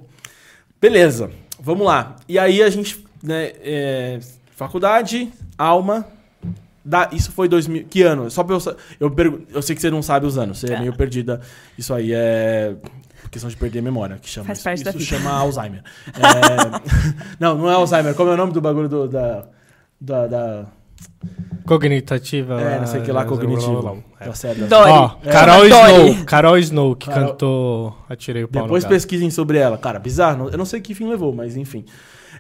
[0.80, 2.14] Beleza, vamos lá.
[2.28, 4.20] E aí a gente, né, é,
[4.54, 5.28] faculdade,
[5.58, 6.06] alma.
[6.84, 7.84] Da, isso foi 2000.
[7.90, 8.30] Que ano?
[8.30, 8.76] Só pra eu.
[9.00, 10.80] Eu, pergu- eu sei que você não sabe os anos, você é Tá.
[10.80, 11.40] meio perdida.
[11.76, 12.76] Isso aí é.
[13.30, 14.64] Questão de perder a memória, que chama Faz isso.
[14.64, 15.10] parte da isso vida.
[15.18, 15.82] chama Alzheimer.
[16.08, 18.14] É, não, não é Alzheimer.
[18.14, 19.44] Como é o nome do bagulho do, da.
[20.00, 20.26] Da.
[20.26, 20.66] da
[21.66, 22.60] Cognitiva.
[22.60, 24.02] é, não sei o que lá, cognitivo.
[24.20, 24.24] É.
[24.26, 24.66] Tá certo.
[24.66, 24.90] Dói.
[24.90, 25.30] Ó, É.
[25.30, 25.64] Carol.
[25.66, 26.24] Snow.
[26.24, 29.76] Carol Snow, que Carol- cantou Atirei o pau Depois pesquisem sobre ela.
[29.76, 30.48] Cara, bizarro.
[30.50, 31.84] Eu não sei que fim levou, mas enfim.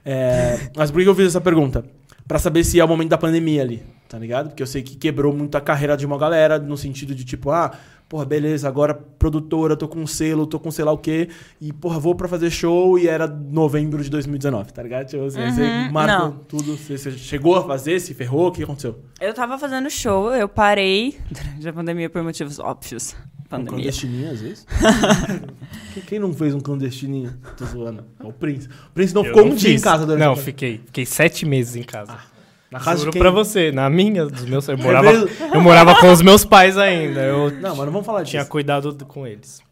[0.04, 1.84] É, mas por que eu fiz essa pergunta?
[2.28, 4.48] Pra saber se é o momento da pandemia ali, tá ligado?
[4.50, 7.50] Porque eu sei que quebrou muito a carreira de uma galera, no sentido de tipo,
[7.50, 7.72] ah,
[8.06, 11.98] porra, beleza, agora produtora, tô com selo, tô com sei lá o quê, e porra,
[11.98, 15.06] vou pra fazer show e era novembro de 2019, tá ligado?
[15.06, 16.32] Tipo, assim, você Uhum, marcou não.
[16.46, 18.98] tudo, você, você chegou a fazer, se ferrou, o que aconteceu?
[19.18, 23.16] Eu tava fazendo show, eu parei durante a pandemia por motivos óbvios.
[23.48, 23.70] Um Pandemia.
[23.72, 24.66] clandestininho, às vezes?
[26.06, 27.34] Quem- não fez um clandestininho?
[27.56, 28.04] Tô zoando.
[28.22, 28.68] É o Prince.
[28.68, 29.82] O Prince não Eu ficou não um dia em fiz.
[29.82, 30.80] casa durante Não, fiquei.
[30.84, 32.16] Fiquei sete meses em casa.
[32.70, 33.22] Na casa Juro de quem?
[33.22, 34.68] pra você, na minha, dos meus.
[34.68, 37.22] Eu morava, eu morava com os meus pais ainda.
[37.22, 38.32] Eu Não, mas não vamos falar disso.
[38.32, 39.62] tinha cuidado do- com eles.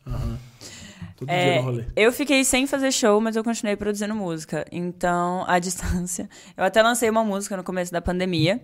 [1.19, 1.85] Todo dia É, no rolê.
[1.95, 4.67] eu fiquei sem fazer show, mas eu continuei produzindo música.
[4.73, 6.29] Então, à distância.
[6.57, 8.61] Eu até lancei uma música no começo da pandemia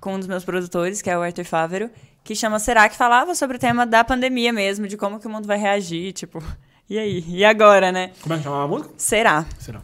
[0.00, 1.90] com um dos meus produtores, que é o Arthur Fávero,
[2.24, 2.88] que chama Será?
[2.88, 6.12] que falava sobre o tema da pandemia mesmo, de como que o mundo vai reagir,
[6.12, 6.42] tipo,
[6.88, 7.24] e aí?
[7.28, 8.12] E agora, né?
[8.22, 8.94] Como é que chamava a música?
[8.96, 9.46] Será?
[9.58, 9.82] Será?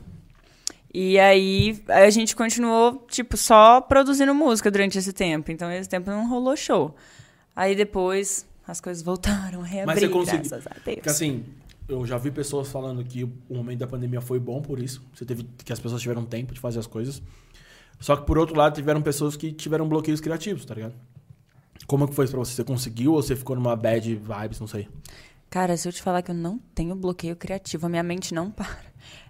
[0.93, 5.53] E aí a gente continuou, tipo, só produzindo música durante esse tempo.
[5.53, 6.97] Então, esse tempo não rolou show.
[7.55, 10.97] Aí depois as coisas voltaram a reabrir, Mas você conseguiu- graças a Deus.
[10.97, 11.45] Porque assim,
[11.87, 15.03] eu já vi pessoas falando que o momento da pandemia foi bom por isso.
[15.14, 17.23] Você teve que as pessoas tiveram tempo de fazer as coisas.
[17.99, 20.94] Só que por outro lado, tiveram pessoas que tiveram bloqueios criativos, tá ligado?
[21.86, 22.53] Como que foi isso pra você?
[22.53, 24.88] Você conseguiu ou você ficou numa bad vibes, não sei?
[25.49, 28.51] Cara, se eu te falar que eu não tenho bloqueio criativo, a minha mente não
[28.51, 28.66] para.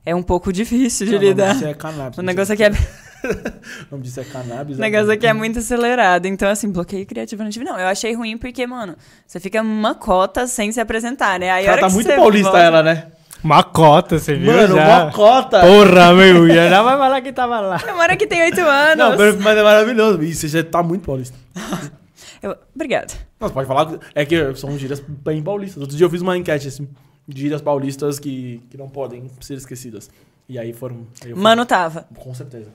[0.04, 1.52] É um pouco difícil de Não, lidar.
[1.52, 2.18] disso é cannabis.
[2.18, 2.70] O não negócio aqui é,
[3.90, 4.78] O nome disso é cannabis.
[4.78, 6.26] o negócio aqui é muito acelerado.
[6.26, 7.78] Então, assim, bloqueio criativo eu não tive, não.
[7.78, 8.96] Eu achei ruim porque, mano,
[9.26, 11.50] você fica uma cota sem se apresentar, né?
[11.50, 13.08] Aí, Ela tá que muito paulista volta- ela, né?
[13.46, 14.52] Uma cota, você viu?
[14.52, 15.04] Mano, já?
[15.04, 15.60] uma cota.
[15.60, 17.80] Porra, meu, já já vai falar que tava lá.
[17.96, 18.96] Hora que tem oito anos.
[19.18, 20.22] Não, mas é maravilhoso.
[20.22, 21.36] Isso, você já tá muito paulista.
[22.42, 23.14] Eu- Obrigada.
[23.40, 23.98] Não, você pode falar.
[24.14, 25.80] É que são gírias bem paulistas.
[25.80, 26.88] Outro dia eu fiz uma enquete assim.
[27.28, 30.10] gírias paulistas que, que não podem ser esquecidas.
[30.48, 31.06] E aí foram.
[31.24, 32.06] aí eu fui- Mano tava.
[32.16, 32.66] Com certeza.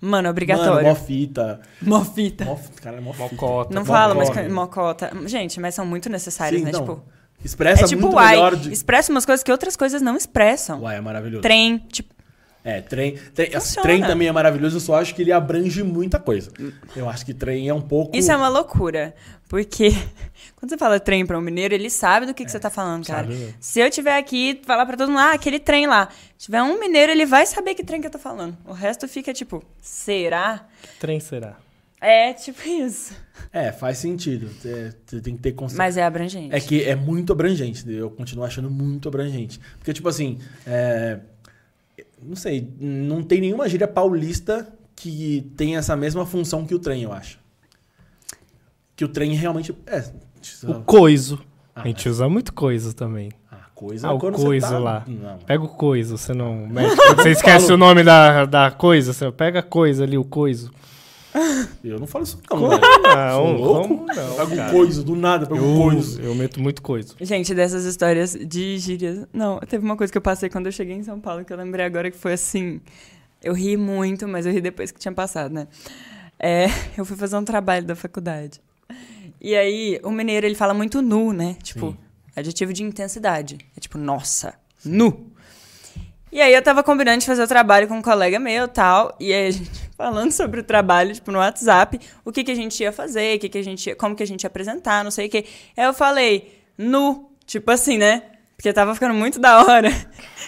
[0.00, 0.86] Mano, Mano, obrigatório.
[0.86, 1.60] mó fita.
[1.80, 2.44] Mó fita.
[2.44, 3.24] Mó, cara, mó fita.
[3.30, 3.74] Mocota.
[3.74, 4.48] Não fala, mas Mocota.
[4.50, 5.10] mocota.
[5.26, 6.72] Gente, mas são muito necessários, Sim, né?
[6.72, 6.80] não.
[6.80, 7.02] Tipo,
[7.44, 8.30] Expressa é tipo muito uai.
[8.30, 8.72] melhor de...
[8.72, 10.80] Expressa umas coisas que outras coisas não expressam.
[10.82, 11.42] Uai, é maravilhoso.
[11.42, 12.14] Trem, tipo,
[12.64, 16.18] É, trem, trem, assim, trem também é maravilhoso, eu só acho que ele abrange muita
[16.18, 16.50] coisa.
[16.96, 18.16] Eu acho que trem é um pouco.
[18.16, 19.14] Isso é uma loucura.
[19.46, 19.90] Porque
[20.56, 23.06] quando você fala trem pra um mineiro, ele sabe do que, que você tá falando,
[23.06, 23.26] cara.
[23.26, 23.54] sabe?
[23.60, 26.08] Se eu tiver aqui e falar pra todo mundo, ah, aquele trem lá.
[26.38, 28.56] Se tiver um mineiro, ele vai saber que trem que eu tô falando.
[28.64, 30.66] O resto fica tipo, será?
[30.98, 31.56] Trem será?
[32.06, 33.14] É tipo isso.
[33.52, 34.50] É, faz sentido.
[34.64, 35.78] É, Você tem que ter consciência.
[35.84, 36.54] Mas é abrangente.
[36.54, 39.60] É que é muito abrangente, eu continuo achando muito abrangente.
[39.78, 41.20] Porque, tipo assim, é,
[42.22, 47.02] não sei, não tem nenhuma gíria paulista que tem essa mesma função que o trem,
[47.02, 47.38] eu acho.
[48.96, 49.74] Que o trem realmente.
[49.86, 50.04] É.
[50.68, 51.40] O coiso.
[51.74, 53.30] Ah, a gente usa muito coiso também.
[53.50, 55.04] A coisa Ah, o coiso tá- lá.
[55.06, 55.38] Não.
[55.38, 56.68] Pega o coiso, você não
[57.16, 60.70] você esquece o nome da, da coisa, você pega a coisa ali, o coiso.
[61.82, 62.68] Eu não falo isso, não.
[62.68, 62.80] velho.
[63.02, 63.88] Não, louco?
[63.88, 64.36] como não?
[64.36, 64.70] Pego cara?
[64.72, 66.20] coiso, do nada, pego Eu, coiso.
[66.20, 67.16] eu meto muito coiso.
[67.20, 69.26] Gente, dessas histórias de gírias.
[69.32, 71.56] Não, teve uma coisa que eu passei quando eu cheguei em São Paulo que eu
[71.56, 72.80] lembrei agora que foi assim.
[73.42, 75.66] Eu ri muito, mas eu ri depois que tinha passado, né?
[76.38, 76.66] É,
[76.96, 78.60] eu fui fazer um trabalho da faculdade.
[79.40, 81.56] E aí, o mineiro, ele fala muito nu, né?
[81.62, 81.96] Tipo, Sim.
[82.36, 83.58] adjetivo de intensidade.
[83.76, 84.54] É tipo, nossa,
[84.84, 85.30] nu.
[86.32, 89.14] E aí eu tava combinando de fazer o trabalho com um colega meu e tal.
[89.20, 92.54] E aí a gente falando sobre o trabalho, tipo, no WhatsApp, o que, que a
[92.54, 95.04] gente ia fazer, o que, que a gente ia, como que a gente ia apresentar,
[95.04, 95.44] não sei o quê.
[95.76, 98.22] Aí eu falei, nu, tipo assim, né?
[98.56, 99.90] Porque tava ficando muito da hora.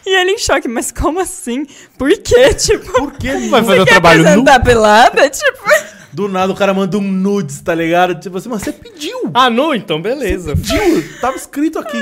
[0.04, 1.66] E ele em choque, mas como assim?
[1.98, 2.54] Por quê?
[2.54, 4.44] Tipo, Por que Vai fazer o trabalho nu?
[4.64, 5.28] pelada?
[5.30, 8.18] Tipo, Do nada o cara manda um nudes, tá ligado?
[8.18, 9.30] Tipo assim, mas você pediu.
[9.34, 9.74] Ah, nu?
[9.74, 10.56] Então beleza.
[10.56, 11.18] Pediu.
[11.20, 11.98] Tava escrito aqui.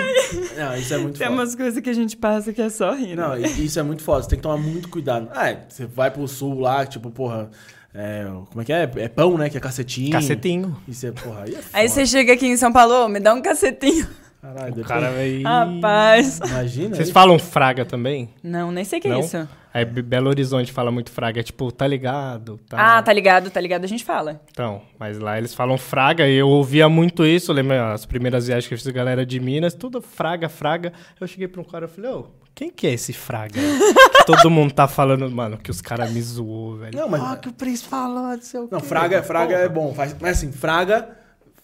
[0.57, 1.41] Não, isso é muito tem foda.
[1.41, 3.27] umas coisas que a gente passa que é só rir, né?
[3.27, 4.23] Não, isso é muito foda.
[4.23, 5.29] Você tem que tomar muito cuidado.
[5.35, 7.51] Ah, é, você vai pro sul lá, tipo, porra.
[7.93, 8.89] é, como é que é?
[8.99, 9.51] É pão, né?
[9.51, 10.13] Que é cacetinho.
[10.13, 10.77] Cacetinho.
[10.87, 11.69] E você, porra, aí é foda.
[11.73, 14.07] Aí você chega aqui em São Paulo, "Ô, me dá um cacetinho.
[14.41, 15.43] Caralho, O depois- cara vai.
[15.43, 16.39] Rapaz.
[16.39, 16.95] Imagina.
[16.95, 17.13] Vocês aí.
[17.15, 18.29] falam fraga também?
[18.45, 19.21] Não, nem sei o que é Não?
[19.21, 19.49] isso.
[19.75, 22.59] Aí Be- Belo Horizonte fala muito fraga, é tipo, tá ligado?
[22.69, 22.99] Tá...
[22.99, 24.41] Ah, tá ligado, tá ligado, a gente fala.
[24.53, 27.53] Então, mas lá eles falam fraga e eu ouvia muito isso.
[27.53, 30.93] Lembra as primeiras viagens que eu fiz com a galera de Minas, tudo fraga, fraga.
[31.21, 33.55] Eu cheguei pra um cara e falei, ô, quem que é esse fraga?
[34.17, 36.97] que todo mundo tá falando, mano, que os caras me zoou, velho.
[36.97, 38.87] Não, mas- Ah, que o Prince falou, não sei o Não, quê.
[38.87, 39.65] fraga, fraga Porra.
[39.65, 39.93] é bom.
[39.93, 41.09] Faz, mas assim, fraga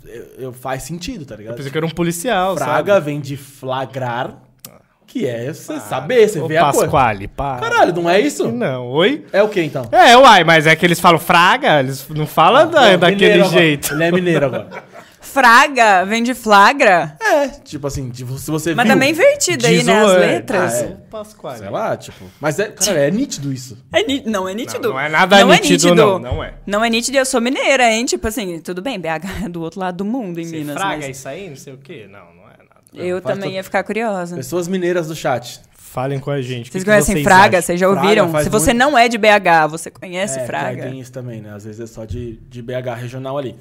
[0.04, 1.56] eu, eu- faz sentido, tá Eu ligado?
[1.56, 3.04] pensei que era um policial, Fraga sabe?
[3.06, 4.36] vem de flagrar,
[5.10, 6.80] que é você saber, você Ô, vê a coisa.
[6.82, 7.58] Pasquale, para.
[7.60, 8.46] Caralho, não é isso?
[8.52, 9.24] Não, oi?
[9.32, 9.88] É o que então?
[9.90, 13.48] É, uai, mas é que eles falam fraga, eles não falam da- Não, daquele agora.
[13.48, 13.92] jeito.
[13.92, 14.68] Ele é mineiro agora.
[15.20, 17.16] Fraga, vem de flagra.
[17.22, 20.74] É, tipo assim, tipo, se você Mas viu, também invertido aí, né, as letras.
[20.74, 20.96] Ah, é.
[21.08, 21.58] Pasquale.
[21.58, 22.24] Sei lá, tipo.
[22.40, 23.78] Mas é, cara, é nítido isso.
[23.92, 24.88] É ní- não é nítido.
[24.88, 26.54] Não, não é nada nítido, não, não é.
[26.66, 28.04] Não é nítido e eu sou mineira, hein?
[28.06, 30.74] Tipo assim, tudo bem, BH é do outro lado do mundo, em Você Minas.
[30.76, 32.08] fraga mas isso aí, não sei o quê?
[32.10, 32.39] Não, não é.
[32.94, 34.36] Eu faz também ia ficar curiosa.
[34.36, 35.60] Pessoas mineiras do chat.
[35.74, 36.68] Falem com a gente.
[36.68, 37.58] o que Vocês que conhecem Fraga?
[37.58, 37.66] acham?
[37.66, 38.26] Vocês já ouviram?
[38.42, 40.82] Se você muito- não é de BH, você conhece é, Fraga?
[40.84, 41.52] Tem isso também, né?
[41.52, 43.56] Às vezes é só de, de BH regional ali.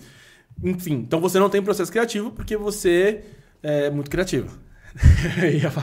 [0.64, 3.22] Enfim, então você não tem processo criativo porque você
[3.64, 4.56] é muito criativo.
[5.62, 5.72] Eu.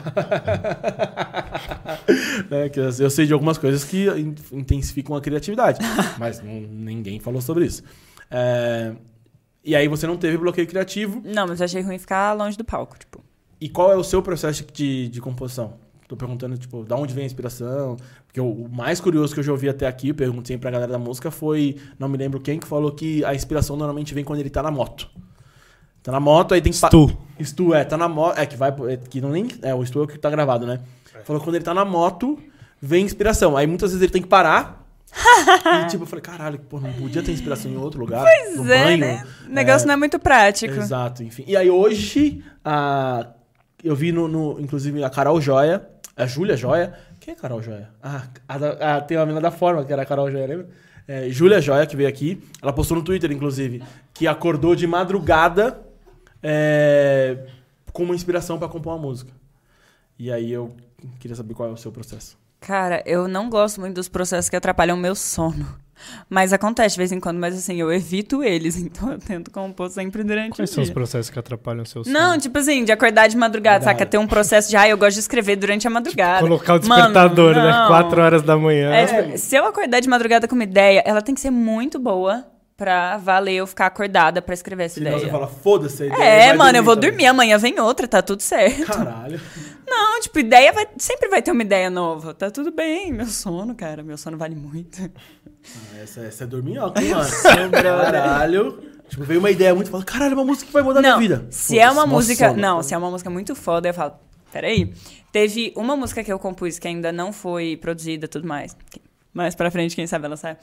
[2.49, 2.69] Né,
[2.99, 5.79] eu sei de algumas coisas que in- intensificam a criatividade,
[6.17, 7.83] mas não- ninguém falou sobre isso.
[8.29, 8.93] É,
[9.63, 11.21] e aí você não teve bloqueio criativo.
[11.25, 13.23] Não, mas eu achei ruim ficar longe do palco, tipo.
[13.59, 15.73] E qual é o seu processo de, de composição?
[16.07, 17.97] Tô perguntando, tipo, da onde vem a inspiração?
[18.25, 20.91] Porque o, o mais curioso que eu já ouvi até aqui, eu perguntei pra galera
[20.93, 24.39] da música, foi, não me lembro quem, que falou que a inspiração normalmente vem quando
[24.39, 25.09] ele tá na moto.
[26.01, 26.77] Tá na moto, aí tem que...
[26.77, 27.17] Stu.
[27.43, 28.37] Stu, é, tá na moto.
[28.37, 28.73] É, que vai.
[28.87, 29.47] é, que não nem.
[29.61, 30.79] É, o Stu é o que tá gravado, né?
[31.25, 32.39] Falou que quando ele tá na moto,
[32.81, 33.57] vem inspiração.
[33.57, 34.85] Aí muitas vezes ele tem que parar.
[35.83, 38.21] e tipo, eu falei, caralho, pô, não podia ter inspiração em outro lugar.
[38.55, 38.97] no Pois é, banho.
[38.99, 39.27] né?
[39.47, 40.75] O negócio não é muito prático.
[40.75, 41.43] Exato, enfim.
[41.45, 43.27] E aí hoje, a...
[43.87, 46.93] eu vi no, no- inclusive a Carol Joia, a Júlia Joia.
[47.19, 47.89] Quem é Carol Joia?
[48.01, 50.67] Ah, a a- tem uma menina da forma, que era a Carol Joia, lembra?
[51.07, 52.41] É, Júlia Joia, que veio aqui.
[52.61, 53.81] Ela postou no Twitter, inclusive,
[54.13, 55.79] que acordou de madrugada
[56.43, 57.45] é,
[57.93, 59.31] com uma inspiração pra compor uma música.
[60.19, 60.75] E aí eu
[61.19, 62.37] queria saber qual é o seu processo.
[62.59, 65.65] Cara, eu não gosto muito dos processos que atrapalham o meu sono.
[66.29, 69.89] Mas acontece de vez em quando, mas assim, eu evito eles, então eu tento compor
[69.89, 70.93] sempre durante Quais o são os dia.
[70.93, 72.13] processos que atrapalham o seu sono?
[72.17, 73.97] Não, tipo assim, de acordar de madrugada, Verdade.
[73.99, 74.09] saca?
[74.09, 76.41] Ter um processo de, ah, eu gosto de escrever durante a madrugada.
[76.41, 77.71] Colocar o Mano, despertador, né?
[77.71, 77.87] não.
[77.87, 78.91] 4 horas da manhã.
[78.93, 81.97] É, tipo, se eu acordar de madrugada com uma ideia, ela tem que ser muito
[81.99, 82.45] boa
[82.75, 85.25] pra valer eu ficar acordada pra escrever essa Senão ideia.
[85.25, 86.23] você fala, foda-se a ideia.
[86.23, 87.09] É, mano, eu vou também.
[87.09, 88.85] dormir, amanhã vem outra, tá tudo certo.
[88.85, 89.41] Caralho.
[89.87, 90.87] Não, Não, tipo, ideia vai.
[90.97, 92.33] Sempre vai ter uma ideia nova.
[92.33, 93.11] Tá tudo bem.
[93.13, 94.03] Meu sono, cara.
[94.03, 95.01] Meu sono vale muito.
[95.03, 97.29] Ah, essa, essa é dorminhoca, hein, mano?
[97.71, 98.83] Caralho.
[99.07, 99.89] Tipo, veio uma ideia muito.
[99.89, 101.47] Fala, caralho, é uma música que vai mudar a minha Não, vida.
[101.49, 102.49] se é uma Putz, música.
[102.49, 102.59] sono.
[102.61, 104.13] Não, se é uma música muito foda, eu falo,
[104.51, 104.93] peraí.
[105.31, 108.75] Teve uma música que eu compus que ainda não foi produzida e tudo mais.
[109.33, 110.57] Mais pra frente, quem sabe ela sai.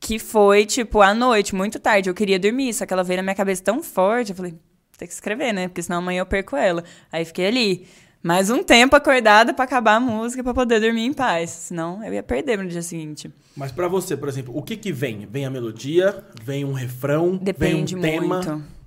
[0.00, 2.10] Que foi, tipo, à noite, muito tarde.
[2.10, 4.30] Eu queria dormir, só que ela veio na minha cabeça tão forte.
[4.30, 4.54] Eu falei,
[4.98, 5.68] tem que escrever, né?
[5.68, 6.84] Porque senão amanhã eu perco ela.
[7.10, 7.86] Aí fiquei ali.
[8.22, 11.50] Mais um tempo acordada pra acabar a música pra poder dormir em paz.
[11.50, 13.30] Senão eu ia perder no dia seguinte.
[13.56, 15.26] Mas pra você, por exemplo, o que que vem?
[15.26, 16.24] Vem a melodia?
[16.42, 17.36] Vem um refrão?
[17.36, 18.34] Depende vem um tema?
[18.36, 18.78] muito.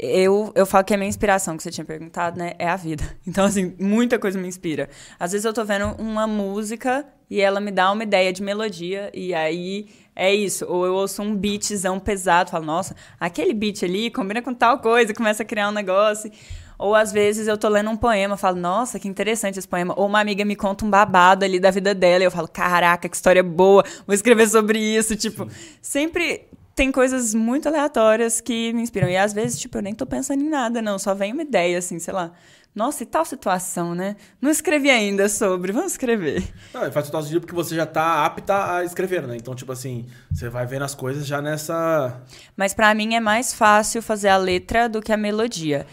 [0.00, 2.52] Eu, eu falo que a minha inspiração, que você tinha perguntado, né?
[2.58, 3.04] É a vida.
[3.26, 4.88] Então, assim, muita coisa me inspira.
[5.18, 9.10] Às vezes eu tô vendo uma música e ela me dá uma ideia de melodia,
[9.12, 10.64] e aí é isso.
[10.66, 15.12] Ou eu ouço um beatzão pesado, falo, nossa, aquele beat ali combina com tal coisa,
[15.12, 16.30] começa a criar um negócio.
[16.78, 19.94] Ou às vezes eu tô lendo um poema, falo, nossa, que interessante esse poema.
[19.96, 23.08] Ou uma amiga me conta um babado ali da vida dela, e eu falo, caraca,
[23.08, 25.16] que história boa, vou escrever sobre isso.
[25.16, 25.48] Tipo,
[25.82, 29.08] sempre tem coisas muito aleatórias que me inspiram.
[29.08, 30.96] E às vezes, tipo, eu nem tô pensando em nada, não.
[30.96, 32.30] Só vem uma ideia, assim, sei lá.
[32.72, 34.14] Nossa, e tal situação, né?
[34.40, 36.46] Não escrevi ainda sobre, vamos escrever.
[36.72, 39.36] Não, faz total sentido porque você já tá apta a escrever, né?
[39.36, 42.22] Então, tipo assim, você vai vendo as coisas já nessa.
[42.56, 45.84] Mas pra mim é mais fácil fazer a letra do que a melodia.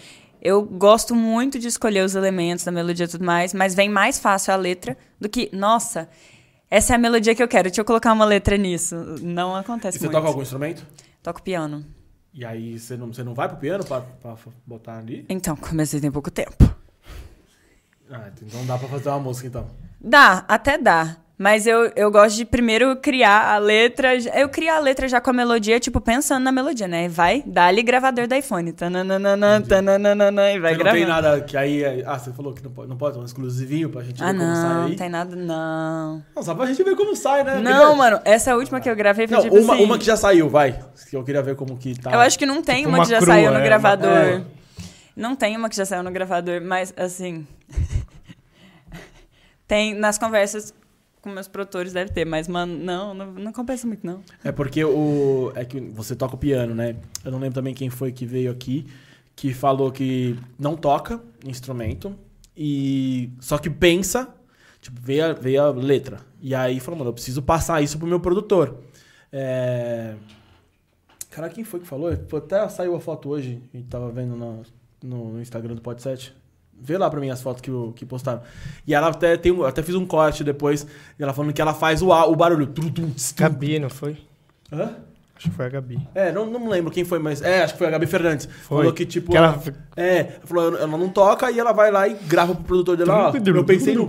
[0.45, 4.19] Eu gosto muito de escolher os elementos da melodia e tudo mais, mas vem mais
[4.19, 6.07] fácil a letra do que, nossa,
[6.69, 8.95] essa é a melodia que eu quero, deixa eu colocar uma letra nisso.
[9.23, 10.15] Não acontece E você muito.
[10.15, 10.85] toca algum instrumento?
[11.23, 11.83] Toco piano.
[12.31, 14.35] E aí você não, você não vai pro piano pra, pra
[14.67, 15.25] botar ali?
[15.29, 16.75] Então, comecei tem pouco tempo.
[18.11, 19.67] Ah, então dá pra fazer uma música então.
[19.99, 21.17] Dá, até dá.
[21.37, 24.15] Mas eu, eu gosto de primeiro criar a letra.
[24.39, 27.09] Eu crio a letra já com a melodia, tipo, pensando na melodia, né?
[27.09, 28.71] Vai, dá-lhe gravador da iPhone.
[28.71, 31.03] Tananana, tananana, e vai você não gravando.
[31.05, 32.03] tem nada que aí.
[32.05, 34.55] Ah, você falou que não pode, não pode um exclusivinho pra gente Ah, ver como
[34.55, 36.23] sai não, não tem nada, não.
[36.33, 37.55] Não, só pra gente ver como sai, né?
[37.59, 39.83] Não, Queria- mano, essa última que eu gravei foi Não, tipo uma, assim.
[39.83, 40.79] uma que já saiu, vai.
[41.09, 42.11] Que eu queria ver como que tá.
[42.13, 44.09] Eu acho que não tem Tipo uma, que já crua, saiu no é, gravador.
[44.09, 44.41] é.
[45.17, 47.45] Não tem uma que já saiu no gravador, mas assim.
[49.67, 50.73] tem nas conversas
[51.25, 54.21] com meus produtores, deve ter, mas, mano, não, não, não compensa muito, não.
[54.43, 55.51] É porque o.
[55.55, 56.95] É que você toca o piano, né?
[57.23, 58.85] Eu não lembro também quem foi que veio aqui
[59.35, 62.15] que falou que não toca instrumento
[62.55, 63.31] e.
[63.39, 64.33] Só que pensa,
[64.79, 66.19] tipo, vê a, a letra.
[66.39, 68.83] E aí falou, mano, eu preciso passar isso pro meu produtor.
[69.31, 70.13] É.
[71.31, 72.09] Cara, quem foi que falou?
[72.11, 74.63] Até saiu a foto hoje, a gente tava vendo no,
[75.03, 76.33] no Instagram do Podset.
[76.79, 78.41] Vê lá pra mim as fotos que, que postaram.
[78.85, 80.85] E ela até tem um- até fiz um corte depois,
[81.17, 82.67] ela falando que ela faz o, o barulho.
[83.79, 84.17] Não foi?
[84.71, 84.95] Hã?
[85.37, 85.99] Acho que foi a Gabi.
[86.15, 87.41] É, não, não lembro quem foi, mas.
[87.41, 88.45] É, acho que foi a Gabi Fernandes.
[88.63, 88.77] Foi.
[88.77, 89.31] Falou que, tipo.
[89.31, 89.61] Que ela-
[89.97, 92.95] É, ela falou, ela ela não toca e ela vai lá e grava pro produtor
[92.95, 93.31] dela.
[93.33, 94.07] Ó, eu pensei no.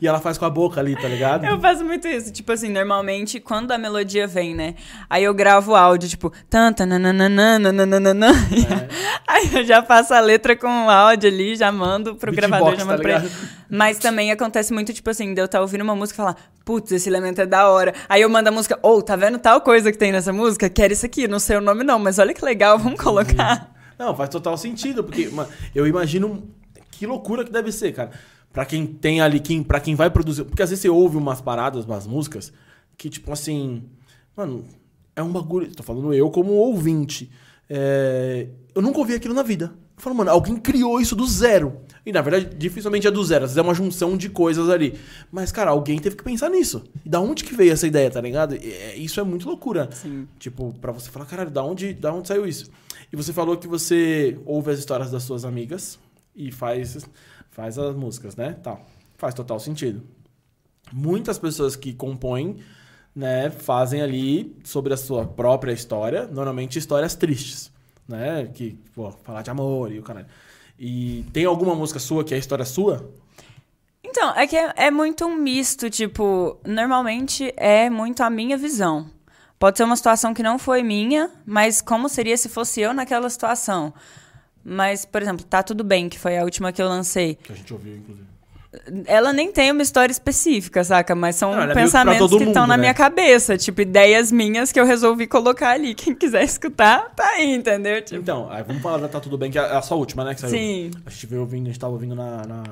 [0.00, 1.44] E ela faz com a boca ali, tá ligado?
[1.44, 2.32] Eu faço muito isso.
[2.32, 4.74] Tipo assim, normalmente, quando a melodia vem, né?
[5.10, 8.28] Aí eu gravo o áudio, tipo, tan, tan, nananana, nananana.
[9.28, 12.72] Aí eu já faço a letra com o áudio ali, já mando pro Beatbox, gravador,
[12.78, 13.20] já tá mando pra ele.
[13.28, 13.62] ligado?
[13.70, 16.92] Mas também acontece muito, tipo assim, de eu estar ouvindo uma música e falar, putz,
[16.92, 17.94] esse elemento é da hora.
[18.08, 20.68] Aí eu mando a música, ou, tá vendo tal coisa que tem nessa música?
[20.68, 23.72] Quero isso aqui, não sei o nome não, mas olha que legal, vamos colocar.
[23.98, 25.30] Não, faz total sentido, porque
[25.74, 26.48] eu imagino
[26.90, 28.10] que loucura que deve ser, cara.
[28.52, 30.44] Pra quem tem ali, quem, pra quem vai produzir.
[30.44, 32.52] Porque às vezes você ouve umas paradas, umas músicas,
[32.98, 33.84] que tipo assim.
[34.36, 34.64] Mano,
[35.16, 35.74] é um bagulho.
[35.74, 37.30] Tô falando eu como ouvinte.
[37.68, 39.72] É, eu nunca ouvi aquilo na vida.
[39.96, 41.80] Eu falo, mano, alguém criou isso do zero.
[42.04, 43.44] E na verdade, dificilmente é do zero.
[43.44, 44.98] Às vezes é uma junção de coisas ali.
[45.30, 46.84] Mas, cara, alguém teve que pensar nisso.
[47.04, 48.56] E da onde que veio essa ideia, tá ligado?
[48.56, 49.88] E, é, isso é muito loucura.
[49.92, 50.26] Sim.
[50.38, 52.70] Tipo, pra você falar, caralho, da onde, da onde saiu isso?
[53.12, 55.98] E você falou que você ouve as histórias das suas amigas
[56.34, 57.06] e faz,
[57.50, 58.56] faz as músicas, né?
[58.62, 58.78] Tá.
[59.16, 60.02] Faz total sentido.
[60.92, 62.56] Muitas pessoas que compõem,
[63.14, 67.71] né, fazem ali sobre a sua própria história, normalmente histórias tristes,
[68.08, 68.50] né?
[68.54, 70.26] Que, pô, falar de amor e o caralho.
[70.78, 73.08] E tem alguma música sua que é história sua?
[74.04, 79.08] Então, é que é, é muito um misto, tipo, normalmente é muito a minha visão.
[79.58, 83.30] Pode ser uma situação que não foi minha, mas como seria se fosse eu naquela
[83.30, 83.94] situação?
[84.64, 87.36] Mas, por exemplo, Tá Tudo Bem, que foi a última que eu lancei.
[87.36, 88.31] Que a gente ouviu, inclusive.
[89.06, 91.14] Ela nem tem uma história específica, saca?
[91.14, 92.80] Mas são Não, é pensamentos que estão na né?
[92.80, 93.56] minha cabeça.
[93.58, 95.92] Tipo, ideias minhas que eu resolvi colocar ali.
[95.96, 98.00] Quem quiser escutar, tá aí, entendeu?
[98.02, 100.34] Tipo, Então, aí vamos falar da Tá Tudo Bem, que é a sua última, né?
[100.36, 100.90] Sim.
[101.04, 102.62] A gente veio ouvindo, a gente tava ouvindo na, na-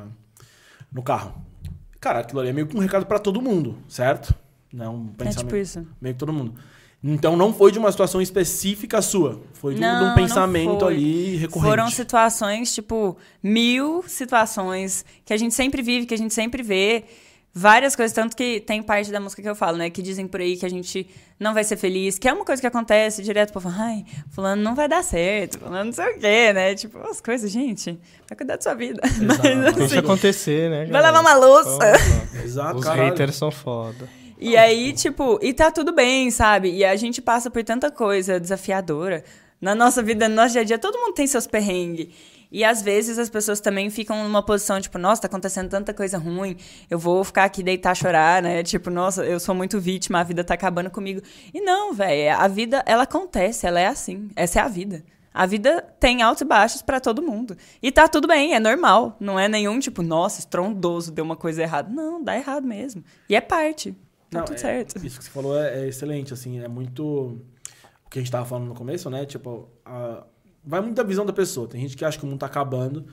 [0.91, 1.35] no carro.
[2.01, 4.35] Cara, aquilo ali é meio que um recado pra todo mundo, certo?
[4.73, 5.39] Não um é pensamento.
[5.49, 5.87] tipo isso.
[6.01, 6.55] Meio que todo mundo.
[7.03, 9.41] Então não foi de uma situação específica sua.
[9.55, 11.69] Foi de, um- de Não, um não pensamento ali recorrente.
[11.71, 17.05] Foram situações, tipo, mil situações que a gente sempre vive, que a gente sempre vê.
[17.53, 19.91] Várias coisas, tanto que tem parte da música que eu falo, né?
[19.91, 21.05] Que dizem por aí que a gente
[21.39, 24.73] não vai ser feliz, que é uma coisa que acontece direto, pô, ai, fulano não
[24.77, 26.75] vai dar certo, fulano não sei o quê, né?
[26.77, 27.99] Tipo, as coisas, gente,
[28.29, 29.01] vai cuidar da sua vida.
[29.21, 29.41] Mas,
[29.75, 30.85] Deixa assim, acontecer, né?
[30.85, 31.11] vai galera?
[31.21, 31.93] lavar uma louça.
[32.45, 32.79] Exato.
[32.79, 33.09] Os caralho.
[33.09, 34.09] haters são foda.
[34.41, 36.73] E aí, tipo, e tá tudo bem, sabe?
[36.73, 39.23] E a gente passa por tanta coisa desafiadora.
[39.61, 42.09] Na nossa vida, no nosso dia a dia, todo mundo tem seus perrengues.
[42.51, 46.17] E às vezes as pessoas também ficam numa posição, tipo, nossa, tá acontecendo tanta coisa
[46.17, 46.57] ruim,
[46.89, 48.63] eu vou ficar aqui deitar chorar, né?
[48.63, 51.21] Tipo, nossa, eu sou muito vítima, a vida tá acabando comigo.
[51.53, 54.31] E não, velho, a vida, ela acontece, ela é assim.
[54.35, 55.05] Essa é a vida.
[55.35, 57.57] A vida tem altos e baixos pra todo mundo.
[57.83, 59.17] E tá tudo bem, é normal.
[59.21, 61.93] Não é nenhum tipo, nossa, estrondoso, deu uma coisa errada.
[61.93, 63.05] Não, dá errado mesmo.
[63.29, 63.95] E é parte.
[64.31, 65.05] Tá Não, tudo é- certo.
[65.05, 68.45] Isso que você falou é, é excelente, assim, é muito o que a gente tava
[68.47, 69.25] falando no começo, né?
[69.27, 70.25] Tipo, a-
[70.65, 71.67] vai muito da visão da pessoa.
[71.69, 73.05] Tem gente que acha que o mundo tá acabando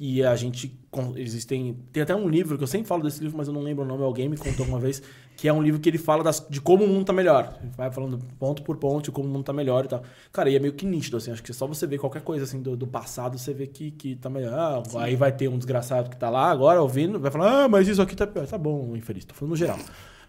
[0.00, 0.76] e a gente
[1.16, 3.84] existem tem até um livro que eu sempre falo desse livro, mas eu não lembro
[3.84, 5.02] o nome, alguém me contou uma vez,
[5.36, 7.56] que é um livro que ele fala das- de como o mundo tá melhor.
[7.60, 10.02] Ele vai falando ponto por ponto de como o mundo tá melhor e tal.
[10.32, 12.60] Cara, e é meio que nítido assim, acho que só você ver qualquer coisa assim
[12.62, 14.52] do, do passado, você vê que, que tá melhor.
[14.54, 17.86] Ah, aí vai ter um desgraçado que tá lá agora ouvindo, vai falar: "Ah, mas
[17.88, 18.46] isso aqui tá pior".
[18.46, 19.78] Tá bom, infeliz, tô falando no geral.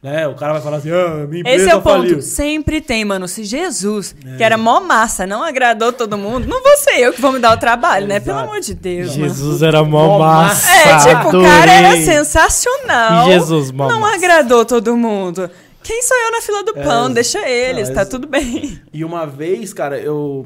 [0.02, 0.26] Né?
[0.28, 1.98] O cara vai falar assim: "Ah, minha empresa Esse é o ponto.
[2.04, 2.22] faliu".
[2.22, 3.28] Sempre tem, mano.
[3.28, 4.38] Se Jesus, É.
[4.38, 7.40] que era mó massa, não agradou todo mundo, não vou ser eu que vou me
[7.40, 8.20] dar o trabalho, né?
[8.22, 9.28] Pelo amor de Deus, mano.
[9.34, 10.70] Jesus era mó Mó massa.
[10.72, 13.28] É, tipo, o cara era sensacional.
[13.28, 14.16] E Jesus, mó Não massa.
[14.16, 15.50] agradou todo mundo.
[15.84, 17.08] Quem sou eu na fila do pão?
[17.08, 18.80] É, Deixa eles, não, tá é- tudo bem.
[18.94, 20.46] E uma vez, cara, eu.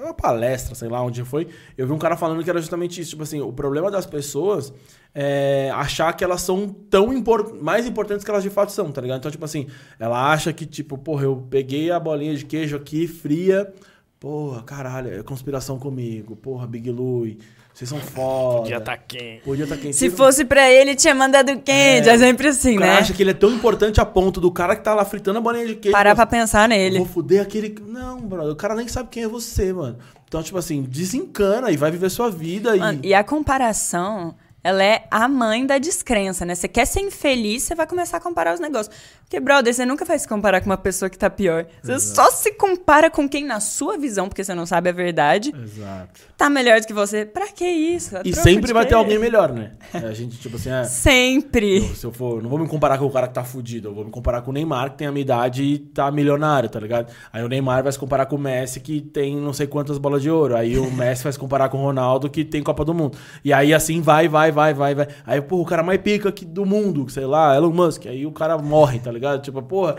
[0.00, 3.10] Uma palestra, sei lá onde foi, eu vi um cara falando que era justamente isso.
[3.10, 4.72] Tipo assim, o problema das pessoas
[5.14, 9.00] é achar que elas são tão impor mais importantes que elas de fato são, tá
[9.00, 9.18] ligado?
[9.18, 9.66] Então, tipo assim,
[9.98, 13.72] ela acha que, tipo, porra, eu peguei a bolinha de queijo aqui fria.
[14.20, 16.36] Porra, caralho, é conspiração comigo.
[16.36, 17.38] Porra, Big Louie,
[17.78, 18.62] vocês são foda.
[18.62, 19.40] Podia tá quente.
[19.44, 19.94] Podia tá quente.
[19.94, 22.08] Se fosse pra ele, tinha mandado quente.
[22.08, 22.98] É, sempre assim, O cara né?
[22.98, 25.40] acha que ele é tão importante a ponto do cara que tá lá fritando a
[25.40, 25.92] bolinha de queijo.
[25.92, 26.98] Parar pra pensar nele.
[26.98, 27.76] Vou fuder aquele.
[27.86, 28.50] Não, brother.
[28.52, 29.96] O cara nem sabe quem é você, mano.
[30.26, 32.76] Então, tipo assim, desencana e vai viver sua vida.
[32.76, 33.10] Mano, e...
[33.10, 34.34] e a comparação,
[34.68, 36.54] ela é a mãe da descrença, né?
[36.54, 38.94] Você quer ser infeliz, você vai começar a comparar os negócios.
[39.24, 41.66] Porque, brother, você nunca vai se comparar com uma pessoa que tá pior.
[41.82, 45.52] Você só se compara com quem, na sua visão, porque você não sabe a verdade,
[45.54, 46.20] Exato.
[46.36, 47.26] tá melhor do que você.
[47.26, 48.16] Pra que isso?
[48.16, 48.90] A E sempre vai quê?
[48.90, 49.72] ter alguém melhor, né?
[49.92, 50.84] É, A gente, tipo assim, é.
[50.84, 51.78] Sempre.
[51.78, 53.94] eu- Se eu for, não vou me comparar com o cara que tá fudido, eu
[53.94, 56.80] vou me comparar com o Neymar, que tem a minha idade e tá milionário, tá
[56.80, 57.12] ligado?
[57.32, 60.22] Aí o Neymar vai se comparar com o Messi, que tem não sei quantas bolas
[60.22, 60.56] de ouro.
[60.56, 63.18] Aí o Messi vai se comparar com o Ronaldo, que tem Copa do Mundo.
[63.44, 65.08] E aí assim vai, vai, vai, vai, vai.
[65.26, 68.06] Aí, pô, o cara mais pica aqui do mundo, sei lá, Elon Musk.
[68.06, 69.42] Aí o cara morre, tá ligado?
[69.42, 69.96] Tipo, porra.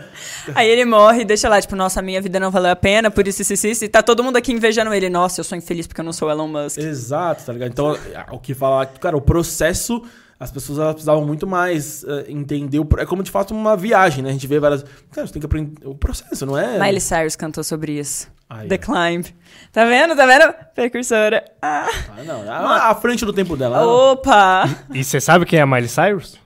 [0.54, 3.26] Aí ele morre e deixa lá, tipo, nossa, minha vida não valeu a pena, por
[3.26, 3.84] isso, isso, isso, isso.
[3.84, 5.08] E tá todo mundo aqui invejando ele.
[5.08, 6.78] Nossa, eu sou infeliz porque eu não sou Elon Musk.
[6.78, 7.70] Exato, tá ligado?
[7.70, 7.96] Então,
[8.30, 10.02] o que falar, cara, o processo,
[10.38, 12.78] as pessoas elas precisavam muito mais eh, entender.
[12.78, 14.30] O, é como de fato uma viagem, né?
[14.30, 14.84] A gente vê várias.
[15.10, 15.86] Cara, você tem que aprender.
[15.86, 16.78] O processo, não é?
[16.78, 18.28] Miley Cyrus cantou sobre isso.
[18.50, 18.78] Aí, The ó.
[18.78, 19.24] Climb.
[19.72, 20.16] Tá vendo?
[20.16, 20.52] Tá vendo?
[20.74, 21.44] Precursora.
[21.62, 21.86] Ah.
[22.08, 22.50] Ah, não.
[22.50, 23.80] A, à frente do tempo dela.
[23.86, 24.64] Opa!
[24.92, 26.36] E você sabe quem é a Miley Cyrus?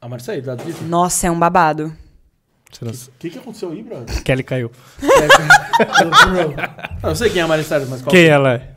[0.00, 0.82] A Marcela, tá dito?
[0.84, 1.94] Nossa, é um babado.
[2.72, 2.92] Você não...
[2.92, 4.22] O que, que aconteceu aí, brother?
[4.24, 4.72] Kelly caiu.
[7.02, 8.10] Não, eu sei quem é a Miley Cyrus, mas qual...
[8.10, 8.70] Quem ela é?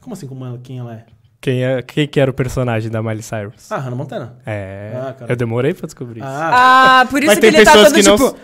[0.00, 1.06] Como assim como ela, quem ela é?
[1.42, 1.82] Quem, é?
[1.82, 3.70] quem que era o personagem da Miley Cyrus?
[3.70, 4.36] Ah, Hannah Montana.
[4.46, 4.92] É.
[4.94, 6.28] Ah, eu demorei pra descobrir isso.
[6.28, 8.16] Ah, Ah, por isso Mas que tem ele tá pessoas todo que não.
[8.16, 8.38] tipo.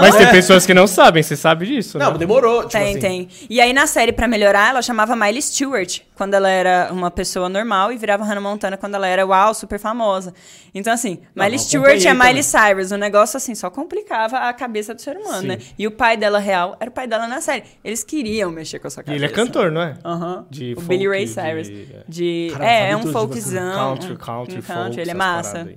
[0.00, 2.18] Mas tem pessoas que não sabem, você sabe disso, não, né?
[2.18, 2.60] demorou.
[2.60, 2.98] Tipo Tem, assim.
[3.00, 3.28] tem.
[3.50, 7.50] E aí na série, pra melhorar, ela chamava Miley Stewart, quando ela era uma pessoa
[7.50, 10.32] normal, e virava Hannah Montana quando ela era, uau, super famosa.
[10.74, 12.90] Então, assim, Não, Miley eu Stewart e a acompanhei Miley Cyrus.
[12.92, 15.46] O negócio, assim, só complicava a cabeça do ser humano, Sim.
[15.48, 15.58] né?
[15.78, 17.64] E o pai dela real era o pai dela na série.
[17.84, 19.24] Eles queriam mexer com a sua E cabeça.
[19.24, 19.94] ele é cantor, não é?
[20.02, 20.46] Aham.
[20.50, 21.68] De O folk, Billy Ray de- Cyrus.
[21.68, 22.04] é.
[22.08, 22.37] De...
[22.52, 23.96] Caralho, é, é um tipo folkzão.
[23.96, 25.00] Country, country, um folk, country.
[25.00, 25.68] Ele é massa.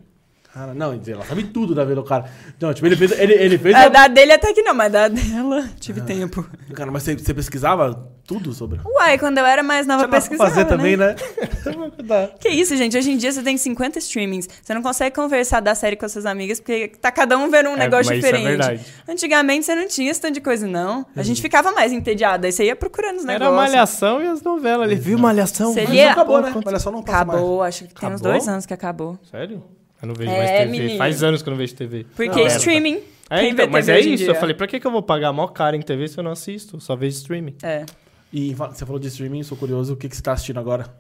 [0.54, 2.26] Cara, não, ela sabe tudo da vida do cara.
[2.58, 3.12] Então, tipo, ele fez.
[3.18, 6.04] Ele, ele fez A a- da dele até que não, mas da dela tive Ah.
[6.04, 6.46] tempo.
[6.74, 8.80] Cara, mas você, você pesquisava tudo sobre?
[8.86, 11.16] Uai, quando eu era mais nova, Tinha mais pra pesquisava, fazer também, né?
[11.16, 12.30] né?
[12.40, 12.98] Que isso, gente?
[12.98, 14.48] Hoje em dia você tem 50 streamings.
[14.62, 17.70] Você não consegue conversar da série com as suas amigas porque tá cada um vendo
[17.70, 18.58] um É, negócio mas isso é diferente.
[18.58, 18.86] verdade.
[19.08, 21.06] Antigamente você não tinha esse tanto de coisa, não.
[21.16, 22.48] A gente ficava mais entediada.
[22.48, 23.56] Aí você ia procurando os Era negócios.
[23.56, 24.90] Malhação e as novelas.
[24.92, 25.74] Ele viu Malhação?
[25.74, 26.52] Você Mas acabou, né?
[26.80, 27.40] Só, não passa mais.
[27.40, 28.32] Acabou, acho que tem uns Acabou?
[28.32, 29.20] dois anos que acabou.
[29.30, 29.64] Sério?
[30.02, 30.66] Eu não vejo É, mais TV.
[30.72, 30.98] menino.
[30.98, 32.06] Faz anos que eu não vejo TV.
[32.16, 32.48] Porque Não, é.
[32.48, 33.00] streaming.
[33.30, 34.18] É, então, mas é isso.
[34.18, 34.28] dia?
[34.28, 36.32] Eu falei, pra que, que eu vou pagar mó cara em TV se eu não
[36.32, 36.82] assisto?
[36.82, 37.56] Só vejo streaming.
[37.64, 37.86] É.
[38.32, 39.94] E você falou de streaming, sou curioso.
[39.94, 40.94] O que, que você tá assistindo agora?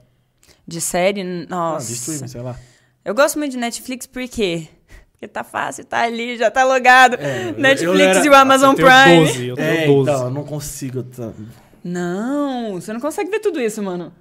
[0.67, 1.87] De série, Ah, nossa.
[1.87, 2.55] de streaming, sei lá.
[3.03, 4.67] Eu gosto muito de Netflix porque
[5.13, 7.15] Porque tá fácil, tá ali, já tá logado.
[7.19, 9.25] É, eu- Netflix eu era- e o Amazon Eu tenho Prime.
[9.27, 10.09] 12, eu tenho É, 12.
[10.11, 11.03] então, eu não consigo.
[11.03, 11.31] tá-
[11.83, 14.11] Não, você não consegue ver tudo isso, mano.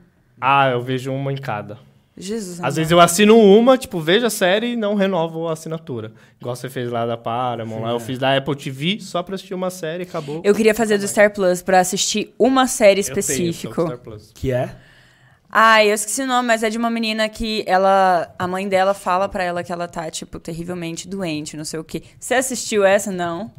[0.40, 1.78] Ah, eu vejo uma em cada.
[2.16, 2.54] Jesus.
[2.54, 2.74] Às amado.
[2.74, 6.12] vezes eu assino uma, tipo, vejo a série e não renovo a assinatura.
[6.40, 9.54] Igual você fez lá da Paramount, lá eu fiz da Apple TV só pra assistir
[9.54, 10.40] uma série e acabou.
[10.44, 13.74] Eu queria fazer do Star Plus pra assistir uma série específica.
[13.74, 14.32] sou Star Plus.
[14.34, 14.74] Que é?
[15.52, 18.32] Ah, eu esqueci o nome, mas é de uma menina que ela.
[18.38, 21.84] A mãe dela fala pra ela que ela tá, tipo, terrivelmente doente, não sei o
[21.84, 22.02] quê.
[22.20, 23.10] Você assistiu essa?
[23.10, 23.50] Não.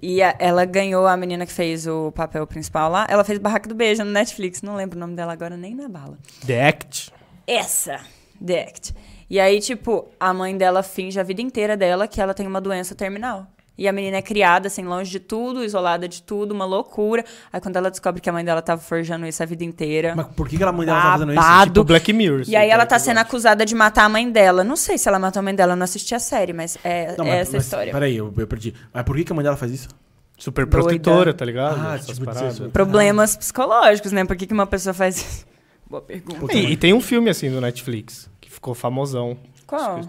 [0.00, 3.06] E a- ela ganhou a menina que fez o papel principal lá.
[3.10, 4.62] Ela fez Barraca do Beijo no Netflix.
[4.62, 6.16] Não lembro o nome dela agora nem na bala.
[6.46, 7.12] The Act.
[7.52, 8.00] Essa,
[8.44, 8.94] The Act.
[9.28, 12.60] E aí, tipo, a mãe dela finge a vida inteira dela que ela tem uma
[12.60, 13.46] doença terminal.
[13.78, 17.24] E a menina é criada, assim, longe de tudo, isolada de tudo, uma loucura.
[17.50, 20.14] Aí quando ela descobre que a mãe dela tava forjando isso a vida inteira.
[20.14, 21.64] Mas por que, que a mãe dela tá fazendo isso?
[21.64, 22.42] Tipo Black Mirror.
[22.46, 24.62] E aí assim, ela tá eu sendo acusada de matar a mãe dela.
[24.62, 27.14] Não sei se ela matou a mãe dela, eu não assisti a série, mas é,
[27.16, 27.92] Não, é mas- essa a mas história.
[27.92, 28.74] Peraí, eu, eu perdi.
[28.92, 29.88] Mas por que, que a mãe dela faz isso?
[30.36, 30.86] Super Doida.
[30.86, 31.80] protetora, tá ligado?
[31.80, 34.24] Ah, Essas tipo, Problemas psicológicos, né?
[34.24, 35.49] Por que, que uma pessoa faz isso?
[35.90, 36.56] Boa pergunta.
[36.56, 39.36] E, e tem um filme assim do Netflix, que ficou famosão.
[39.66, 40.00] Qual?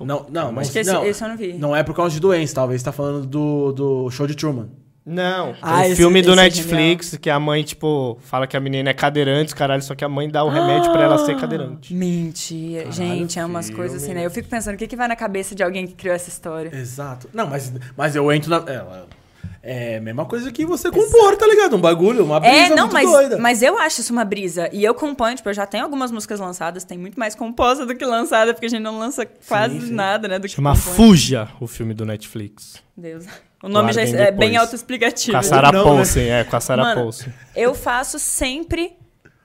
[0.00, 1.52] Não, não, mas Acho que esse, não, esse eu não vi.
[1.52, 2.80] não é por causa de doença, talvez.
[2.80, 4.68] Você tá falando do, do show de Truman.
[5.04, 8.56] Não, Ah, tem um esse- filme do é Netflix que a mãe, tipo, fala que
[8.56, 11.36] a menina é cadeirante, caralho, só que a mãe dá o remédio pra ela ser
[11.36, 11.92] cadeirante.
[11.94, 12.90] Mentira.
[12.92, 14.24] Gente, é umas coisas assim, né?
[14.24, 16.70] Eu fico pensando, o que, que vai na cabeça de alguém que criou essa história?
[16.74, 17.28] Exato.
[17.32, 18.58] Não, mas, mas eu entro na.
[18.70, 18.84] É,
[19.62, 21.76] é a mesma coisa que você compor, tá ligado?
[21.76, 23.38] Um bagulho, uma brisa É, não, muito mas, doida.
[23.38, 24.70] mas eu acho isso uma brisa.
[24.72, 27.94] E eu componho, tipo, eu já tenho algumas músicas lançadas, tem muito mais composta do
[27.94, 29.92] que lançada, porque a gente não lança quase sim.
[29.92, 30.38] nada, né?
[30.38, 30.74] Do que Chama.
[30.74, 32.82] Fuja, o filme do Netflix.
[32.96, 33.26] Deus.
[33.62, 35.32] O nome já é bem autoexplicativo.
[35.32, 36.04] Com a Sarah não, né?
[36.28, 37.10] É, com a Sarah Mano.
[37.54, 38.96] Eu faço sempre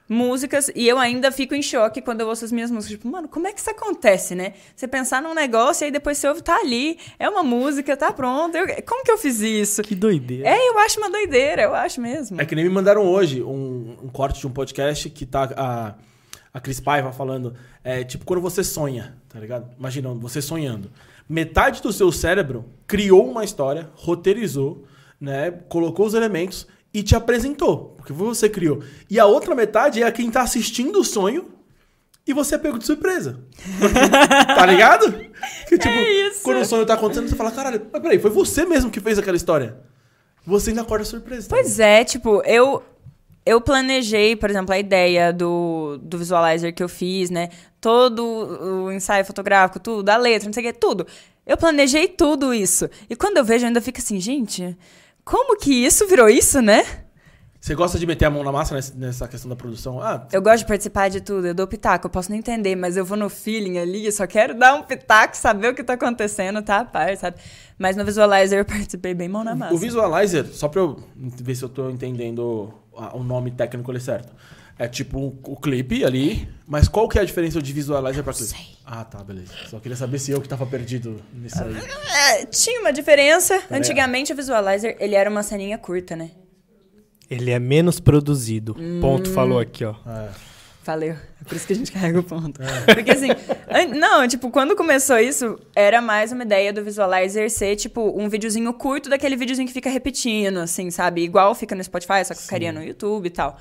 [0.07, 2.97] músicas e eu ainda fico em choque quando eu ouço as minhas músicas.
[2.97, 4.53] Tipo, mano, como é que isso acontece, né?
[4.75, 8.13] Você pensar num negócio e aí depois você ouve, tá ali, é uma música, tá
[8.13, 8.55] pronto.
[8.55, 9.81] Eu- como que eu fiz isso?
[9.81, 10.47] Que doideira.
[10.47, 12.39] É, eu acho uma doideira, eu acho mesmo.
[12.39, 15.95] É que nem me mandaram hoje um, um corte de um podcast que tá a,
[16.53, 17.55] a Cris Paiva falando.
[17.83, 19.69] É tipo quando você sonha, tá ligado?
[19.77, 20.91] Imagina você sonhando.
[21.27, 24.85] Metade do seu cérebro criou uma história, roteirizou,
[25.19, 25.49] né?
[25.67, 27.93] Colocou os elementos e te apresentou.
[27.97, 28.81] Porque você criou.
[29.09, 31.51] E a outra metade é quem tá assistindo o sonho
[32.25, 33.37] e você é pego de surpresa.
[34.47, 35.11] tá ligado?
[35.67, 36.41] Que, tipo, isso.
[36.41, 39.19] quando o sonho tá acontecendo, você fala, caralho, mas peraí, foi você mesmo que fez
[39.19, 39.77] aquela história.
[40.45, 41.49] Você ainda acorda surpresa.
[41.49, 42.81] tá Pois é, tipo, eu
[43.45, 47.49] eu planejei, por exemplo, a ideia do, do visualizer que eu fiz, né?
[47.81, 51.05] Todo o ensaio fotográfico, tudo, a letra, não sei o que, tudo.
[51.45, 52.89] Eu planejei tudo isso.
[53.09, 54.75] E quando eu vejo, eu ainda fico assim, gente,
[55.25, 56.85] como que isso virou isso, né?
[57.59, 59.99] Você gosta de meter a mão na massa nessa- questão da produção?
[59.99, 62.95] Ah, Eu gosto de participar de tudo, eu dou pitaco, eu posso não entender, mas
[62.95, 65.93] eu vou no feeling ali, eu só quero dar um pitaco, saber o que tá
[65.93, 67.37] acontecendo, tá a par, sabe?
[67.75, 69.73] Mas no visualizer eu participei bem mão na massa.
[69.73, 72.71] o visualizer, só pra eu ver se eu tô entendendo
[73.13, 74.31] o nome técnico ali certo.
[74.77, 78.33] É tipo um- o clipe ali, mas qual que é a diferença de visualizer pra
[78.33, 78.49] clipe?
[78.49, 78.75] sei.
[78.85, 79.53] Ah, tá, beleza.
[79.69, 81.75] Só queria saber se eu que tava perdido nisso aí.
[82.41, 83.61] É, tinha uma diferença.
[83.71, 86.31] Antigamente o visualizer, ele era uma ceninha curta, né?
[87.29, 88.75] Ele é menos produzido.
[88.77, 88.99] Hum.
[89.01, 89.95] Ponto falou aqui, ó.
[90.05, 90.29] É.
[90.83, 91.13] Valeu.
[91.41, 92.59] É por isso que a gente carrega o ponto.
[92.93, 93.29] Porque assim,
[93.97, 98.71] não, tipo, quando começou isso, era mais uma ideia do visualizer ser, tipo, um videozinho
[98.73, 101.23] curto daquele videozinho que fica repetindo, assim, sabe?
[101.23, 103.57] Igual fica no Spotify, só que ficaria no YouTube e tal.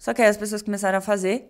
[0.00, 1.44] Só que aí as pessoas começaram a fazer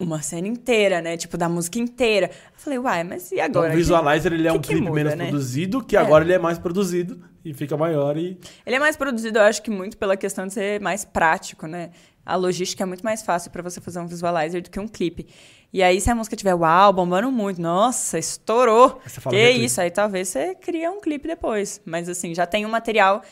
[0.00, 1.16] uma cena inteira, né?
[1.16, 2.26] Tipo, da música inteira.
[2.26, 3.72] Eu falei, uai, mas e Então, agora?
[3.72, 5.26] o visualizer ele é que um que clipe muda, menos né?
[5.28, 6.00] produzido, que É.
[6.00, 8.36] agora ele é mais produzido e fica maior e.
[8.66, 11.90] Ele é mais produzido, eu acho que muito pela questão de ser mais prático, né?
[12.26, 15.26] A logística é muito mais fácil pra você fazer um visualizer do que um clipe.
[15.72, 19.00] E aí, se a música tiver uau, bombando muito, nossa, estourou.
[19.30, 21.80] Que é isso, aí talvez você cria um clipe depois.
[21.84, 23.22] Mas assim, já tem um material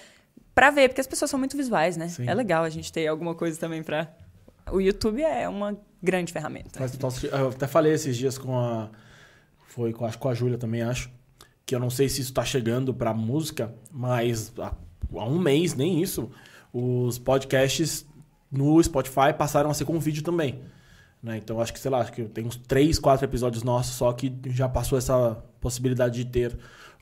[0.55, 2.09] pra ver, porque as pessoas são muito visuais, né?
[2.09, 2.29] Sim.
[2.29, 4.09] É legal a gente ter alguma coisa também pra.
[4.71, 6.87] O YouTube é uma grande ferramenta.
[6.89, 7.37] Sentido.
[7.37, 8.91] Eu até falei esses dias com a.
[9.69, 11.11] Foi com, acho, com a Júlia também, acho.
[11.65, 14.73] Que eu não sei se isso tá chegando pra música, mas há,
[15.15, 16.31] há um mês, nem isso,
[16.73, 18.07] os podcasts
[18.51, 20.61] no Spotify passaram a ser com vídeo também.
[21.23, 21.39] Né?
[21.39, 24.33] Então acho que, sei lá, acho que tem uns 3, 4 episódios nossos só que
[24.47, 26.57] já passou essa possibilidade de ter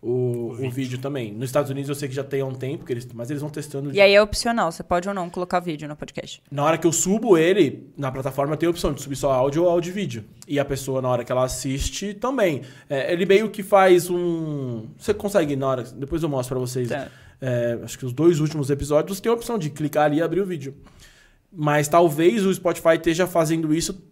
[0.05, 1.32] o, o vídeo também.
[1.32, 3.40] Nos Estados Unidos eu sei que já tem há um tempo, que eles, mas eles
[3.40, 3.90] vão testando.
[3.90, 6.42] E aí é opcional, você pode ou não colocar vídeo no podcast.
[6.50, 9.62] Na hora que eu subo ele, na plataforma tem a opção de subir só áudio
[9.62, 10.24] ou áudio e vídeo.
[10.46, 12.61] E a pessoa, na hora que ela assiste, também.
[12.90, 14.88] É, ele meio que faz um.
[14.98, 15.82] Você consegue, na hora.
[15.84, 16.90] Depois eu mostro pra vocês.
[16.90, 17.09] Tá.
[17.40, 20.42] É, acho que os dois últimos episódios tem a opção de clicar ali e abrir
[20.42, 20.74] o vídeo.
[21.50, 24.02] Mas talvez o Spotify esteja fazendo isso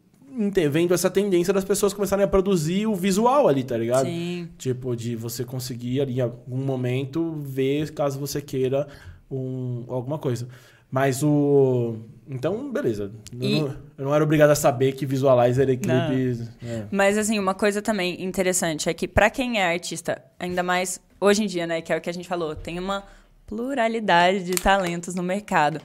[0.70, 4.06] vendo essa tendência das pessoas começarem a produzir o visual ali, tá ligado?
[4.06, 4.48] Sim.
[4.58, 8.86] Tipo, de você conseguir ali em algum momento ver caso você queira
[9.30, 10.48] um, alguma coisa.
[10.90, 11.96] Mas o.
[12.28, 13.10] Então, beleza.
[13.32, 16.48] Eu, E- não, eu não era obrigado a saber que visualizer e clipe.
[16.62, 16.84] é.
[16.90, 21.44] Mas, assim, uma coisa também interessante é que, pra quem é artista, ainda mais hoje
[21.44, 23.04] em dia, né, que é o que a gente falou, tem uma
[23.46, 25.80] pluralidade de talentos no mercado.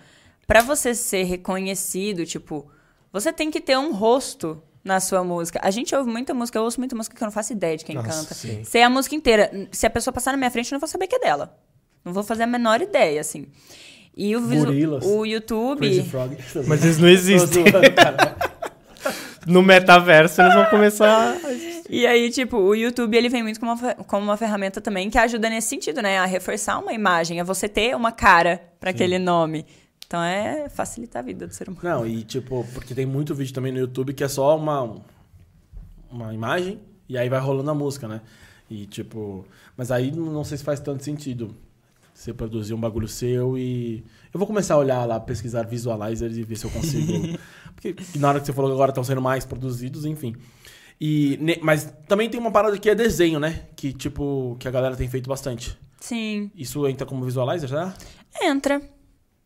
[0.45, 2.67] Pra você ser reconhecido, tipo,
[3.11, 5.59] você tem que ter um rosto na sua música.
[5.63, 7.83] A gente ouve muita música, eu ouço muita música que eu não faço ideia de
[7.83, 8.33] quem Nossa, canta.
[8.33, 8.63] sim.
[8.63, 9.67] Sei a música inteira.
[9.71, 11.57] Se a pessoa passar na minha frente, eu não vou saber que é dela.
[12.05, 13.47] Não vou fazer a menor ideia, assim.
[14.15, 15.05] E o, Gorilas.
[15.05, 15.79] o YouTube.
[15.79, 16.37] Crazy Frog.
[16.67, 17.65] Mas eles não existem.
[19.45, 21.31] No metaverso eles vão começar.
[21.35, 21.37] a-
[21.89, 25.17] E aí, tipo, o YouTube ele vem muito como uma, como uma ferramenta também que
[25.17, 26.17] ajuda nesse sentido, né?
[26.17, 29.65] A reforçar uma imagem, a você ter uma cara pra aquele nome.
[30.07, 31.81] Então é facilitar a vida do ser humano.
[31.83, 34.95] Não, e tipo, porque tem muito vídeo também no YouTube que é só uma,
[36.09, 36.79] uma imagem
[37.09, 38.21] e aí vai rolando a música, né?
[38.69, 39.45] E tipo,
[39.75, 41.55] mas aí não sei se faz tanto sentido
[42.13, 44.03] você produzir um bagulho seu e.
[44.33, 47.37] Eu vou começar a olhar lá, pesquisar visualizers e ver se eu consigo.
[47.75, 50.35] porque na hora que você falou que agora estão sendo mais produzidos, enfim.
[50.99, 53.67] E, mas também tem uma parada que é desenho, né?
[53.75, 55.77] Que tipo, que a galera tem feito bastante.
[55.99, 57.93] Sim, Isso entra como visualizer, já?
[58.41, 58.81] entra.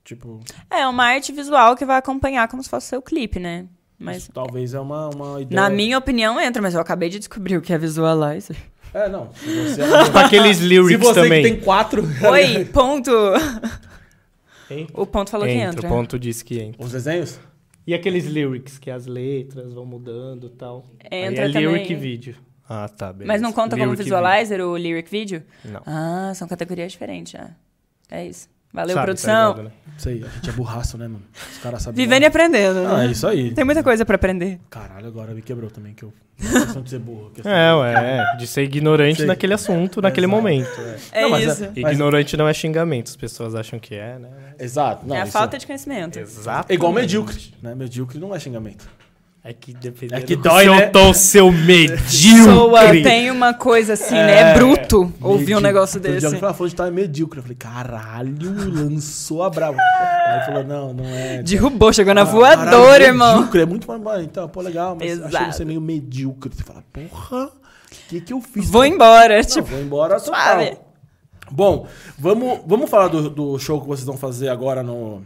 [0.04, 0.40] Tipo,
[0.70, 3.68] É uma arte visual que vai acompanhar como se fosse seu clipe, né?
[4.00, 5.62] Mas isso talvez é uma, uma ideia.
[5.62, 8.58] na minha opinião entra, mas eu acabei de descobrir o que é visualizer.
[8.94, 9.32] É, não.
[9.34, 11.44] Se você, Tipo aqueles se lyrics você também.
[11.44, 12.04] que tem quatro.
[12.32, 13.12] Oi, ponto.
[14.94, 15.88] O ponto falou que Entra, entra.
[15.88, 16.84] o ponto disse que entra.
[16.84, 17.40] Os desenhos?
[17.86, 20.86] E aqueles lyrics, que as letras vão mudando e tal.
[21.12, 21.98] Entra Aí é lyric também.
[22.00, 22.36] vídeo.
[22.68, 23.28] Ah, tá, beleza.
[23.28, 25.40] Mas não conta como Lyric visualizer o lyric video?
[25.42, 25.74] vídeo.
[25.74, 25.82] Não.
[25.86, 27.50] Ah, são categorias diferentes já.
[28.10, 28.48] É isso.
[28.74, 29.50] Valeu, Sabe, tá produção.
[29.52, 29.72] ligado, né?
[29.98, 31.24] Isso aí, a gente é burraço, né, mano?
[31.52, 32.04] Os caras sabem.
[32.04, 32.80] Vivendo e aprendendo.
[32.88, 33.08] Ah, né?
[33.08, 33.54] é isso aí.
[33.54, 34.60] Tem muita coisa pra aprender.
[34.70, 36.14] Caralho, agora me quebrou também, que eu.
[36.40, 37.30] questão de ser burro.
[37.32, 39.26] questão É, de- ué, de ser ignorante Sei.
[39.28, 40.42] naquele assunto, naquele Exato.
[40.42, 40.70] momento.
[41.12, 41.66] É Não, mas isso.
[41.66, 44.30] é- Ignorante não é xingamento, as pessoas acham que é, né?
[44.58, 45.06] Exato.
[45.06, 46.18] Não, é a falta de conhecimento.
[46.18, 46.72] Exato.
[46.72, 47.76] É igual medíocre, né?
[47.76, 48.88] Medíocre não é xingamento.
[49.44, 50.86] É que dependendo É que do dói, seu né?
[50.88, 53.02] tom, seu medíocre.
[53.02, 54.52] tem uma coisa assim, né?
[54.52, 55.64] É bruto ouvir um Medíocre.
[55.64, 56.26] negócio Outro dia desse.
[56.28, 57.40] alguém falou, falou de tal é medíocre.
[57.40, 59.78] Eu falei, caralho, lançou a brava.
[59.80, 61.42] Aí ele falou, não, não é.
[61.42, 63.36] Derrubou, chegou na Ah, voadora, caralho, irmão.
[63.38, 64.24] Medíocre, é muito mais.
[64.24, 65.54] Então, pô, legal, mas achei Exato.
[65.58, 66.54] você meio medíocre.
[66.54, 67.52] Você fala, porra, o
[68.10, 68.70] que que eu fiz?
[68.70, 69.38] Vou embora.
[69.38, 70.36] Não, tipo, vou embora total.
[70.56, 70.78] suave.
[71.50, 71.88] Bom,
[72.18, 75.24] vamos, vamos falar do, do show que vocês vão fazer agora no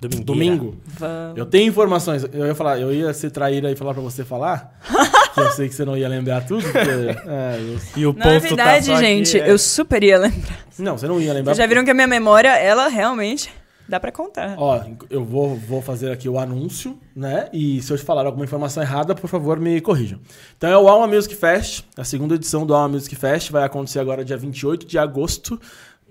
[0.00, 0.24] Domingueira.
[0.24, 0.76] domingo.
[0.98, 1.36] vamos.
[1.38, 2.24] Eu tenho informações.
[2.32, 4.78] Eu ia falar, eu ia ser traíra e falar pra você falar.
[5.34, 6.62] que eu sei que você não ia lembrar tudo.
[6.62, 6.78] Porque,
[7.28, 10.18] é, eu- E o Na ponto verdade, tá só aqui, gente, é- eu super ia
[10.18, 10.58] lembrar.
[10.78, 11.54] não, você não ia lembrar.
[11.54, 13.52] Vocês já viram que a minha memória, ela realmente
[13.86, 14.54] dá pra contar.
[14.56, 14.80] Ó,
[15.10, 17.48] eu vou, vou fazer aqui o anúncio, né?
[17.52, 20.18] E se eu te falar alguma informação errada, por favor, me corrijam.
[20.56, 23.98] Então é o Alma Music Fest, a segunda edição do Alma Music Fest, vai acontecer
[23.98, 25.60] agora dia 28 de agosto,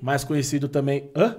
[0.02, 1.10] mais conhecido também...
[1.16, 1.38] Hã?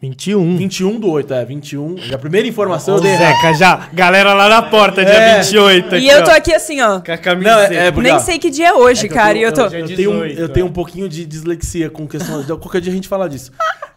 [0.00, 0.56] 21.
[0.58, 1.96] 21 do 8, é, 21.
[2.10, 3.16] E a primeira informação Ô, eu dei.
[3.16, 3.88] Zeca, já.
[3.94, 5.38] Galera lá na porta, dia É.
[5.40, 5.96] 28.
[5.96, 7.00] E aqui, eu tô aqui assim, ó.
[7.00, 7.56] Com a camiseta.
[7.56, 9.38] Não, é- é porque- Nem sei que dia é hoje, É eu cara.
[9.38, 9.66] e eu tô.
[9.68, 10.68] Dia Eu tenho, 18, eu tenho é.
[10.68, 12.42] um pouquinho de dislexia com questão.
[12.42, 13.50] de- Qualquer dia a gente fala disso.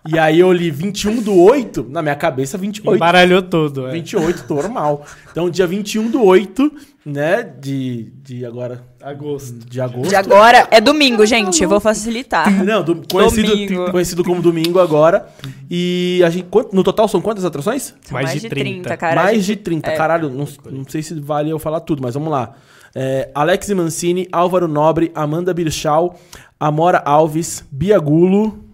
[0.08, 2.96] E aí eu li 21 do 8, na minha cabeça 28.
[2.96, 3.88] Embaralhou tudo.
[3.88, 3.92] É.
[3.92, 5.06] 28, normal.
[5.30, 6.72] Então, dia 21 do 8,
[7.06, 7.44] né?
[7.44, 8.82] De, de agora.
[9.04, 9.54] Agosto.
[9.70, 10.08] De agosto.
[10.10, 11.62] De agora é domingo, gente.
[11.62, 12.50] Eu vou facilitar.
[12.64, 13.92] Não, do- conhecido, Domingo.
[13.92, 15.28] conhecido como domingo agora.
[15.70, 16.46] E a gente.
[16.50, 17.94] quant- no total são quantas atrações?
[18.02, 18.96] São Mais de 30.
[18.96, 19.22] cara.
[19.22, 19.90] Mais de 30.
[19.92, 19.96] é.
[19.98, 22.54] Caralho, não, não sei se vale eu falar tudo, mas vamos lá.
[22.96, 26.18] É, Alex Mancini, Álvaro Nobre, Amanda Birchal,
[26.58, 28.69] Amora Alves, Bia Gulo.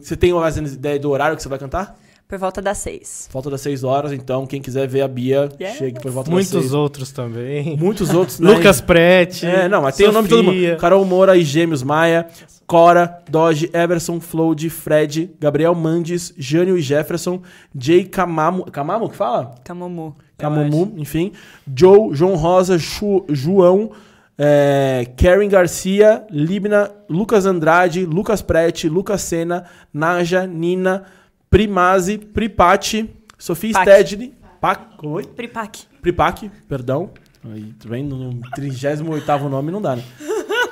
[0.00, 1.96] Você tem mais ideia do horário que você vai cantar?
[2.28, 3.28] Por volta das seis.
[3.32, 5.78] Falta das 6 horas, então quem quiser ver a Bia, Yes.
[5.78, 6.74] chegue por volta das Muitos 6.
[6.74, 7.76] outros também.
[7.76, 8.52] Muitos outros, né?
[8.52, 9.44] Lucas Prete.
[9.46, 10.54] É, não, mas tem o nome de todo mundo.
[10.54, 10.76] Sofia.
[10.76, 12.28] Carol Moura e Gêmeos Maia,
[12.68, 17.42] Cora, Doge, Everson, Floyd, Fred, Gabriel Mandes, Jânio e Jefferson,
[17.76, 18.64] Jay Camamo.
[18.70, 19.56] Camamo que fala?
[19.64, 20.14] Camumu.
[20.16, 21.32] eu Camumu, enfim.
[21.76, 23.90] Joe, João Rosa, Chu- João,
[24.42, 31.04] é, Karen Garcia, Libna, Lucas Andrade, Lucas Prete, Lucas Sena, Naja, Nina,
[31.50, 33.74] Primazzi, Pripati, Sofia.
[33.74, 34.32] Stedley.
[34.58, 35.24] Pac, oi?
[35.24, 35.82] Pripac.
[36.00, 37.10] Pripac, perdão.
[37.52, 40.04] Aí, tu vem no 38 nome, não dá, né?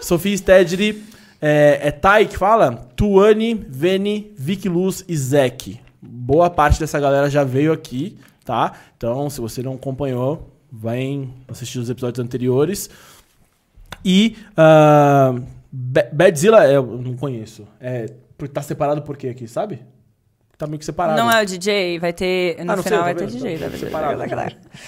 [0.00, 1.04] Sofia Stedley,
[1.38, 2.74] é, é Tai que fala?
[2.96, 5.78] Tuane, Veni, Vicky Luz e Zek.
[6.00, 8.16] Boa parte dessa galera já veio aqui,
[8.46, 8.72] tá?
[8.96, 12.88] Então, se você não acompanhou, vem assistir os episódios anteriores.
[14.04, 15.42] E uh,
[16.12, 17.66] Badzilla, eu não conheço.
[17.80, 18.06] É,
[18.52, 19.80] tá separado por quê aqui, sabe?
[20.58, 21.16] tá meio que separado.
[21.16, 22.56] Não é o DJ, vai ter.
[22.64, 23.26] No Ah, não sei, final vai ter?
[23.28, 23.58] DJ.
[23.58, 24.22] Deve, separado.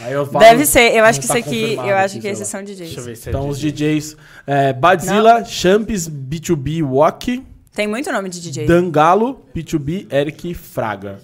[0.01, 1.75] Aí eu falo- deve ser, eu acho que tá isso aqui.
[1.75, 2.79] Eu acho aqui, que esses são DJs.
[2.79, 3.95] Deixa eu ver se é Então, os DJ.
[4.01, 4.17] DJs.
[4.49, 8.67] É, Badzilla, Champs, B2B, Walk, Tem muito nome de DJ.
[8.67, 11.21] Dangalo, B2B, Eric Fraga.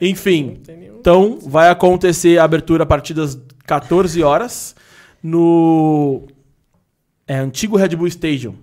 [0.00, 0.62] Enfim,
[0.98, 4.74] então vai acontecer a abertura a partir das 14 horas
[5.22, 6.22] no
[7.28, 8.56] é, antigo Red Bull Stadium.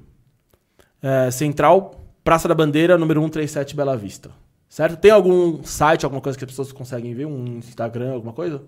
[1.01, 4.31] É, Central, Praça da Bandeira, número 137, Bela Vista.
[4.67, 4.97] Certo?
[4.97, 7.25] Tem algum site, alguma coisa que as pessoas conseguem ver?
[7.25, 8.61] Um Instagram, alguma coisa?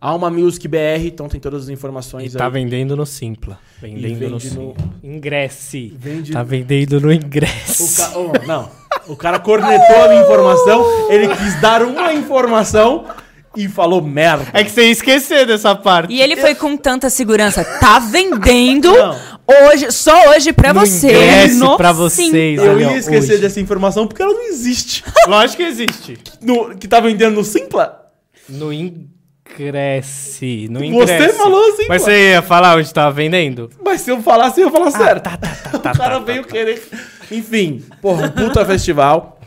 [0.00, 2.52] Alma Music BR, então tem todas as E informações tá aí.
[2.52, 3.58] vendendo no Simpla.
[3.80, 4.84] Vendendo vende no no- Simpla.
[5.02, 5.92] Ingresse.
[5.98, 7.96] Vende- Tá vendendo no O ingresso.
[7.96, 8.70] ca- oh, não.
[9.08, 13.06] O cara cornetou a minha informação, ele quis dar uma informação
[13.56, 14.46] e falou merda.
[14.52, 16.12] É que você ia esquecer dessa parte.
[16.12, 17.64] E ele foi com tanta segurança.
[17.64, 19.16] Tá vendendo Não.
[19.66, 21.48] hoje, só hoje pra No você.
[21.54, 22.58] No pra vocês.
[22.60, 23.42] Eu ia esquecer hoje.
[23.42, 25.02] dessa informação porque ela não existe.
[25.26, 26.18] Lógico que existe.
[26.40, 28.06] No- que tá vendendo no Simpla?
[28.48, 30.68] No Ingresse.
[30.70, 31.36] No Você Ingresse.
[31.38, 33.70] falou assim, Mas você ia falar onde tava vendendo?
[33.84, 35.22] Mas se eu falasse, eu ia falar certo.
[35.24, 36.48] tá, tá, tá, tá, o cara tá, veio tá.
[36.52, 36.82] querer.
[37.30, 39.38] Enfim, porra, um puta festival.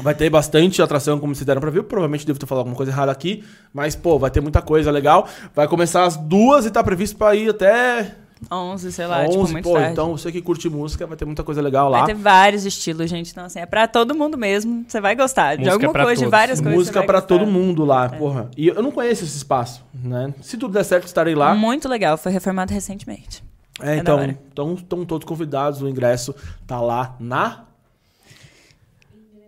[0.00, 1.84] Vai ter bastante atração, como vocês deram pra ver.
[1.84, 3.44] Provavelmente devo ter falado alguma coisa errada aqui.
[3.72, 5.28] Mas, pô, vai ter muita coisa legal.
[5.54, 8.16] Vai começar às duas e tá previsto pra ir até
[8.50, 9.28] 11, sei lá, 11.
[9.30, 9.92] tipo, muito pô, tarde.
[9.92, 11.98] então você que curte música, vai ter muita coisa legal lá.
[11.98, 13.30] Vai ter vários estilos, gente.
[13.30, 14.84] Então, assim, é pra todo mundo mesmo.
[14.88, 15.52] Você vai gostar.
[15.56, 16.30] De Música alguma pra coisa, de todos.
[16.30, 16.78] várias coisas.
[16.78, 17.34] Música você vai pra gostar.
[17.34, 17.38] É.
[17.38, 18.50] todo mundo lá, porra.
[18.56, 20.34] E eu não conheço esse espaço, né?
[20.42, 21.54] Se tudo der certo, estarei lá.
[21.54, 22.16] Muito legal.
[22.16, 23.44] Foi reformado recentemente.
[23.82, 24.38] É, é então, hora.
[24.52, 25.82] então estão todos convidados.
[25.82, 26.34] O ingresso
[26.66, 27.64] tá lá na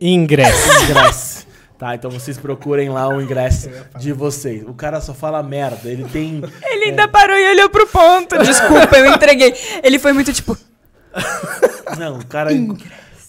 [0.01, 0.83] Ingresso.
[0.85, 1.45] ingresso.
[1.79, 3.69] Tá, então vocês procurem lá o ingresso
[3.99, 4.63] de vocês.
[4.67, 5.91] O cara só fala merda.
[5.91, 6.41] Ele tem.
[6.63, 8.39] Ele ainda parou e olhou pro ponto.
[8.39, 9.55] Desculpa, eu entreguei.
[9.83, 10.57] Ele foi muito tipo.
[11.99, 12.53] Não, o cara.
[12.53, 12.81] é inc-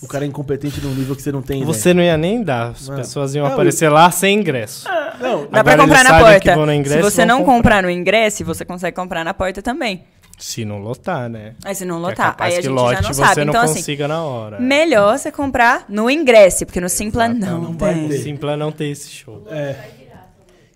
[0.01, 1.63] O cara é incompetente num nível que você não tem.
[1.63, 2.69] Você não ia nem dar.
[2.71, 2.95] As Não.
[2.97, 4.87] pessoas iam Não, aparecer lá sem ingresso.
[5.19, 6.73] Não, Dá Agora pra comprar na porta.
[6.75, 7.53] ingresso, Se você não comprar.
[7.55, 10.03] comprar no ingresso, você consegue comprar na porta também.
[10.45, 11.53] Se não lotar, né?
[11.63, 13.45] Aí se não é lotar, capaz aí a que gente lote já não você sabe.
[13.45, 14.59] não Então, assim, consiga na hora.
[14.59, 18.09] melhor você comprar no ingresso, porque no Simpla não, não vai tem.
[18.09, 18.17] ter.
[18.19, 19.43] Simpla não ter esse show.
[19.49, 19.75] É.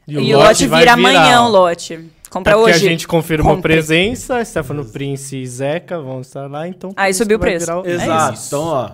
[0.07, 1.93] E o lote vai vira amanhã, o lote.
[1.93, 1.99] É
[2.31, 2.85] Compra porque hoje.
[2.87, 3.73] a gente confirmou compre.
[3.73, 6.91] presença, Stefano Prince e Zeca vão estar lá, então...
[6.95, 7.71] Aí subiu vai o preço.
[7.71, 8.33] o- É Exato.
[8.33, 8.47] isso.
[8.47, 8.91] então, ó.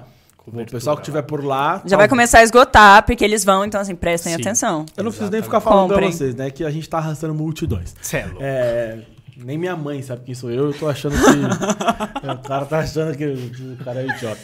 [0.47, 1.81] O pessoal que estiver por lá.
[1.85, 4.41] Já vai tá- começar a esgotar, porque eles vão, então assim, prestem Sim.
[4.41, 4.85] atenção.
[4.95, 6.09] Eu não preciso nem ficar falando Comprem.
[6.09, 6.51] pra vocês, né?
[6.51, 7.95] Que a gente tá arrastando multidões.
[8.01, 8.39] Cê é louco.
[8.41, 8.99] É.
[9.37, 11.21] Nem minha mãe sabe quem sou eu, eu tô achando que.
[12.31, 14.39] o cara tá achando que o cara é idiota.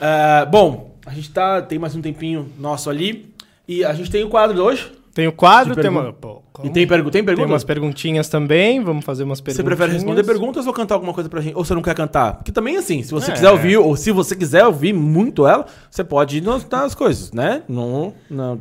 [0.00, 1.60] É, bom, a gente tá.
[1.62, 3.32] Tem mais um tempinho nosso ali.
[3.66, 4.92] E a gente tem o quadro de hoje.
[5.12, 7.50] Tem o quadro, tem, uma, pô, E tem, pergu tem Tem perguntas?
[7.50, 9.64] umas perguntinhas também, vamos fazer umas Você perguntas.
[9.66, 11.56] prefere responder perguntas ou cantar alguma coisa pra gente?
[11.56, 12.34] Ou você não quer cantar?
[12.36, 13.34] Porque também, assim, se você É.
[13.34, 17.32] quiser ouvir, ou se você quiser ouvir muito ela, você pode ir nas, nas coisas,
[17.32, 17.62] né?
[17.68, 18.14] Não.
[18.30, 18.60] Não,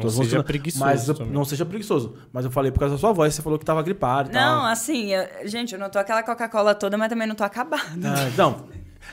[0.00, 2.14] Não seja preguiçoso Mas eu- não seja preguiçoso.
[2.32, 4.64] Mas eu falei por causa da sua voz, você falou que tava gripado Não, tal.
[4.66, 7.82] assim, eu- gente, eu não tô aquela Coca-Cola toda, mas também não tô acabada.
[8.04, 8.64] Ah, não.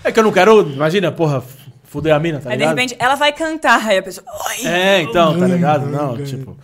[0.04, 0.62] É que eu não quero.
[0.62, 1.44] Imagina, porra,
[1.84, 2.76] fuder a mina, tá Aí de ligado?
[2.78, 4.26] repente ela vai cantar, aí a pessoa.
[4.48, 4.68] Oi!
[4.68, 5.86] É, então, tá ligado?
[5.88, 6.56] Não, tipo.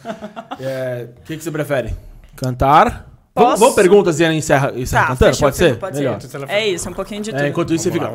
[0.62, 1.94] é, O que, que você prefere?
[2.38, 3.12] Cantar?
[3.34, 3.60] Vamos, Posso?
[3.64, 5.38] vamos perguntas e ela encerra, encerra Tá, cantando?
[5.40, 5.78] pode ser?
[5.78, 6.22] Pode Melhor.
[6.22, 6.50] ser.
[6.50, 7.42] É isso, um pouquinho de tudo.
[7.44, 8.10] É, enquanto isso você fica.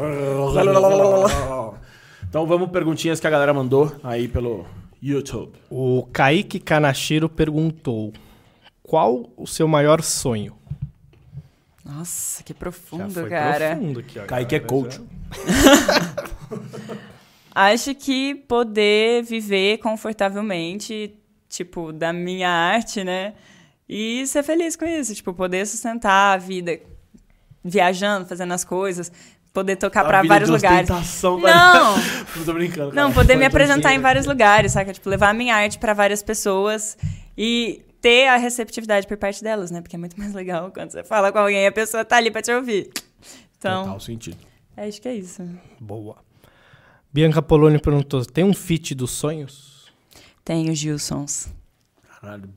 [2.29, 4.65] Então vamos perguntinhas que a galera mandou aí pelo
[5.03, 5.53] YouTube.
[5.71, 8.13] O Kaique Kanashiro perguntou:
[8.83, 10.57] Qual o seu maior sonho?
[11.85, 13.77] Nossa, que Já profundo, foi cara.
[13.77, 15.01] profundo aqui, ó, Kaique é galera, coach.
[17.53, 23.35] Acho que poder viver confortavelmente, tipo, da minha arte, né?
[23.89, 26.79] E ser feliz com isso, tipo, poder sustentar a vida
[27.65, 29.11] viajando, fazendo as coisas,
[29.53, 30.89] poder tocar A pra vida vários de lugares.
[30.89, 31.97] Não!
[32.37, 32.95] Não tô brincando.
[32.95, 33.15] Não, cara.
[33.15, 34.93] poder me apresentar em vários lugares, saca?
[34.93, 36.97] Tipo, levar a minha arte pra várias pessoas
[37.37, 39.81] e ter a receptividade por parte delas, né?
[39.81, 42.31] Porque é muito mais legal quando você fala com alguém e a pessoa tá ali
[42.31, 42.91] pra te ouvir.
[43.59, 44.39] Então, Total sentido.
[44.77, 45.47] acho que é isso.
[45.79, 46.17] Boa.
[47.13, 49.93] Bianca Poloni perguntou: Tem um feat dos sonhos?
[50.45, 51.49] Tem os Gilsons.
[52.21, 52.49] Caralho,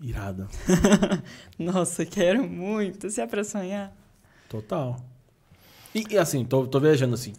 [0.00, 0.48] irada.
[1.58, 3.08] Nossa, quero muito.
[3.08, 3.92] Se é pra sonhar.
[4.48, 5.00] Total.
[5.94, 7.32] E, e assim, tô, tô viajando assim.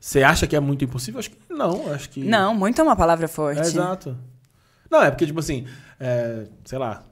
[0.00, 1.20] Você acha que é muito impossível?
[1.20, 2.24] Acho que não, acho que.
[2.24, 3.60] Não, muito é uma palavra forte.
[3.60, 4.16] É, exato.
[4.90, 5.66] Não, é porque, tipo assim,
[6.00, 7.04] é, sei lá.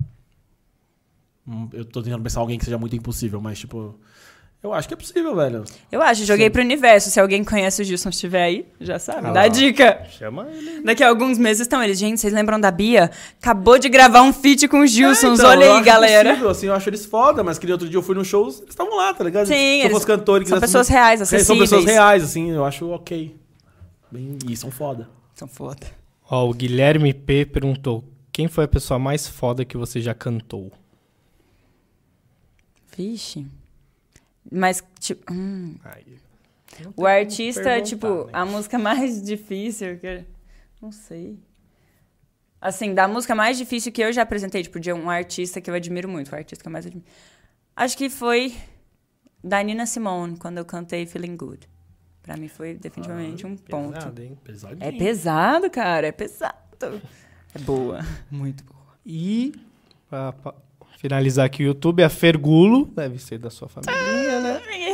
[1.46, 3.98] Hum, Eu tô tentando pensar alguém que seja muito impossível, mas, tipo.
[4.62, 5.64] Eu acho que é possível, velho.
[5.90, 7.08] Eu acho, joguei pro universo.
[7.10, 9.28] Se alguém conhece o Gilson estiver aí, já sabe.
[9.28, 10.04] Ah Dá a dica.
[10.10, 10.82] Chama ele.
[10.82, 11.98] Daqui a alguns meses estão eles.
[11.98, 13.10] Gente, vocês lembram da Bia?
[13.40, 15.38] Acabou de gravar um feat com os Gilsons.
[15.40, 16.28] É, então, Olha aí, acho galera.
[16.30, 18.62] Possível, assim, eu acho eles foda, mas que outro dia eu fui no show, eles
[18.68, 19.46] estavam lá, tá ligado?
[19.46, 21.70] Sim, Se eu eles fosse cantor e são quisesse- pessoas reais, É, São acessíveis.
[21.70, 23.34] pessoas reais, assim, eu acho ok.
[24.12, 25.08] Bem, e são foda.
[25.34, 25.86] São foda.
[26.30, 30.70] Ó, o Guilherme P perguntou: quem foi a pessoa mais foda que você já cantou?
[32.94, 33.46] Vixe.
[34.50, 35.32] Mas, tipo.
[35.32, 36.18] hum, Aí.
[36.96, 38.30] o artista, perguntar, tipo, né?
[38.32, 40.24] a música mais difícil que.
[40.80, 41.38] Não sei.
[42.60, 45.74] Assim, da música mais difícil que eu já apresentei, tipo, de um artista que eu
[45.74, 47.06] admiro muito, o artista que eu mais admiro.
[47.74, 48.54] Acho que foi
[49.42, 51.68] da Nina Simone, quando eu cantei Feeling Good.
[52.22, 53.94] Pra mim foi definitivamente um ponto.
[53.94, 54.38] Pesado, hein?
[54.44, 54.84] Pesadinho.
[54.84, 57.00] É pesado, cara, é pesado.
[57.54, 58.00] É boa,
[58.30, 58.80] muito boa.
[59.04, 59.54] E,
[60.08, 60.54] pra, pra
[60.98, 63.94] finalizar aqui o YouTube, a Fergulo, deve ser da sua família?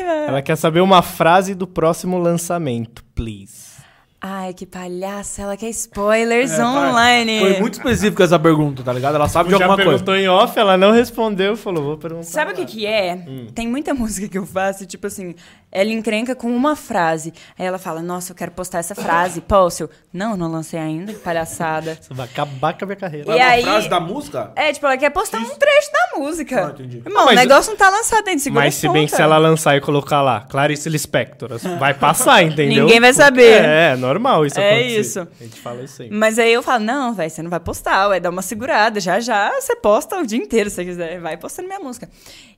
[0.07, 3.76] Ela quer saber uma frase do próximo lançamento, please.
[4.21, 7.39] Ai, que palhaça, ela quer spoilers É, cara, online.
[7.39, 9.15] Foi muito específica essa pergunta, tá ligado?
[9.15, 9.91] Ela sabe de Já alguma coisa.
[9.91, 12.25] perguntou em off, ela não respondeu, falou, vou perguntar.
[12.25, 13.15] Sabe o que que é?
[13.15, 13.47] Hum.
[13.55, 15.35] Tem muita música que eu faço, e, tipo assim,
[15.71, 17.33] ela encrenca com uma frase.
[17.59, 19.41] Aí ela fala, nossa, eu quero postar essa frase.
[19.47, 19.85] Posso?
[19.85, 21.99] Eu, Não, não lancei ainda, que palhaçada.
[22.01, 23.31] Você vai acabar com a minha carreira.
[23.31, 24.51] E uma aí- frase da música?
[24.57, 26.67] É, tipo, ela quer postar um trecho da música.
[26.69, 27.03] Ah, entendi.
[27.05, 29.37] Irmão, mas- o negócio não tá lançado ainda, segura Mas se bem que se ela
[29.37, 32.85] lançar e colocar lá, Clarice Lispector, vai passar, entendeu?
[32.87, 33.63] Ninguém vai saber.
[33.63, 35.01] É, é normal isso É acontecer.
[35.01, 35.21] isso.
[35.21, 36.11] A gente fala isso aí.
[36.11, 39.01] Mas aí eu falo, não, velho, você não vai postar, vai dar uma segurada.
[39.01, 41.21] Já já você posta o dia inteiro, se você quiser.
[41.21, 42.09] Vai postando minha música.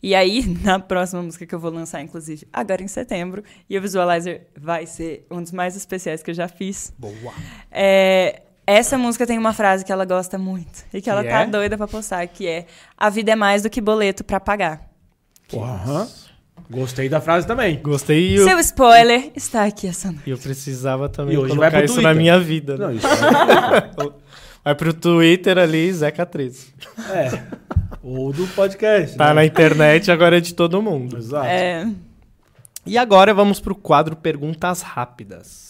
[0.02, 3.80] E aí, na próxima música que eu vou lançar, inclusive, agora em setembro, e o
[3.82, 6.92] Visualizer vai ser um dos mais especiais que eu já fiz.
[6.98, 7.32] Boa.
[7.70, 11.40] É, essa música tem uma frase que ela gosta muito e que ela Que tá
[11.42, 11.46] é?
[11.46, 12.66] doida pra postar, que é
[12.96, 14.86] A vida é mais do que boleto pra pagar.
[15.48, 16.08] Porra, aham.
[16.70, 17.80] Gostei da frase também.
[17.82, 20.22] Gostei e eu, Seu spoiler está aqui essa noite.
[20.26, 22.12] e eu precisava também E hoje colocar vai isso Twitter.
[22.12, 22.76] na minha vida.
[22.76, 22.94] Não, Né?
[22.96, 23.06] isso
[24.64, 26.74] Vai pro Twitter ali, Zeca 13.
[27.10, 27.42] é.
[28.02, 29.16] Ou do podcast.
[29.16, 29.32] Tá né?
[29.34, 31.16] na internet, agora é de todo mundo.
[31.16, 31.46] Exato.
[31.46, 31.86] É,
[32.84, 35.67] E agora vamos pro quadro Perguntas Rápidas.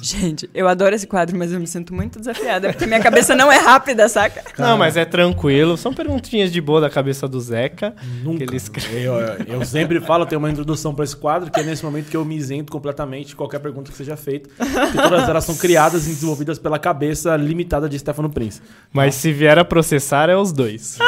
[0.00, 3.50] Gente, eu adoro esse quadro, mas eu me sinto muito desafiada, porque minha cabeça não
[3.50, 4.42] é rápida, saca?
[4.58, 5.76] Não, mas é tranquilo.
[5.76, 7.94] São perguntinhas de boa da cabeça do Zeca.
[8.22, 8.38] Nunca.
[8.38, 9.02] Que ele escreve.
[9.02, 12.08] Eu, eu- eu sempre falo, tem uma introdução pra esse quadro, que é nesse momento
[12.10, 14.48] que eu me isento completamente de qualquer pergunta que seja feita.
[14.56, 18.60] Porque todas elas são criadas e desenvolvidas pela cabeça limitada de Stefano Prince.
[18.92, 20.98] Mas se vier a processar, é os dois.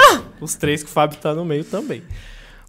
[0.40, 2.02] Os três que o Fábio tá no meio também.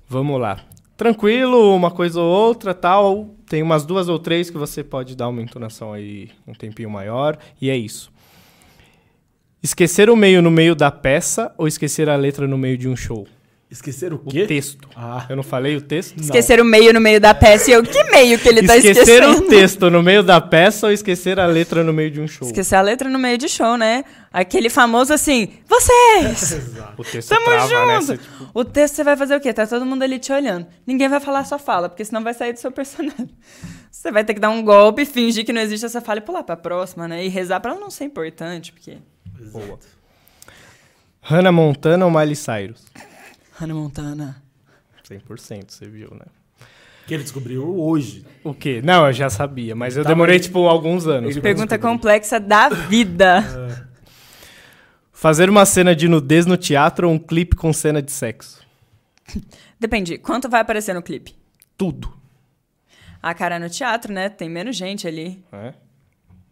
[0.08, 0.60] Vamos lá.
[0.98, 3.36] Tranquilo, uma coisa ou outra, tal.
[3.48, 7.38] Tem umas duas ou três que você pode dar uma entonação aí um tempinho maior.
[7.62, 8.12] E é isso.
[9.62, 12.96] Esquecer o meio no meio da peça ou esquecer a letra no meio de um
[12.96, 13.28] show?
[13.70, 14.46] Esquecer o O quê?
[14.46, 14.88] texto.
[14.96, 16.16] Ah, Eu não falei o texto?
[16.22, 19.02] Esquecer o meio no meio da peça e eu, que meio que ele tá esquecer
[19.02, 19.38] esquecendo?
[19.40, 22.48] o texto no meio da peça ou esquecer a letra no meio de um show?
[22.48, 24.06] Esquecer a letra no meio de show, né?
[24.32, 26.62] Aquele famoso assim, vocês!
[26.98, 27.94] O texto Tamo trava, né?
[27.96, 28.06] junto!
[28.06, 29.52] Você, tipo, O texto você vai fazer o quê?
[29.52, 30.68] Tá todo mundo ali te olhando.
[30.88, 33.30] Ninguém vai falar a sua fala, porque senão vai sair do seu personagem.
[33.92, 36.44] Você vai ter que dar um golpe, fingir que não existe essa fala e pular
[36.44, 37.26] pra próxima, né?
[37.26, 38.98] E rezar pra ela não ser importante, porque...
[39.52, 39.80] boa.
[41.22, 42.84] Hannah Montana ou Miley Cyrus?
[43.58, 44.42] Hannah Montana.
[45.08, 46.26] 100%, você viu, né?
[47.08, 48.26] que ele descobriu hoje.
[48.44, 48.82] O quê?
[48.84, 51.30] Não, eu já sabia, mas eu Tá, demorei, mas- tipo, alguns anos.
[51.30, 53.88] Ele- Pergunta complexa da vida.
[55.14, 58.60] Fazer uma cena de nudez no teatro ou um clipe com cena de sexo?
[59.80, 61.36] Depende, quanto vai aparecer no clipe?
[61.78, 62.12] Tudo.
[63.22, 64.28] A cara no teatro, né?
[64.30, 65.44] Tem menos gente ali.
[65.52, 65.74] É?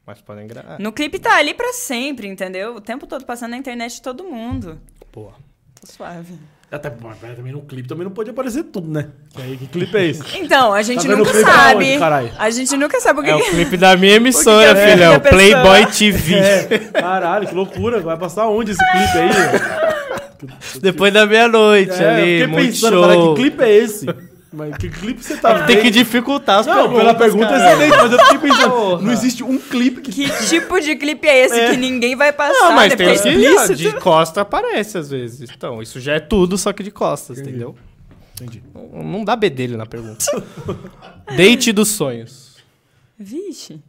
[0.06, 0.80] Mas podem gravar.
[0.80, 2.76] No clipe tá ali pra sempre, entendeu?
[2.76, 4.80] O tempo todo passando na internet de todo mundo.
[5.12, 5.34] Boa.
[5.82, 6.38] Tô suave.
[6.74, 9.10] Até mas também no clipe também não pode aparecer tudo, né?
[9.38, 10.24] E aí, que clipe é esse?
[10.40, 12.00] Então, a gente vendo nunca sabe.
[12.00, 12.32] caralho?
[12.36, 13.30] a gente nunca sabe o que.
[13.30, 15.04] É o clipe da minha emissora, que que é filho.
[15.04, 16.34] É que Playboy TV.
[16.34, 18.00] É, caralho, que loucura.
[18.00, 20.50] Vai passar onde esse clipe aí?
[20.82, 23.02] Depois da meia-noite É, ali, eu fiquei muito pensando, show.
[23.04, 24.06] cara, que clipe é esse?
[24.56, 25.94] Mas que clipe você tá Tem que vendo?
[25.94, 27.60] dificultar as Não, perguntas, pela pergunta cara.
[27.64, 29.02] é excelente, mas eu fiquei pensando, Porra.
[29.02, 30.12] não existe um clipe que...
[30.12, 32.54] Que tipo de clipe é esse que ninguém vai passar?
[32.54, 33.76] Não, mas tem é que explícito.
[33.76, 35.50] de costa aparece às vezes.
[35.50, 37.50] Então, isso já é tudo, só que de costas, Entendi.
[37.58, 37.76] entendeu?
[38.36, 38.64] Entendi.
[38.76, 40.24] Não, não dá bedelho na pergunta.
[41.36, 42.58] Date dos sonhos.
[43.18, 43.82] Vixe.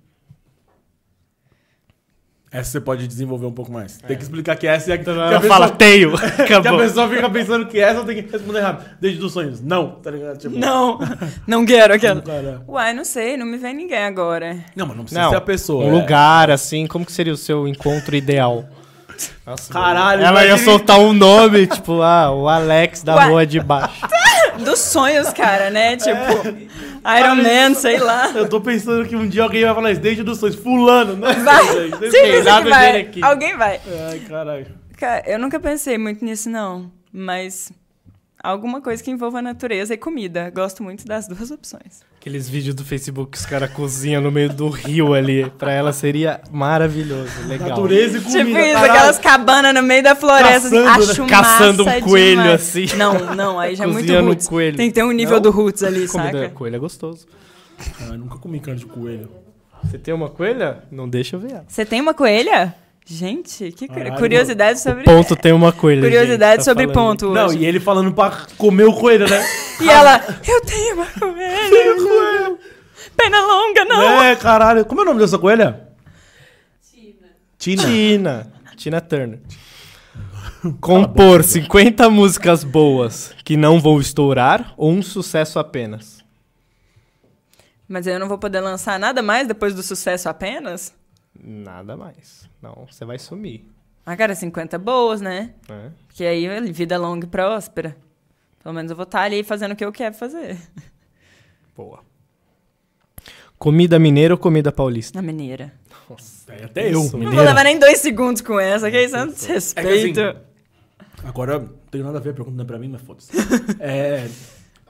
[2.54, 3.98] Essa você pode desenvolver um pouco mais.
[3.98, 6.12] Tem que explicar que essa é a que, que a pessoa- fala, tenho.
[6.46, 6.78] que a Acabou.
[6.78, 8.90] pessoa fica pensando que essa tem que responder rápido.
[9.00, 9.60] Desde dos sonhos.
[9.60, 10.38] Não, tá ligado?
[10.38, 10.98] Tipo, Não,
[11.48, 12.22] não quero aquela.
[12.68, 14.56] Uai, não sei, não me vem ninguém agora.
[14.76, 15.84] Não, mas não precisa Não, ser a pessoa.
[15.84, 16.00] um é.
[16.00, 18.64] lugar, assim, como que seria o seu encontro ideal?
[19.46, 23.24] Nossa, Caralho, Ela ia imagine- soltar um nome, tipo, ah, o Alex da Ué.
[23.26, 24.00] rua de baixo.
[24.62, 25.96] Dos sonhos, cara, né?
[25.96, 26.48] Tipo,
[27.04, 27.20] É.
[27.20, 28.30] Iron Man, sei lá.
[28.34, 30.56] Eu tô pensando que um dia alguém vai falar isso, desde dos sonhos.
[30.56, 31.64] Fulano, não Vai.
[31.66, 32.10] sei, gente.
[32.10, 32.92] Certeza nada que vai.
[32.92, 33.22] dele aqui.
[33.24, 33.80] Alguém vai.
[34.10, 34.66] Ai, caralho.
[34.96, 36.90] Cara, eu nunca pensei muito nisso, não.
[37.12, 37.70] Mas
[38.44, 40.50] alguma coisa que envolva natureza e comida.
[40.50, 42.02] Gosto muito das duas opções.
[42.20, 45.50] Aqueles vídeos do Facebook que os caras cozinham no meio do rio ali.
[45.58, 47.70] Pra ela seria maravilhoso, legal.
[47.70, 48.44] Natureza e comida.
[48.44, 50.68] tipo isso, aquelas cabanas no meio da floresta.
[50.68, 51.10] assim, Caçando, né?
[51.10, 52.60] acho Caçando massa um coelho, demais.
[52.62, 52.86] assim.
[52.96, 54.48] Não, não, aí já é muito Cozinhando roots.
[54.48, 54.76] coelho.
[54.76, 55.42] Tem que ter um nível Não?
[55.42, 56.50] do roots ali, Comida saca?
[56.50, 57.26] coelho é gostoso.
[58.00, 59.28] Ah, eu nunca comi carne de coelho.
[59.82, 60.84] Você tem uma coelha?
[60.90, 61.64] Não deixa eu ver ela.
[61.68, 62.74] Você tem uma coelha?
[63.06, 65.04] Gente, que Caralho, curiosidade sobre...
[65.04, 66.00] Ponto tem uma coelha.
[66.00, 67.18] Curiosidade tá sobre falando.
[67.20, 67.58] ponto Não, hoje.
[67.58, 69.44] e ele falando pra comer o coelho, né?
[69.80, 72.56] E ela, eu tenho uma coelha.
[73.16, 74.22] Pena longa, não.
[74.22, 74.84] É, caralho.
[74.86, 75.88] Como é o nome dessa coelha?
[76.90, 77.28] Tina.
[77.58, 77.82] Tina.
[77.84, 78.52] Tina.
[78.76, 79.40] Tina Turner.
[80.80, 86.24] Compor 50 músicas boas que não vão estourar ou um sucesso apenas?
[87.86, 90.94] Mas eu não vou poder lançar nada mais depois do sucesso apenas?
[91.46, 92.48] Nada mais.
[92.62, 93.66] Não, você vai sumir.
[94.06, 95.54] Ah, cara, 50 boas, né?
[95.68, 95.92] né?
[96.06, 97.96] Porque aí, vida longa e próspera.
[98.62, 100.58] Pelo menos eu vou estar ali fazendo o que eu quero fazer.
[101.76, 102.00] Boa.
[103.58, 105.20] Comida mineira ou comida paulista?
[105.20, 105.72] Na mineira.
[106.48, 107.00] É, até eu.
[107.00, 107.42] Isso, Não vou mineira.
[107.44, 110.20] levar nem dois segundos com essa, que isso é um desrespeito.
[110.20, 110.40] É que
[111.26, 113.30] Agora, não tem nada a ver, a pergunta não é pra mim, mas foda-se.
[113.80, 114.28] É,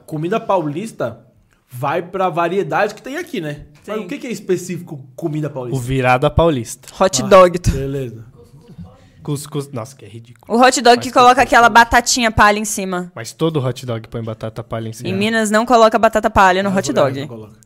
[0.07, 1.25] comida paulista
[1.69, 3.67] vai pra variedade que tem aqui, né?
[3.87, 5.81] Mas o que é específico comida O paulista?
[5.83, 6.89] virada paulista.
[7.03, 7.59] Hot dog.
[7.59, 8.25] tu- Beleza.
[9.23, 9.71] Cuscuz.
[9.73, 10.57] Nossa, que é ridículo.
[10.59, 13.11] O hot dog que coloca aquela batatinha palha em cima.
[13.15, 15.09] Mas todo hot dog põe batata palha em cima.
[15.09, 17.21] Em Minas não coloca batata palha no Ah, hot lugares dog.
[17.21, 17.64] não coloca.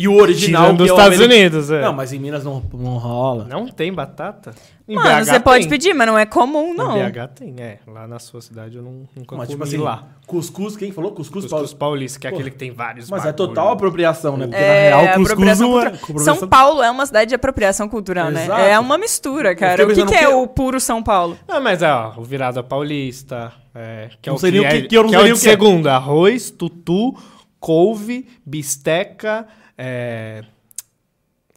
[0.00, 1.82] E o original dos é o Estados Unidos, é.
[1.82, 3.44] Não, mas em Minas não, não rola.
[3.44, 4.54] Não tem batata?
[4.88, 5.68] Em Mano, BH você pode tem.
[5.70, 6.96] pedir, mas não é comum, não.
[6.96, 7.78] Em BH tem, é.
[7.86, 10.04] Lá na sua cidade eu não, nunca Mas comi tipo assim, lá.
[10.26, 11.12] cuscuz, quem falou?
[11.12, 11.76] Cuscuz, Cuscuz paulista.
[11.76, 13.48] paulista, que é Pô, aquele que tem vários Mas é bagulho.
[13.48, 14.46] total apropriação, né?
[14.46, 15.92] Porque É, na real, cuscuz apropriação não é.
[16.18, 18.44] São Paulo é uma cidade de apropriação cultural, né?
[18.44, 18.60] Exato.
[18.62, 19.84] É uma mistura, cara.
[19.86, 21.36] O que, que é o puro São Paulo?
[21.46, 25.02] Ah, mas ó, o virada paulista, é, que é Não o que, é, que eu
[25.02, 25.50] não que é o de que é.
[25.50, 25.94] segunda.
[25.94, 27.14] Arroz, tutu,
[27.60, 29.46] couve, bisteca,
[29.82, 30.42] é...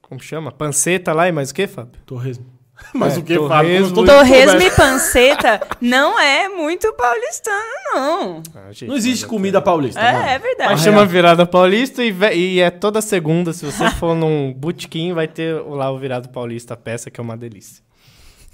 [0.02, 0.52] Como chama?
[0.52, 2.00] Panceta lá e mais o que, Fábio?
[2.06, 2.46] Torresmo.
[2.94, 3.88] Mas É, o que, Fábio?
[3.88, 7.58] E- Torresmo e panceta não é muito paulistano,
[7.94, 8.44] não.
[8.56, 10.00] Ah, gente, Não existe mas comida paulista.
[10.00, 10.72] É, é verdade.
[10.72, 13.54] Mas chama virada paulista e, e é toda segunda.
[13.54, 17.24] Se você for num botequim, vai ter lá o virado paulista, a peça, que é
[17.24, 17.84] uma delícia.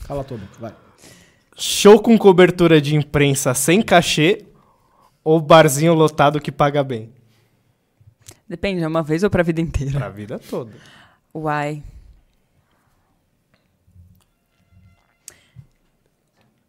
[0.08, 0.74] Cala todo, vai.
[1.56, 4.46] Show com cobertura de imprensa sem cachê
[5.24, 7.12] ou barzinho lotado que paga bem?
[8.50, 10.00] Depende, é uma vez ou pra vida inteira?
[10.00, 10.74] Pra vida toda.
[11.32, 11.84] Uai.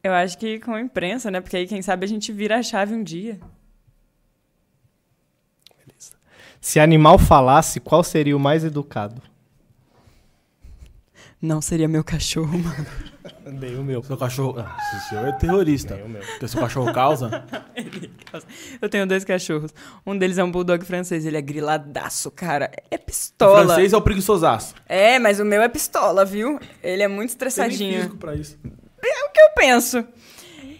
[0.02, 1.40] Eu acho que com a imprensa, né?
[1.40, 3.40] Porque aí, quem sabe, a gente vira a chave um dia.
[6.60, 9.22] Se animal falasse, qual seria o mais educado?
[11.40, 12.86] Não seria meu cachorro, mano.
[13.50, 14.02] Nem o meu.
[14.02, 14.58] Seu cachorro.
[14.60, 15.94] Ah, esse senhor é terrorista.
[15.94, 16.22] Nem o meu.
[16.22, 17.44] Porque seu cachorro causa.
[18.80, 19.72] Eu tenho dois cachorros.
[20.06, 21.24] Um deles é um bulldog francês.
[21.26, 22.70] Ele é griladaço, cara.
[22.90, 23.64] É O pistola.
[23.66, 24.74] francês é o preguiçosaço.
[24.88, 26.58] É, mas o meu é pistola, viu?
[26.82, 27.96] Ele é muito Tem estressadinho.
[27.98, 28.58] físico pra isso.
[28.64, 30.04] É o que eu penso.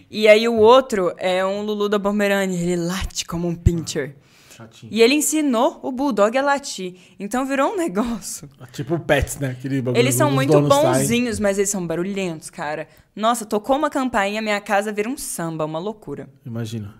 [0.09, 2.57] E aí o outro é um Lulu da Pomerânia.
[2.57, 4.15] Ele late como um pincher.
[4.61, 4.91] Chatinho.
[4.93, 6.95] E ele ensinou o Bulldog a latir.
[7.19, 8.49] Então virou um negócio.
[8.71, 9.55] Tipo pets, né?
[9.57, 10.85] Aquele bagulho Eles são muito donos saem.
[10.93, 12.87] bonzinhos, mas eles são barulhentos, cara.
[13.15, 16.29] Nossa, tocou uma campainha, minha casa vira um samba, uma loucura.
[16.45, 16.93] Imagina.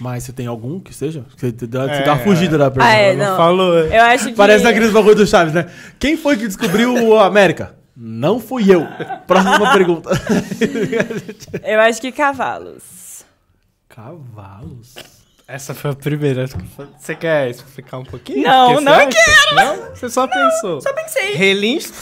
[0.00, 1.24] Mas você tem algum que seja?
[1.36, 2.92] Você dá, você É, dá uma fugida da pergunta.
[2.92, 3.36] Ah, é, Não não.
[3.36, 3.78] falou.
[3.78, 3.96] é.
[3.98, 4.32] Eu acho que.
[4.34, 5.70] Parece aqueles bagulho do Chaves, né?
[6.00, 7.76] Quem foi que descobriu a América?
[7.96, 8.84] Não fui eu.
[9.24, 10.10] Próxima pergunta.
[11.62, 13.24] Eu acho que cavalos.
[13.88, 14.94] Cavalos.
[15.46, 16.46] Essa foi a primeira.
[16.98, 18.42] Você quer explicar um pouquinho?
[18.42, 19.54] Não, não você acha?
[19.54, 19.94] Não?
[19.94, 20.80] Você só pensou.
[20.80, 21.34] Só pensei.
[21.34, 21.92] Relincho.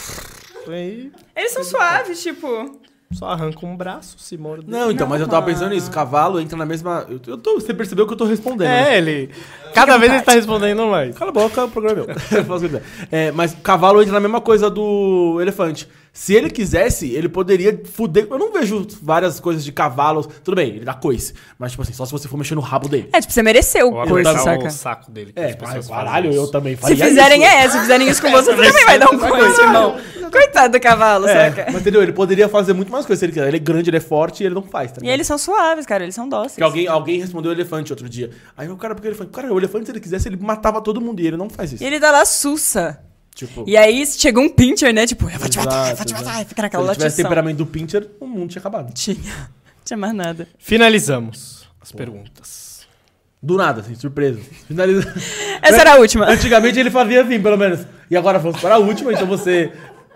[0.67, 2.79] Aí Eles são suaves, tipo.
[3.11, 4.63] só arranca um braço, se morde.
[4.65, 5.91] Não, então, mas eu tava pensando nisso.
[5.91, 7.05] Cavalo entra na mesma.
[7.09, 8.69] Eu, eu tô, você percebeu que eu tô respondendo.
[8.69, 8.93] né?
[8.95, 9.29] É, ele.
[9.73, 11.13] Cada vez ele tá respondendo mais.
[11.17, 12.81] Cala a boca, o programa é meu.
[13.11, 15.89] É, mas cavalo entra na mesma coisa do elefante.
[16.15, 18.27] Se ele quisesse, ele poderia fuder.
[18.29, 20.27] Eu não vejo várias coisas de cavalos.
[20.43, 21.33] Tudo bem, ele dá coice.
[21.57, 23.09] Mas, tipo assim, só se você for mexer no rabo dele.
[23.11, 24.67] É, tipo, você mereceu Ou coisa, apertar saca?
[24.67, 25.33] o saco dele.
[25.35, 27.51] É, pessoas caralho, eu também Se fizerem isso.
[27.51, 29.97] é, se fizerem isso com você, você também vai dar um coice, irmão.
[30.31, 31.65] Coitado do cavalo, É, saca?
[31.71, 32.03] mas entendeu?
[32.03, 33.47] Ele poderia fazer muito mais coisas se ele quiser.
[33.47, 35.83] Ele é grande, ele é forte e ele não faz, tá E eles são suaves,
[35.87, 36.57] cara, eles são dóceis.
[36.57, 38.29] Que alguém, alguém respondeu elefante outro dia.
[38.55, 39.31] Aí o cara, porque elefante?
[39.31, 41.83] Cara, o elefante, se ele quisesse, ele matava todo mundo e ele não faz isso.
[41.83, 42.99] E ele dá lá sussa.
[43.35, 45.07] Tipo, E aí chegou um pincher, né?
[45.07, 46.41] Tipo, eu vou te matar, eu vou te matar.
[46.41, 47.23] E fica se naquela ele tivesse latição.
[47.25, 48.93] temperamento do Pincher, o mundo tinha acabado.
[48.93, 49.17] Tinha.
[49.17, 49.47] Não
[49.83, 50.47] tinha mais nada.
[50.59, 52.81] Finalizamos as perguntas.
[53.41, 54.39] Do nada, assim, surpresa.
[54.67, 55.13] Finaliza.
[55.61, 56.27] Essa era a última.
[56.31, 57.81] Antigamente ele fazia assim, pelo menos.
[58.09, 59.71] E agora vamos para a última, então você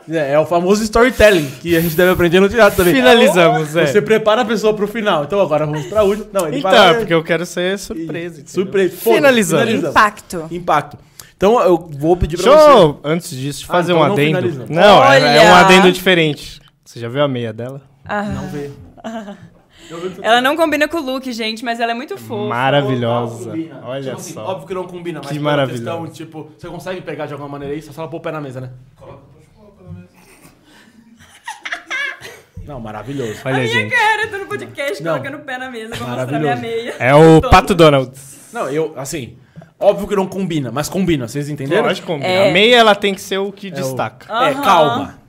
[0.09, 2.93] É, é o famoso storytelling que a gente deve aprender no teatro também.
[2.95, 3.85] Finalizamos, é.
[3.87, 5.25] Você prepara a pessoa pro final.
[5.25, 6.27] Então agora vamos pra última.
[6.31, 8.35] Não, ele Então, vai lá, é porque eu quero ser surpresa.
[8.39, 8.53] entendeu?
[8.53, 8.95] Surpresa.
[8.95, 9.61] Finalizando.
[9.63, 9.89] finalizamos.
[9.95, 10.47] Impacto.
[10.51, 10.97] Impacto.
[11.37, 12.83] Então eu vou pedir pra Deixa você.
[12.83, 14.37] eu, antes disso, Ah, fazer então um não adendo.
[14.37, 14.65] finaliza.
[14.69, 16.59] Não, é, é um adendo diferente.
[16.83, 17.81] Você já viu a meia dela?
[18.33, 18.71] Não vê.
[20.21, 22.49] Ela não combina com o look, gente, mas ela é muito fofa.
[22.49, 23.51] Maravilhosa.
[23.83, 24.43] Olha Tipo assim, só.
[24.45, 25.83] Óbvio que não combina, mas Que pela maravilhosa.
[25.83, 28.41] questão, tipo, você consegue pegar de alguma maneira aí, só ela pôr o pé na
[28.41, 28.71] mesa, né?
[32.65, 33.39] Não, maravilhoso.
[33.45, 33.95] Olha, gente.
[33.95, 35.13] Cara, tô no podcast Não.
[35.13, 36.43] colocando o pé na mesa pra mostrar Maravilhoso.
[36.43, 36.95] minha meia.
[36.99, 38.11] É o Pato Donald.
[38.51, 39.37] Não, eu, assim,
[39.79, 41.83] óbvio que não combina, mas combina, vocês entenderam?
[41.85, 42.27] Lógico, combina.
[42.29, 42.49] É.
[42.49, 44.25] A meia, ela tem que ser o que É o- destaca.
[44.31, 44.61] É, Aham.
[44.63, 45.19] calma.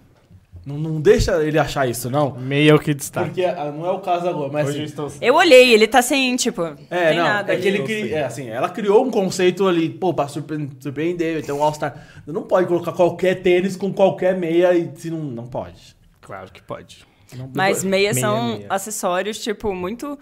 [0.66, 2.32] Não, não deixa ele achar isso, não.
[2.38, 3.26] Meia é o que destaca.
[3.28, 5.12] Porque ah, não é o caso agora, mas Hoje eu assim, estou...
[5.22, 7.62] Eu olhei, ele tá sem, tipo, não É, tem não, nada é ali.
[7.62, 8.12] que ele cri...
[8.12, 11.94] é, assim, ela criou um conceito ali, pô, pra surpre- surpreender, então All-Star.
[12.26, 15.96] Não pode colocar qualquer tênis com qualquer meia e se não, não pode.
[16.20, 17.07] Claro que pode.
[17.36, 18.66] Não- Mas meias Meia, são meia.
[18.70, 20.18] acessórios, tipo, muito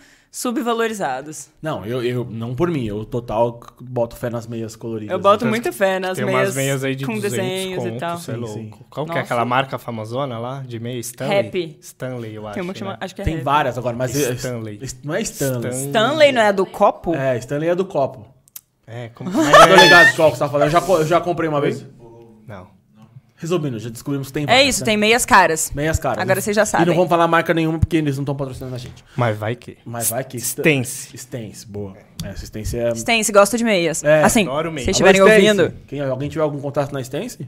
[0.61, 1.49] subvalorizados.
[1.63, 5.13] Não, eu, eu não por mim, eu total boto fé nas meias coloridas.
[5.13, 7.83] Eu boto Então, muita fé nas Tem meias, umas meias aí de com 200 desenhos
[7.85, 8.17] conto, e tal.
[8.17, 8.55] É Sim, louco.
[8.55, 8.71] sim.
[8.91, 9.25] Qual que é Nossa.
[9.25, 10.63] aquela marca famosona lá?
[10.67, 10.99] De meia?
[10.99, 11.43] Stanley?
[11.43, 11.79] Rap.
[11.81, 12.55] Stanley, eu acho.
[12.55, 12.99] Tem uma que chama, né?
[13.01, 14.81] acho que é Tem várias agora, mas é- Stanley.
[15.05, 15.71] não é Stanley.
[15.71, 17.15] Stan- Stanley não é do copo?
[17.15, 18.27] É, Stanley é do copo.
[18.89, 19.31] É, como...
[19.35, 20.67] Eu tô ligado qual que você tá falando.
[20.69, 21.85] Eu já, eu já comprei uma vez.
[23.39, 24.85] Resumindo, já descobrimos que tem É várias, isso, né?
[24.87, 25.71] tem meias caras.
[25.75, 26.19] Meias caras.
[26.23, 26.87] Agora vocês já E sabem.
[26.87, 29.05] não vamos falar marca nenhuma porque eles não estão patrocinando a gente.
[29.15, 29.77] Mas vai que.
[29.85, 30.39] Mas vai que...
[30.39, 31.15] Stance.
[31.15, 31.95] Stance, boa.
[32.25, 32.91] É, Stance é...
[32.95, 34.03] Stance, gosto de meias.
[34.03, 34.85] É, assim, adoro se meias.
[34.87, 37.47] vocês estiverem ouvindo, Quem, alguém tiver algum contato na Stance?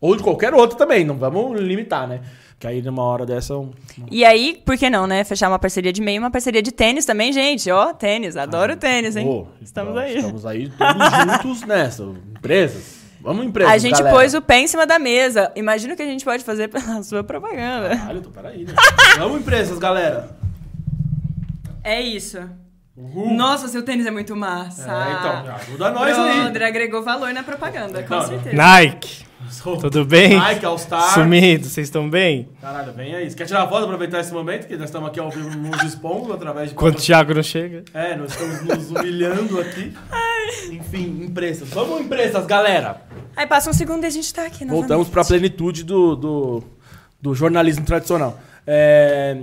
[0.00, 2.20] Ou de qualquer outro também, não vamos limitar, né?
[2.58, 3.56] Que aí numa hora dessa...
[3.56, 3.70] Um...
[4.10, 5.24] E aí, por que não, né?
[5.24, 7.70] Fechar uma parceria de meia e uma parceria de tênis também, gente.
[7.70, 8.36] Ó, tênis.
[8.36, 9.26] Adoro tênis, hein?
[9.26, 10.16] Pô, Estamos então, aí.
[10.16, 12.02] Estamos aí todos juntos nessa.
[12.04, 13.01] Empresas.
[13.22, 14.16] Vamos empresas, A gente galera.
[14.16, 15.52] pôs o pé em cima da mesa.
[15.54, 17.96] Imagina o que a gente pode fazer pela sua propaganda.
[17.96, 18.74] Caralho, tô, peraí, né?
[19.18, 20.30] Vamos empresas, galera.
[21.84, 22.38] É isso.
[22.96, 24.82] Nossa, seu tênis é muito massa.
[24.82, 26.40] É, então, ajuda nós aí.
[26.40, 28.54] André agregou valor na propaganda, com Não, certeza.
[28.56, 29.24] Nike.
[29.80, 30.36] Tudo bem?
[30.38, 31.14] Nike, All-Star.
[31.14, 32.48] Sumido, vocês estão bem?
[32.60, 33.28] Caralho, vem aí.
[33.28, 34.68] Você quer tirar foto, aproveitar esse momento?
[34.68, 36.74] Que nós estamos aqui ao vivo nos expondo através de...
[36.76, 37.82] Quando o Thiago não chega.
[37.92, 39.92] É, nós estamos nos humilhando aqui.
[40.70, 41.68] Enfim, empresas.
[41.70, 43.02] Vamos empresas, galera.
[43.36, 44.64] Aí passa um segundo e a gente tá aqui.
[44.64, 46.64] Voltamos pra plenitude do, do,
[47.20, 48.38] do jornalismo tradicional.
[48.66, 49.36] É,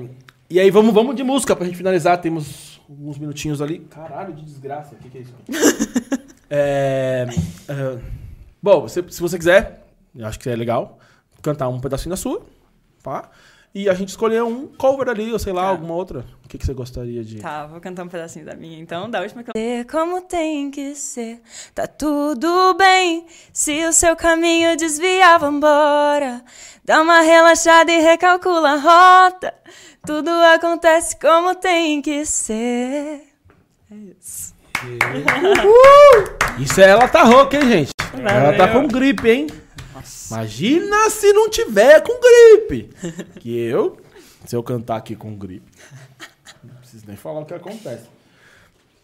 [0.49, 2.19] e aí, vamos, vamos de música pra gente finalizar.
[2.19, 3.79] Temos alguns minutinhos ali.
[3.89, 4.95] Caralho, de desgraça.
[4.95, 5.33] O que, que é isso?
[6.51, 7.27] É,
[7.67, 7.99] é,
[8.59, 9.85] bom, se, se você quiser,
[10.15, 10.97] eu acho que é legal,
[11.43, 12.41] cantar um pedacinho da sua,
[13.03, 13.29] tá?
[13.73, 15.67] E a gente escolher um cover ali, ou sei lá, Tá.
[15.69, 16.25] alguma outra.
[16.43, 17.39] O que, que você gostaria de...
[17.39, 19.85] Tá, vou cantar um pedacinho da minha então, da última que eu...
[19.85, 21.39] Como tem que ser,
[21.75, 23.27] tá tudo bem.
[23.53, 26.43] Se o seu caminho desviar, vambora.
[26.83, 29.53] Dá uma relaxada e recalcula a rota.
[30.03, 33.21] Tudo acontece como tem que ser.
[33.91, 34.55] É isso.
[36.57, 37.91] Isso é ela tá rouca, hein, gente?
[38.13, 38.81] Ela tá Valeu.
[38.81, 39.47] com gripe, hein?
[40.29, 42.89] Imagina se não tiver com gripe.
[43.39, 43.97] Que eu,
[44.45, 45.71] se eu cantar aqui com gripe,
[46.63, 48.07] não preciso nem falar o que acontece.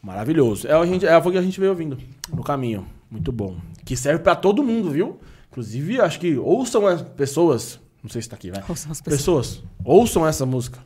[0.02, 0.68] Maravilhoso.
[0.68, 1.97] É, a gente, é o que a gente veio ouvindo
[2.31, 2.88] no caminho.
[3.10, 3.57] Muito bom.
[3.84, 5.19] Que serve pra todo mundo, viu?
[5.49, 7.80] Inclusive, acho que ouçam as pessoas.
[8.03, 8.64] Não sei se tá aqui, vai.
[8.68, 9.64] Ouçam as pessoas.
[9.84, 10.80] Ouçam essa música.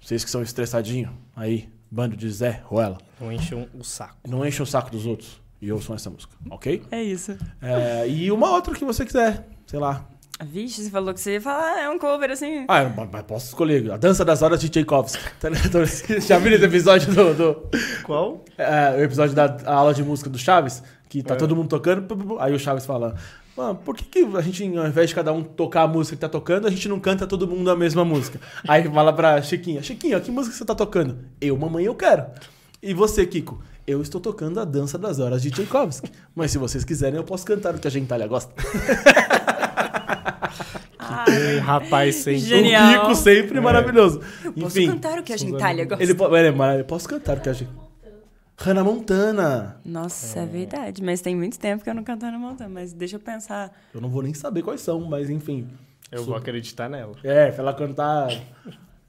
[0.00, 1.10] Vocês que são estressadinhos.
[1.34, 2.98] Aí, bando de Zé, Ruela.
[3.20, 4.16] Não enchem o saco.
[4.28, 5.40] Não enchem o saco dos outros.
[5.62, 6.82] E ouçam essa música, ok?
[6.90, 7.36] É isso.
[7.60, 10.04] É, e uma outra que você quiser, sei lá.
[10.42, 12.64] Vixe, você falou que você ia falar, ah, é um cover assim.
[12.66, 13.92] Ah, mas mas posso escolher.
[13.92, 15.22] A Dança das Horas de Tchaikovsky.
[15.38, 15.84] Tá ligado?
[16.26, 17.34] Já viram esse episódio do...
[17.34, 17.68] do
[18.02, 18.44] Qual?
[18.58, 20.82] é, o episódio da aula de música do Chaves?
[21.08, 21.36] Que tá É.
[21.36, 22.38] todo mundo tocando.
[22.40, 23.14] Aí o Chaves fala...
[23.56, 26.20] Mano, por que, que a gente, ao invés de cada um tocar a música que
[26.20, 28.40] tá tocando, a gente não canta todo mundo a mesma música?
[28.66, 31.18] Aí fala pra Chiquinha, Chiquinha, que música você tá tocando?
[31.40, 32.24] Eu, mamãe, eu quero.
[32.82, 33.62] E você, Kiko?
[33.86, 36.10] Eu estou tocando a Dança das Horas de Tchaikovsky.
[36.34, 38.54] Mas se vocês quiserem, eu posso cantar o que a gentalha gosta.
[41.00, 42.38] Um rapaz sem...
[42.38, 42.98] Genial.
[42.98, 44.20] O Kiko sempre maravilhoso.
[44.44, 46.02] Eu posso Enfim, cantar o que a gentalha gosta.
[46.02, 46.80] ele, ele é maravilhoso.
[46.80, 47.70] Eu posso cantar o que a gente...
[48.56, 49.80] Hannah Montana.
[49.84, 51.02] Nossa, é verdade.
[51.02, 52.68] Mas tem muito tempo que eu não canto na montanha.
[52.68, 53.72] Mas deixa eu pensar.
[53.94, 55.66] Eu não vou nem saber quais são, mas enfim.
[56.12, 57.14] Eu vou acreditar nela.
[57.24, 58.30] É, pra ela cantar...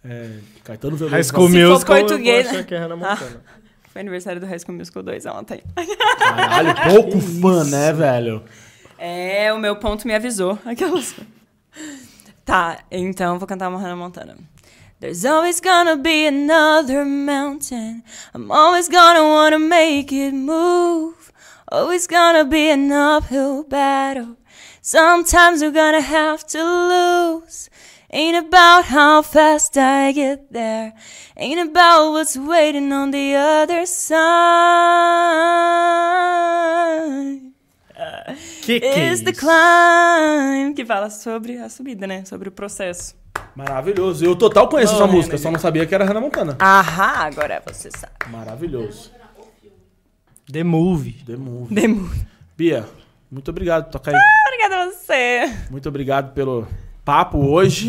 [0.04, 1.14] É, Caetano Veloso.
[1.14, 2.66] High School Se for Musical, português, eu vou né?
[2.66, 3.42] que é Hannah Montana.
[3.90, 5.62] Foi aniversário do High School Musical 2 ontem.
[6.18, 8.42] Caralho, pouco fã, né, velho?
[9.04, 10.60] É, o meu ponto me avisou.
[10.64, 11.16] Aquelas.
[12.46, 14.38] Tá, então vou cantar uma Hannah Montana.
[15.00, 18.04] There's always gonna be another mountain.
[18.36, 21.34] I'm always gonna wanna make it move.
[21.72, 24.38] Always gonna be an uphill battle.
[24.84, 27.72] Sometimes we're gonna have to lose.
[28.12, 30.94] Ain't about how fast I get there.
[31.36, 34.22] Ain't about what's waiting on the other side.
[38.64, 40.74] Que que é Is the climb.
[40.76, 42.24] Que fala sobre a subida, né?
[42.26, 43.16] Sobre o processo.
[43.56, 44.24] Maravilhoso.
[44.26, 46.56] Eu total conheço essa música, de- só não sabia que era Hannah Montana.
[46.60, 48.14] Ahá, agora você sabe.
[48.30, 49.12] Maravilhoso.
[50.52, 51.14] The Movie.
[51.26, 51.74] The Movie.
[51.74, 52.10] Demo.
[52.58, 52.86] Bia,
[53.32, 54.20] muito obrigado por tocar aí.
[54.48, 55.52] Obrigada a você.
[55.70, 56.68] Muito obrigado pelo
[57.06, 57.88] papo hoje.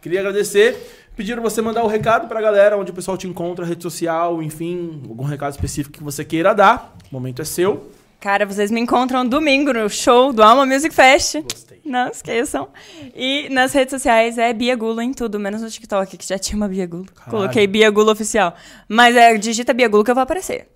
[0.00, 0.96] Queria agradecer.
[1.16, 5.02] Pediram você mandar o recado pra galera, onde o pessoal te encontra, rede social, enfim,
[5.08, 6.94] algum recado específico que você queira dar.
[7.10, 7.90] O momento é seu.
[8.20, 11.36] Cara, vocês me encontram domingo no show do Alma Music Fest.
[11.42, 11.80] Gostei.
[11.84, 12.68] Não esqueçam.
[13.16, 16.56] E nas redes sociais é Bia Gulo em tudo, menos no TikTok, que já tinha
[16.56, 17.06] uma Bia Gulo.
[17.06, 17.30] Caralho.
[17.30, 18.54] Coloquei Bia Gulo oficial.
[18.86, 20.68] Mas é, digita Bia Gulo que eu vou aparecer.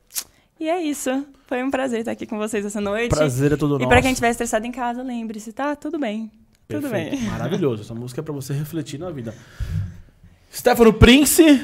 [0.58, 1.26] E é isso.
[1.46, 3.10] Foi um prazer estar aqui com vocês essa noite.
[3.10, 3.88] Prazer é todo E nosso.
[3.88, 5.76] pra quem estiver estressado em casa, lembre-se, tá?
[5.76, 6.30] Tudo bem.
[6.66, 7.10] Tudo Perfeito.
[7.20, 7.28] bem.
[7.28, 7.82] Maravilhoso.
[7.82, 9.34] Essa música é pra você refletir na vida.
[10.50, 11.62] Stefano Prince.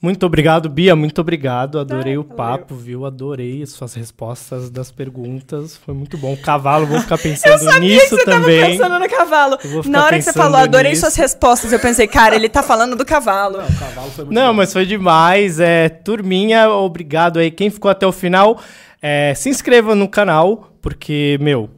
[0.00, 0.94] Muito obrigado, Bia.
[0.94, 1.76] Muito obrigado.
[1.76, 3.04] Adorei Ah, o papo, viu?
[3.04, 5.76] Adorei as suas respostas das perguntas.
[5.76, 6.36] Foi muito bom.
[6.36, 8.60] Cavalo, vou ficar pensando nisso você também.
[8.60, 9.58] tava pensando no cavalo.
[9.64, 11.00] Eu Na hora que você falou, adorei nisso.
[11.00, 11.72] suas respostas.
[11.72, 13.58] Eu pensei, cara, ele tá falando do cavalo.
[13.58, 14.54] Não, o cavalo foi muito Não, bom.
[14.54, 15.58] mas foi demais.
[15.58, 17.50] É, turminha, obrigado aí.
[17.50, 18.60] Quem ficou até o final,
[19.02, 21.68] é, se inscreva no canal, porque, meu,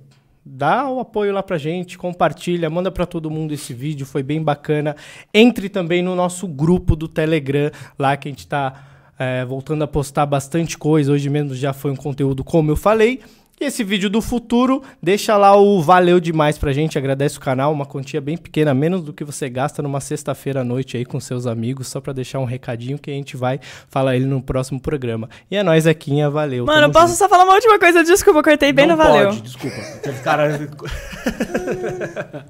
[0.52, 4.42] dá o apoio lá pra gente, compartilha, manda pra todo mundo esse vídeo, foi bem
[4.42, 4.96] bacana.
[5.32, 9.86] Entre também no nosso grupo do Telegram, lá que a gente tá é, voltando a
[9.86, 11.12] postar bastante coisa.
[11.12, 13.20] Hoje mesmo já foi um conteúdo, como eu falei.
[13.60, 17.70] E esse vídeo do futuro, deixa lá o valeu demais pra gente, agradece o canal,
[17.70, 21.20] uma quantia bem pequena, menos do que você gasta numa sexta-feira à noite aí com
[21.20, 23.60] seus amigos, só pra deixar um recadinho que a gente vai
[23.90, 25.28] falar ele no próximo programa.
[25.50, 26.64] E é nóis, Zequinha, valeu.
[26.64, 27.18] Mano, posso junto.
[27.18, 28.02] só falar uma última coisa?
[28.02, 29.26] Desculpa, cortei bem Não no valeu.
[29.26, 29.76] pode, desculpa.
[30.02, 30.58] Teve cara...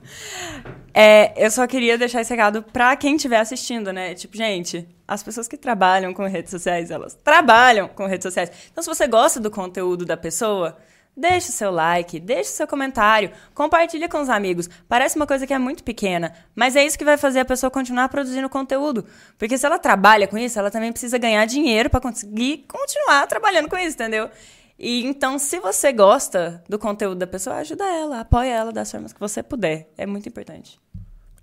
[0.93, 4.13] É, eu só queria deixar esse recado pra quem estiver assistindo, né?
[4.15, 8.51] Tipo, gente, as pessoas que trabalham com redes sociais, elas trabalham com redes sociais.
[8.73, 10.77] Então, se você gosta do conteúdo da pessoa,
[11.17, 14.69] deixa o seu like, deixa o seu comentário, compartilha com os amigos.
[14.89, 17.71] Parece uma coisa que é muito pequena, mas é isso que vai fazer a pessoa
[17.71, 19.05] continuar produzindo conteúdo.
[19.39, 23.69] Porque se ela trabalha com isso, ela também precisa ganhar dinheiro pra conseguir continuar trabalhando
[23.69, 24.31] com isso, entendeu?
[24.79, 29.13] E então, se você gosta do conteúdo da pessoa, ajuda ela, apoia ela das formas
[29.13, 29.91] que você puder.
[29.99, 30.81] É muito importante.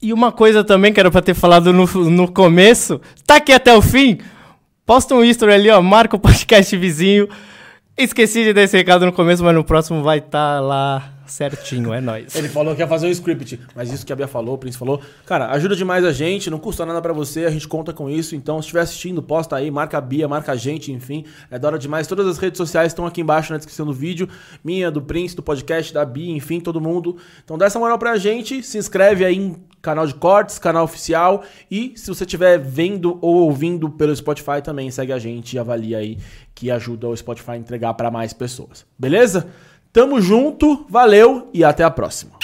[0.01, 3.75] E uma coisa também que era pra ter falado no, no começo, tá aqui até
[3.75, 4.19] o fim?
[4.85, 7.27] Posta um history ali, ó, marca o podcast vizinho.
[7.97, 11.99] Esqueci de dar esse recado no começo, mas no próximo vai estar lá certinho, é
[11.99, 12.35] nóis.
[12.35, 14.77] Ele falou que ia fazer um script, mas isso que a Bia falou, o Prince
[14.77, 15.01] falou.
[15.25, 18.35] Cara, ajuda demais a gente, não custa nada pra você, a gente conta com isso.
[18.35, 21.25] Então, se estiver assistindo, posta aí, marca a Bia, marca a gente, enfim.
[21.49, 22.05] É da hora demais.
[22.05, 24.29] Todas as redes sociais estão aqui embaixo na descrição do vídeo.
[24.63, 27.17] Minha, do Prince, do podcast, da Bia, enfim, todo mundo.
[27.43, 31.43] Então, dá essa moral pra gente, se inscreve aí em canal de cortes, canal oficial.
[31.69, 35.97] E se você estiver vendo ou ouvindo pelo Spotify também, segue a gente e avalia
[35.99, 36.17] aí,
[36.53, 38.85] que ajuda o Spotify a entregar pra mais pessoas.
[38.97, 39.47] Beleza?
[39.91, 42.37] Tamo junto, valeu e até a próxima.